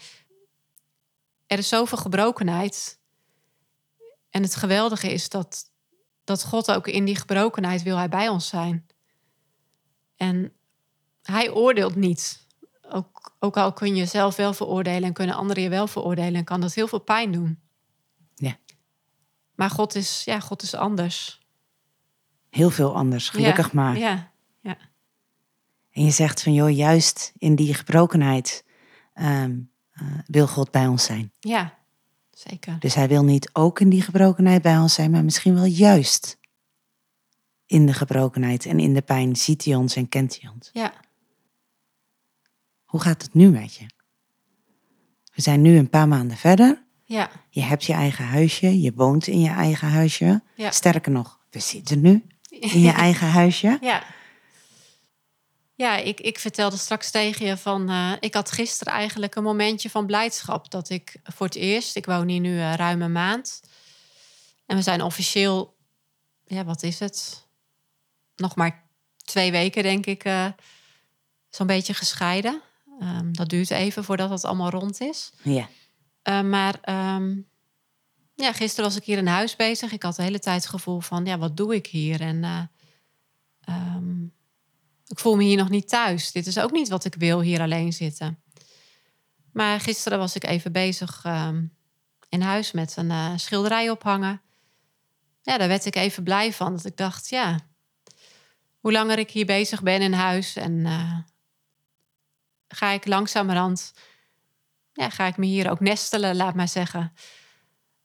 er 1.45 1.57
is 1.57 1.67
zoveel 1.67 1.97
gebrokenheid 1.97 2.97
en 4.29 4.41
het 4.41 4.55
geweldige 4.55 5.13
is 5.13 5.29
dat, 5.29 5.71
dat 6.23 6.43
God 6.43 6.71
ook 6.71 6.87
in 6.87 7.05
die 7.05 7.15
gebrokenheid 7.15 7.83
wil 7.83 7.97
hij 7.97 8.09
bij 8.09 8.29
ons 8.29 8.47
zijn. 8.47 8.87
En 10.15 10.53
hij 11.21 11.51
oordeelt 11.51 11.95
niet. 11.95 12.47
Ook, 12.81 13.35
ook 13.39 13.57
al 13.57 13.73
kun 13.73 13.95
je 13.95 14.05
zelf 14.05 14.35
wel 14.35 14.53
veroordelen 14.53 15.03
en 15.03 15.13
kunnen 15.13 15.35
anderen 15.35 15.63
je 15.63 15.69
wel 15.69 15.87
veroordelen, 15.87 16.35
en 16.35 16.43
kan 16.43 16.61
dat 16.61 16.73
heel 16.73 16.87
veel 16.87 16.99
pijn 16.99 17.31
doen. 17.31 17.59
Ja. 18.35 18.57
Maar 19.55 19.69
God 19.69 19.95
is, 19.95 20.23
ja, 20.23 20.39
God 20.39 20.61
is 20.61 20.73
anders. 20.73 21.45
Heel 22.49 22.69
veel 22.69 22.95
anders, 22.95 23.29
gelukkig 23.29 23.73
maar. 23.73 23.97
Ja, 23.97 24.31
ja. 24.59 24.77
En 25.91 26.03
je 26.03 26.11
zegt 26.11 26.43
van, 26.43 26.53
joh, 26.53 26.75
juist 26.75 27.33
in 27.37 27.55
die 27.55 27.73
gebrokenheid 27.73 28.65
um, 29.13 29.71
uh, 29.93 30.19
wil 30.25 30.47
God 30.47 30.71
bij 30.71 30.87
ons 30.87 31.03
zijn. 31.03 31.31
Ja, 31.39 31.76
Zeker. 32.37 32.79
Dus 32.79 32.95
hij 32.95 33.07
wil 33.07 33.23
niet 33.23 33.49
ook 33.53 33.79
in 33.79 33.89
die 33.89 34.01
gebrokenheid 34.01 34.61
bij 34.61 34.77
ons 34.77 34.93
zijn, 34.93 35.11
maar 35.11 35.23
misschien 35.23 35.53
wel 35.53 35.65
juist 35.65 36.37
in 37.65 37.85
de 37.85 37.93
gebrokenheid 37.93 38.65
en 38.65 38.79
in 38.79 38.93
de 38.93 39.01
pijn 39.01 39.35
ziet 39.35 39.65
hij 39.65 39.75
ons 39.75 39.95
en 39.95 40.09
kent 40.09 40.41
hij 40.41 40.51
ons. 40.51 40.69
Ja. 40.73 40.93
Hoe 42.85 43.01
gaat 43.01 43.21
het 43.21 43.33
nu 43.33 43.49
met 43.49 43.75
je? 43.75 43.85
We 45.33 45.41
zijn 45.41 45.61
nu 45.61 45.77
een 45.77 45.89
paar 45.89 46.07
maanden 46.07 46.37
verder. 46.37 46.83
Ja. 47.03 47.29
Je 47.49 47.61
hebt 47.61 47.83
je 47.83 47.93
eigen 47.93 48.25
huisje, 48.25 48.81
je 48.81 48.93
woont 48.95 49.27
in 49.27 49.39
je 49.39 49.49
eigen 49.49 49.87
huisje. 49.87 50.41
Ja. 50.55 50.71
Sterker 50.71 51.11
nog, 51.11 51.39
we 51.49 51.59
zitten 51.59 52.01
nu 52.01 52.23
in 52.49 52.79
je 52.79 52.91
eigen 53.07 53.27
huisje. 53.27 53.77
Ja. 53.81 54.03
Ja, 55.77 55.97
ik, 55.97 56.19
ik 56.19 56.39
vertelde 56.39 56.77
straks 56.77 57.11
tegen 57.11 57.45
je 57.45 57.57
van. 57.57 57.89
Uh, 57.89 58.13
ik 58.19 58.33
had 58.33 58.51
gisteren 58.51 58.93
eigenlijk 58.93 59.35
een 59.35 59.43
momentje 59.43 59.89
van 59.89 60.05
blijdschap. 60.05 60.71
Dat 60.71 60.89
ik 60.89 61.19
voor 61.23 61.45
het 61.45 61.55
eerst. 61.55 61.95
Ik 61.95 62.05
woon 62.05 62.27
hier 62.27 62.39
nu 62.39 62.53
uh, 62.53 62.73
ruim 62.73 63.01
een 63.01 63.11
maand. 63.11 63.61
En 64.65 64.75
we 64.75 64.81
zijn 64.81 65.01
officieel. 65.01 65.77
Ja, 66.45 66.63
wat 66.63 66.83
is 66.83 66.99
het? 66.99 67.47
Nog 68.35 68.55
maar 68.55 68.89
twee 69.17 69.51
weken, 69.51 69.83
denk 69.83 70.05
ik. 70.05 70.25
Uh, 70.25 70.47
Zo'n 71.49 71.67
beetje 71.67 71.93
gescheiden. 71.93 72.61
Um, 72.99 73.35
dat 73.35 73.49
duurt 73.49 73.71
even 73.71 74.03
voordat 74.03 74.29
het 74.29 74.45
allemaal 74.45 74.69
rond 74.69 75.01
is. 75.01 75.31
Ja. 75.41 75.69
maar. 76.41 76.79
Um, 77.15 77.47
ja, 78.35 78.53
gisteren 78.53 78.85
was 78.85 78.95
ik 78.99 79.03
hier 79.03 79.17
in 79.17 79.27
huis 79.27 79.55
bezig. 79.55 79.91
Ik 79.91 80.03
had 80.03 80.15
de 80.15 80.23
hele 80.23 80.39
tijd 80.39 80.61
het 80.61 80.69
gevoel 80.69 80.99
van. 80.99 81.25
Ja, 81.25 81.37
wat 81.37 81.57
doe 81.57 81.75
ik 81.75 81.87
hier? 81.87 82.21
En. 82.21 82.69
Um, 83.69 84.35
ik 85.07 85.19
voel 85.19 85.35
me 85.35 85.43
hier 85.43 85.57
nog 85.57 85.69
niet 85.69 85.89
thuis. 85.89 86.31
Dit 86.31 86.47
is 86.47 86.59
ook 86.59 86.71
niet 86.71 86.89
wat 86.89 87.05
ik 87.05 87.15
wil, 87.15 87.41
hier 87.41 87.61
alleen 87.61 87.93
zitten. 87.93 88.41
Maar 89.51 89.79
gisteren 89.79 90.17
was 90.17 90.35
ik 90.35 90.43
even 90.43 90.71
bezig 90.71 91.23
um, 91.25 91.75
in 92.29 92.41
huis 92.41 92.71
met 92.71 92.97
een 92.97 93.09
uh, 93.09 93.31
schilderij 93.35 93.89
ophangen. 93.89 94.41
Ja, 95.41 95.57
daar 95.57 95.67
werd 95.67 95.85
ik 95.85 95.95
even 95.95 96.23
blij 96.23 96.53
van. 96.53 96.75
Dat 96.75 96.85
ik 96.85 96.97
dacht, 96.97 97.29
ja, 97.29 97.59
hoe 98.79 98.91
langer 98.91 99.19
ik 99.19 99.31
hier 99.31 99.45
bezig 99.45 99.83
ben 99.83 100.01
in 100.01 100.13
huis 100.13 100.55
en 100.55 100.71
uh, 100.71 101.17
ga 102.67 102.89
ik 102.89 103.05
langzamerhand, 103.05 103.93
ja, 104.93 105.09
ga 105.09 105.25
ik 105.25 105.37
me 105.37 105.45
hier 105.45 105.69
ook 105.69 105.79
nestelen, 105.79 106.35
laat 106.35 106.55
maar 106.55 106.67
zeggen. 106.67 107.13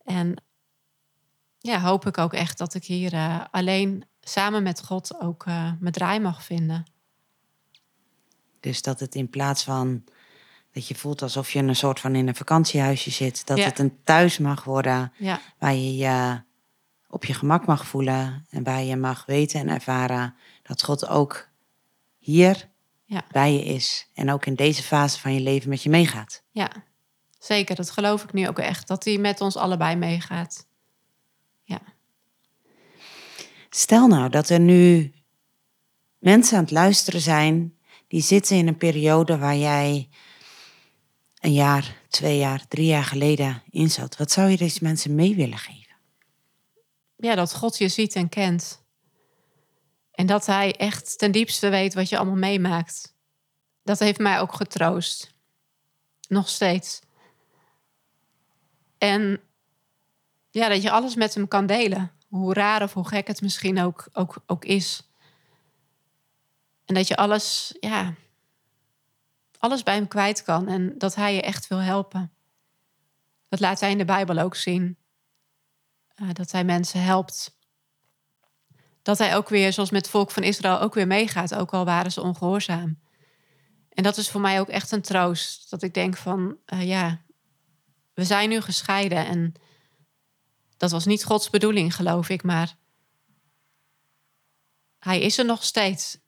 En 0.04 0.42
ja, 1.58 1.80
hoop 1.80 2.06
ik 2.06 2.18
ook 2.18 2.32
echt 2.32 2.58
dat 2.58 2.74
ik 2.74 2.84
hier 2.84 3.12
uh, 3.12 3.44
alleen 3.50 4.04
samen 4.20 4.62
met 4.62 4.84
God 4.84 5.20
ook 5.20 5.46
uh, 5.46 5.72
mijn 5.80 5.92
draai 5.92 6.20
mag 6.20 6.44
vinden. 6.44 6.91
Dus 8.62 8.82
dat 8.82 9.00
het 9.00 9.14
in 9.14 9.30
plaats 9.30 9.64
van 9.64 10.04
dat 10.72 10.88
je 10.88 10.94
voelt 10.94 11.22
alsof 11.22 11.50
je 11.50 11.58
een 11.58 11.76
soort 11.76 12.00
van 12.00 12.14
in 12.14 12.28
een 12.28 12.34
vakantiehuisje 12.34 13.10
zit, 13.10 13.46
dat 13.46 13.64
het 13.64 13.78
een 13.78 13.98
thuis 14.04 14.38
mag 14.38 14.64
worden 14.64 15.12
ja. 15.18 15.40
waar 15.58 15.74
je 15.74 15.96
je 15.96 16.40
op 17.08 17.24
je 17.24 17.34
gemak 17.34 17.66
mag 17.66 17.86
voelen 17.86 18.46
en 18.50 18.62
waar 18.62 18.82
je 18.82 18.96
mag 18.96 19.26
weten 19.26 19.60
en 19.60 19.68
ervaren 19.68 20.34
dat 20.62 20.82
God 20.82 21.08
ook 21.08 21.48
hier 22.18 22.68
ja. 23.04 23.24
bij 23.30 23.52
je 23.52 23.64
is 23.64 24.08
en 24.14 24.30
ook 24.30 24.46
in 24.46 24.54
deze 24.54 24.82
fase 24.82 25.20
van 25.20 25.34
je 25.34 25.40
leven 25.40 25.68
met 25.68 25.82
je 25.82 25.90
meegaat. 25.90 26.42
Ja, 26.50 26.70
zeker. 27.38 27.76
Dat 27.76 27.90
geloof 27.90 28.22
ik 28.22 28.32
nu 28.32 28.48
ook 28.48 28.58
echt, 28.58 28.88
dat 28.88 29.04
hij 29.04 29.18
met 29.18 29.40
ons 29.40 29.56
allebei 29.56 29.96
meegaat. 29.96 30.66
Ja. 31.62 31.80
Stel 33.70 34.06
nou 34.06 34.28
dat 34.28 34.48
er 34.48 34.60
nu 34.60 35.12
mensen 36.18 36.56
aan 36.56 36.62
het 36.62 36.72
luisteren 36.72 37.20
zijn 37.20 37.76
die 38.12 38.22
zitten 38.22 38.56
in 38.56 38.66
een 38.68 38.76
periode 38.76 39.38
waar 39.38 39.56
jij 39.56 40.08
een 41.40 41.52
jaar, 41.52 41.96
twee 42.08 42.38
jaar, 42.38 42.66
drie 42.68 42.86
jaar 42.86 43.04
geleden 43.04 43.62
in 43.70 43.90
zat. 43.90 44.16
Wat 44.16 44.30
zou 44.30 44.48
je 44.50 44.56
deze 44.56 44.78
mensen 44.82 45.14
mee 45.14 45.34
willen 45.34 45.58
geven? 45.58 45.96
Ja, 47.16 47.34
dat 47.34 47.54
God 47.54 47.78
je 47.78 47.88
ziet 47.88 48.14
en 48.14 48.28
kent. 48.28 48.84
En 50.10 50.26
dat 50.26 50.46
Hij 50.46 50.76
echt 50.76 51.18
ten 51.18 51.32
diepste 51.32 51.68
weet 51.68 51.94
wat 51.94 52.08
je 52.08 52.16
allemaal 52.16 52.36
meemaakt. 52.36 53.14
Dat 53.82 53.98
heeft 53.98 54.18
mij 54.18 54.40
ook 54.40 54.54
getroost. 54.54 55.34
Nog 56.28 56.48
steeds. 56.48 57.00
En 58.98 59.40
ja, 60.50 60.68
dat 60.68 60.82
je 60.82 60.90
alles 60.90 61.14
met 61.14 61.34
Hem 61.34 61.48
kan 61.48 61.66
delen. 61.66 62.12
Hoe 62.28 62.54
raar 62.54 62.82
of 62.82 62.92
hoe 62.92 63.08
gek 63.08 63.26
het 63.26 63.40
misschien 63.40 63.80
ook, 63.80 64.08
ook, 64.12 64.42
ook 64.46 64.64
is. 64.64 65.11
En 66.84 66.94
dat 66.94 67.08
je 67.08 67.16
alles, 67.16 67.76
ja, 67.80 68.14
alles 69.58 69.82
bij 69.82 69.94
hem 69.94 70.08
kwijt 70.08 70.42
kan 70.42 70.68
en 70.68 70.98
dat 70.98 71.14
hij 71.14 71.34
je 71.34 71.42
echt 71.42 71.68
wil 71.68 71.78
helpen. 71.78 72.32
Dat 73.48 73.60
laat 73.60 73.80
hij 73.80 73.90
in 73.90 73.98
de 73.98 74.04
Bijbel 74.04 74.38
ook 74.38 74.54
zien. 74.54 74.96
Uh, 76.16 76.28
dat 76.32 76.50
hij 76.50 76.64
mensen 76.64 77.02
helpt. 77.02 77.58
Dat 79.02 79.18
hij 79.18 79.36
ook 79.36 79.48
weer, 79.48 79.72
zoals 79.72 79.90
met 79.90 80.02
het 80.02 80.10
volk 80.10 80.30
van 80.30 80.42
Israël, 80.42 80.80
ook 80.80 80.94
weer 80.94 81.06
meegaat, 81.06 81.54
ook 81.54 81.72
al 81.72 81.84
waren 81.84 82.12
ze 82.12 82.22
ongehoorzaam. 82.22 83.00
En 83.88 84.02
dat 84.02 84.16
is 84.16 84.30
voor 84.30 84.40
mij 84.40 84.60
ook 84.60 84.68
echt 84.68 84.90
een 84.90 85.02
troost. 85.02 85.70
Dat 85.70 85.82
ik 85.82 85.94
denk 85.94 86.16
van, 86.16 86.56
uh, 86.66 86.86
ja, 86.86 87.20
we 88.14 88.24
zijn 88.24 88.48
nu 88.48 88.60
gescheiden 88.60 89.26
en 89.26 89.54
dat 90.76 90.90
was 90.90 91.04
niet 91.04 91.24
Gods 91.24 91.50
bedoeling, 91.50 91.94
geloof 91.94 92.28
ik, 92.28 92.42
maar 92.42 92.76
hij 94.98 95.20
is 95.20 95.38
er 95.38 95.44
nog 95.44 95.64
steeds. 95.64 96.18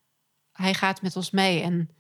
Hij 0.54 0.74
gaat 0.74 1.02
met 1.02 1.16
ons 1.16 1.30
mee 1.30 1.62
en 1.62 1.90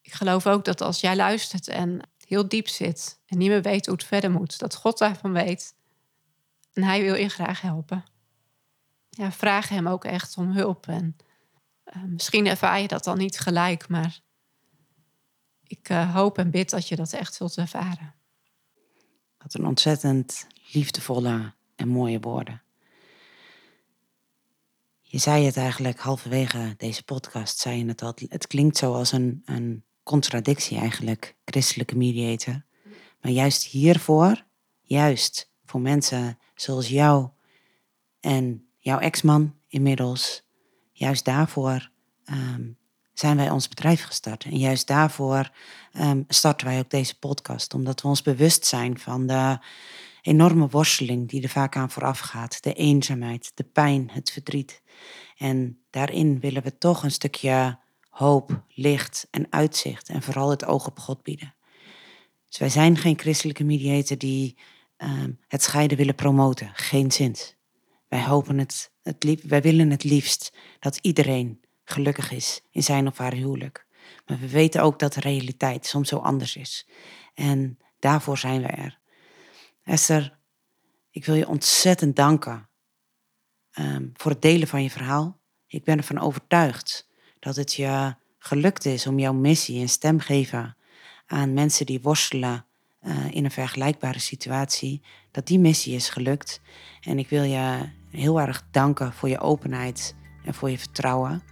ik 0.00 0.12
geloof 0.12 0.46
ook 0.46 0.64
dat 0.64 0.80
als 0.80 1.00
jij 1.00 1.16
luistert 1.16 1.68
en 1.68 2.00
heel 2.26 2.48
diep 2.48 2.68
zit 2.68 3.20
en 3.26 3.38
niet 3.38 3.48
meer 3.48 3.62
weet 3.62 3.86
hoe 3.86 3.94
het 3.94 4.04
verder 4.04 4.30
moet, 4.30 4.58
dat 4.58 4.74
God 4.74 4.98
daarvan 4.98 5.32
weet. 5.32 5.74
En 6.72 6.82
hij 6.82 7.02
wil 7.02 7.14
je 7.14 7.28
graag 7.28 7.60
helpen. 7.60 8.04
Ja, 9.10 9.32
vraag 9.32 9.68
hem 9.68 9.88
ook 9.88 10.04
echt 10.04 10.36
om 10.36 10.50
hulp. 10.52 10.86
En 10.86 11.16
uh, 11.84 12.02
misschien 12.02 12.46
ervaar 12.46 12.80
je 12.80 12.88
dat 12.88 13.04
dan 13.04 13.18
niet 13.18 13.38
gelijk, 13.38 13.88
maar 13.88 14.20
ik 15.66 15.88
uh, 15.88 16.14
hoop 16.14 16.38
en 16.38 16.50
bid 16.50 16.70
dat 16.70 16.88
je 16.88 16.96
dat 16.96 17.12
echt 17.12 17.34
zult 17.34 17.56
ervaren. 17.56 18.14
Wat 19.38 19.54
een 19.54 19.66
ontzettend 19.66 20.46
liefdevolle 20.72 21.52
en 21.76 21.88
mooie 21.88 22.20
woorden. 22.20 22.62
Je 25.12 25.18
zei 25.18 25.44
het 25.44 25.56
eigenlijk 25.56 25.98
halverwege 25.98 26.74
deze 26.76 27.02
podcast, 27.02 27.58
zei 27.58 27.78
je 27.78 27.86
het 27.86 28.02
al. 28.02 28.14
Het 28.28 28.46
klinkt 28.46 28.76
zo 28.76 28.94
als 28.94 29.12
een, 29.12 29.42
een 29.44 29.84
contradictie 30.02 30.78
eigenlijk, 30.78 31.36
christelijke 31.44 31.96
mediator. 31.96 32.64
Maar 33.20 33.32
juist 33.32 33.64
hiervoor, 33.64 34.44
juist 34.82 35.50
voor 35.64 35.80
mensen 35.80 36.38
zoals 36.54 36.88
jou 36.88 37.28
en 38.20 38.66
jouw 38.78 38.98
ex-man 38.98 39.54
inmiddels, 39.68 40.42
juist 40.92 41.24
daarvoor 41.24 41.90
um, 42.24 42.78
zijn 43.12 43.36
wij 43.36 43.50
ons 43.50 43.68
bedrijf 43.68 44.04
gestart. 44.04 44.44
En 44.44 44.58
juist 44.58 44.86
daarvoor 44.86 45.50
um, 45.92 46.24
starten 46.28 46.66
wij 46.66 46.78
ook 46.78 46.90
deze 46.90 47.18
podcast, 47.18 47.74
omdat 47.74 48.02
we 48.02 48.08
ons 48.08 48.22
bewust 48.22 48.66
zijn 48.66 48.98
van 48.98 49.26
de 49.26 49.58
enorme 50.22 50.68
worsteling 50.68 51.28
die 51.28 51.42
er 51.42 51.48
vaak 51.48 51.76
aan 51.76 51.90
vooraf 51.90 52.18
gaat. 52.18 52.62
De 52.62 52.72
eenzaamheid, 52.72 53.52
de 53.54 53.64
pijn, 53.64 54.10
het 54.12 54.30
verdriet. 54.30 54.82
En 55.36 55.82
daarin 55.90 56.40
willen 56.40 56.62
we 56.62 56.78
toch 56.78 57.02
een 57.02 57.10
stukje 57.10 57.78
hoop, 58.08 58.64
licht 58.68 59.26
en 59.30 59.46
uitzicht 59.50 60.08
en 60.08 60.22
vooral 60.22 60.50
het 60.50 60.64
oog 60.64 60.86
op 60.86 60.98
God 60.98 61.22
bieden. 61.22 61.54
Dus 62.48 62.58
wij 62.58 62.68
zijn 62.68 62.96
geen 62.96 63.18
christelijke 63.18 63.64
mediator 63.64 64.18
die 64.18 64.58
um, 64.98 65.38
het 65.48 65.62
scheiden 65.62 65.96
willen 65.96 66.14
promoten, 66.14 66.70
geen 66.74 67.12
zin. 67.12 67.36
Wij 68.08 68.24
hopen 68.24 68.58
het, 68.58 68.92
het 69.02 69.24
lief, 69.24 69.42
wij 69.48 69.62
willen 69.62 69.90
het 69.90 70.04
liefst 70.04 70.52
dat 70.78 70.96
iedereen 70.96 71.60
gelukkig 71.84 72.30
is 72.30 72.60
in 72.70 72.82
zijn 72.82 73.06
of 73.06 73.18
haar 73.18 73.34
huwelijk. 73.34 73.86
Maar 74.26 74.38
we 74.38 74.48
weten 74.48 74.82
ook 74.82 74.98
dat 74.98 75.12
de 75.12 75.20
realiteit 75.20 75.86
soms 75.86 76.08
zo 76.08 76.16
anders 76.16 76.56
is. 76.56 76.88
En 77.34 77.78
daarvoor 77.98 78.38
zijn 78.38 78.62
we 78.62 78.68
er. 78.68 78.99
Esther, 79.82 80.38
ik 81.10 81.24
wil 81.24 81.34
je 81.34 81.48
ontzettend 81.48 82.16
danken 82.16 82.68
um, 83.78 84.10
voor 84.14 84.30
het 84.30 84.42
delen 84.42 84.68
van 84.68 84.82
je 84.82 84.90
verhaal. 84.90 85.40
Ik 85.66 85.84
ben 85.84 85.96
ervan 85.96 86.18
overtuigd 86.18 87.08
dat 87.38 87.56
het 87.56 87.74
je 87.74 88.14
gelukt 88.38 88.84
is 88.84 89.06
om 89.06 89.18
jouw 89.18 89.32
missie 89.32 89.80
een 89.80 89.88
stem 89.88 90.20
geven 90.20 90.76
aan 91.26 91.54
mensen 91.54 91.86
die 91.86 92.00
worstelen 92.00 92.66
uh, 93.02 93.30
in 93.30 93.44
een 93.44 93.50
vergelijkbare 93.50 94.18
situatie, 94.18 95.02
dat 95.30 95.46
die 95.46 95.58
missie 95.58 95.94
is 95.94 96.08
gelukt. 96.08 96.60
En 97.00 97.18
ik 97.18 97.28
wil 97.28 97.42
je 97.42 97.88
heel 98.10 98.40
erg 98.40 98.64
danken 98.70 99.12
voor 99.12 99.28
je 99.28 99.40
openheid 99.40 100.14
en 100.44 100.54
voor 100.54 100.70
je 100.70 100.78
vertrouwen. 100.78 101.42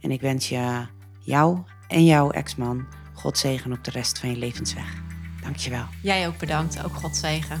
En 0.00 0.10
ik 0.10 0.20
wens 0.20 0.48
je 0.48 0.86
jou 1.20 1.62
en 1.88 2.04
jouw 2.04 2.30
ex-man 2.30 2.86
God 3.14 3.38
zegen 3.38 3.72
op 3.72 3.84
de 3.84 3.90
rest 3.90 4.18
van 4.18 4.30
je 4.30 4.36
levensweg. 4.36 5.03
Dankjewel. 5.44 5.84
Jij 6.00 6.26
ook 6.26 6.38
bedankt, 6.38 6.84
ook 6.84 6.94
God 6.94 7.16
zegen. 7.16 7.60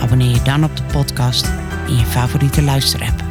Abonneer 0.00 0.30
je 0.30 0.42
dan 0.42 0.64
op 0.64 0.76
de 0.76 0.82
podcast 0.82 1.46
in 1.86 1.96
je 1.96 2.04
favoriete 2.04 2.62
luisterapp. 2.62 3.23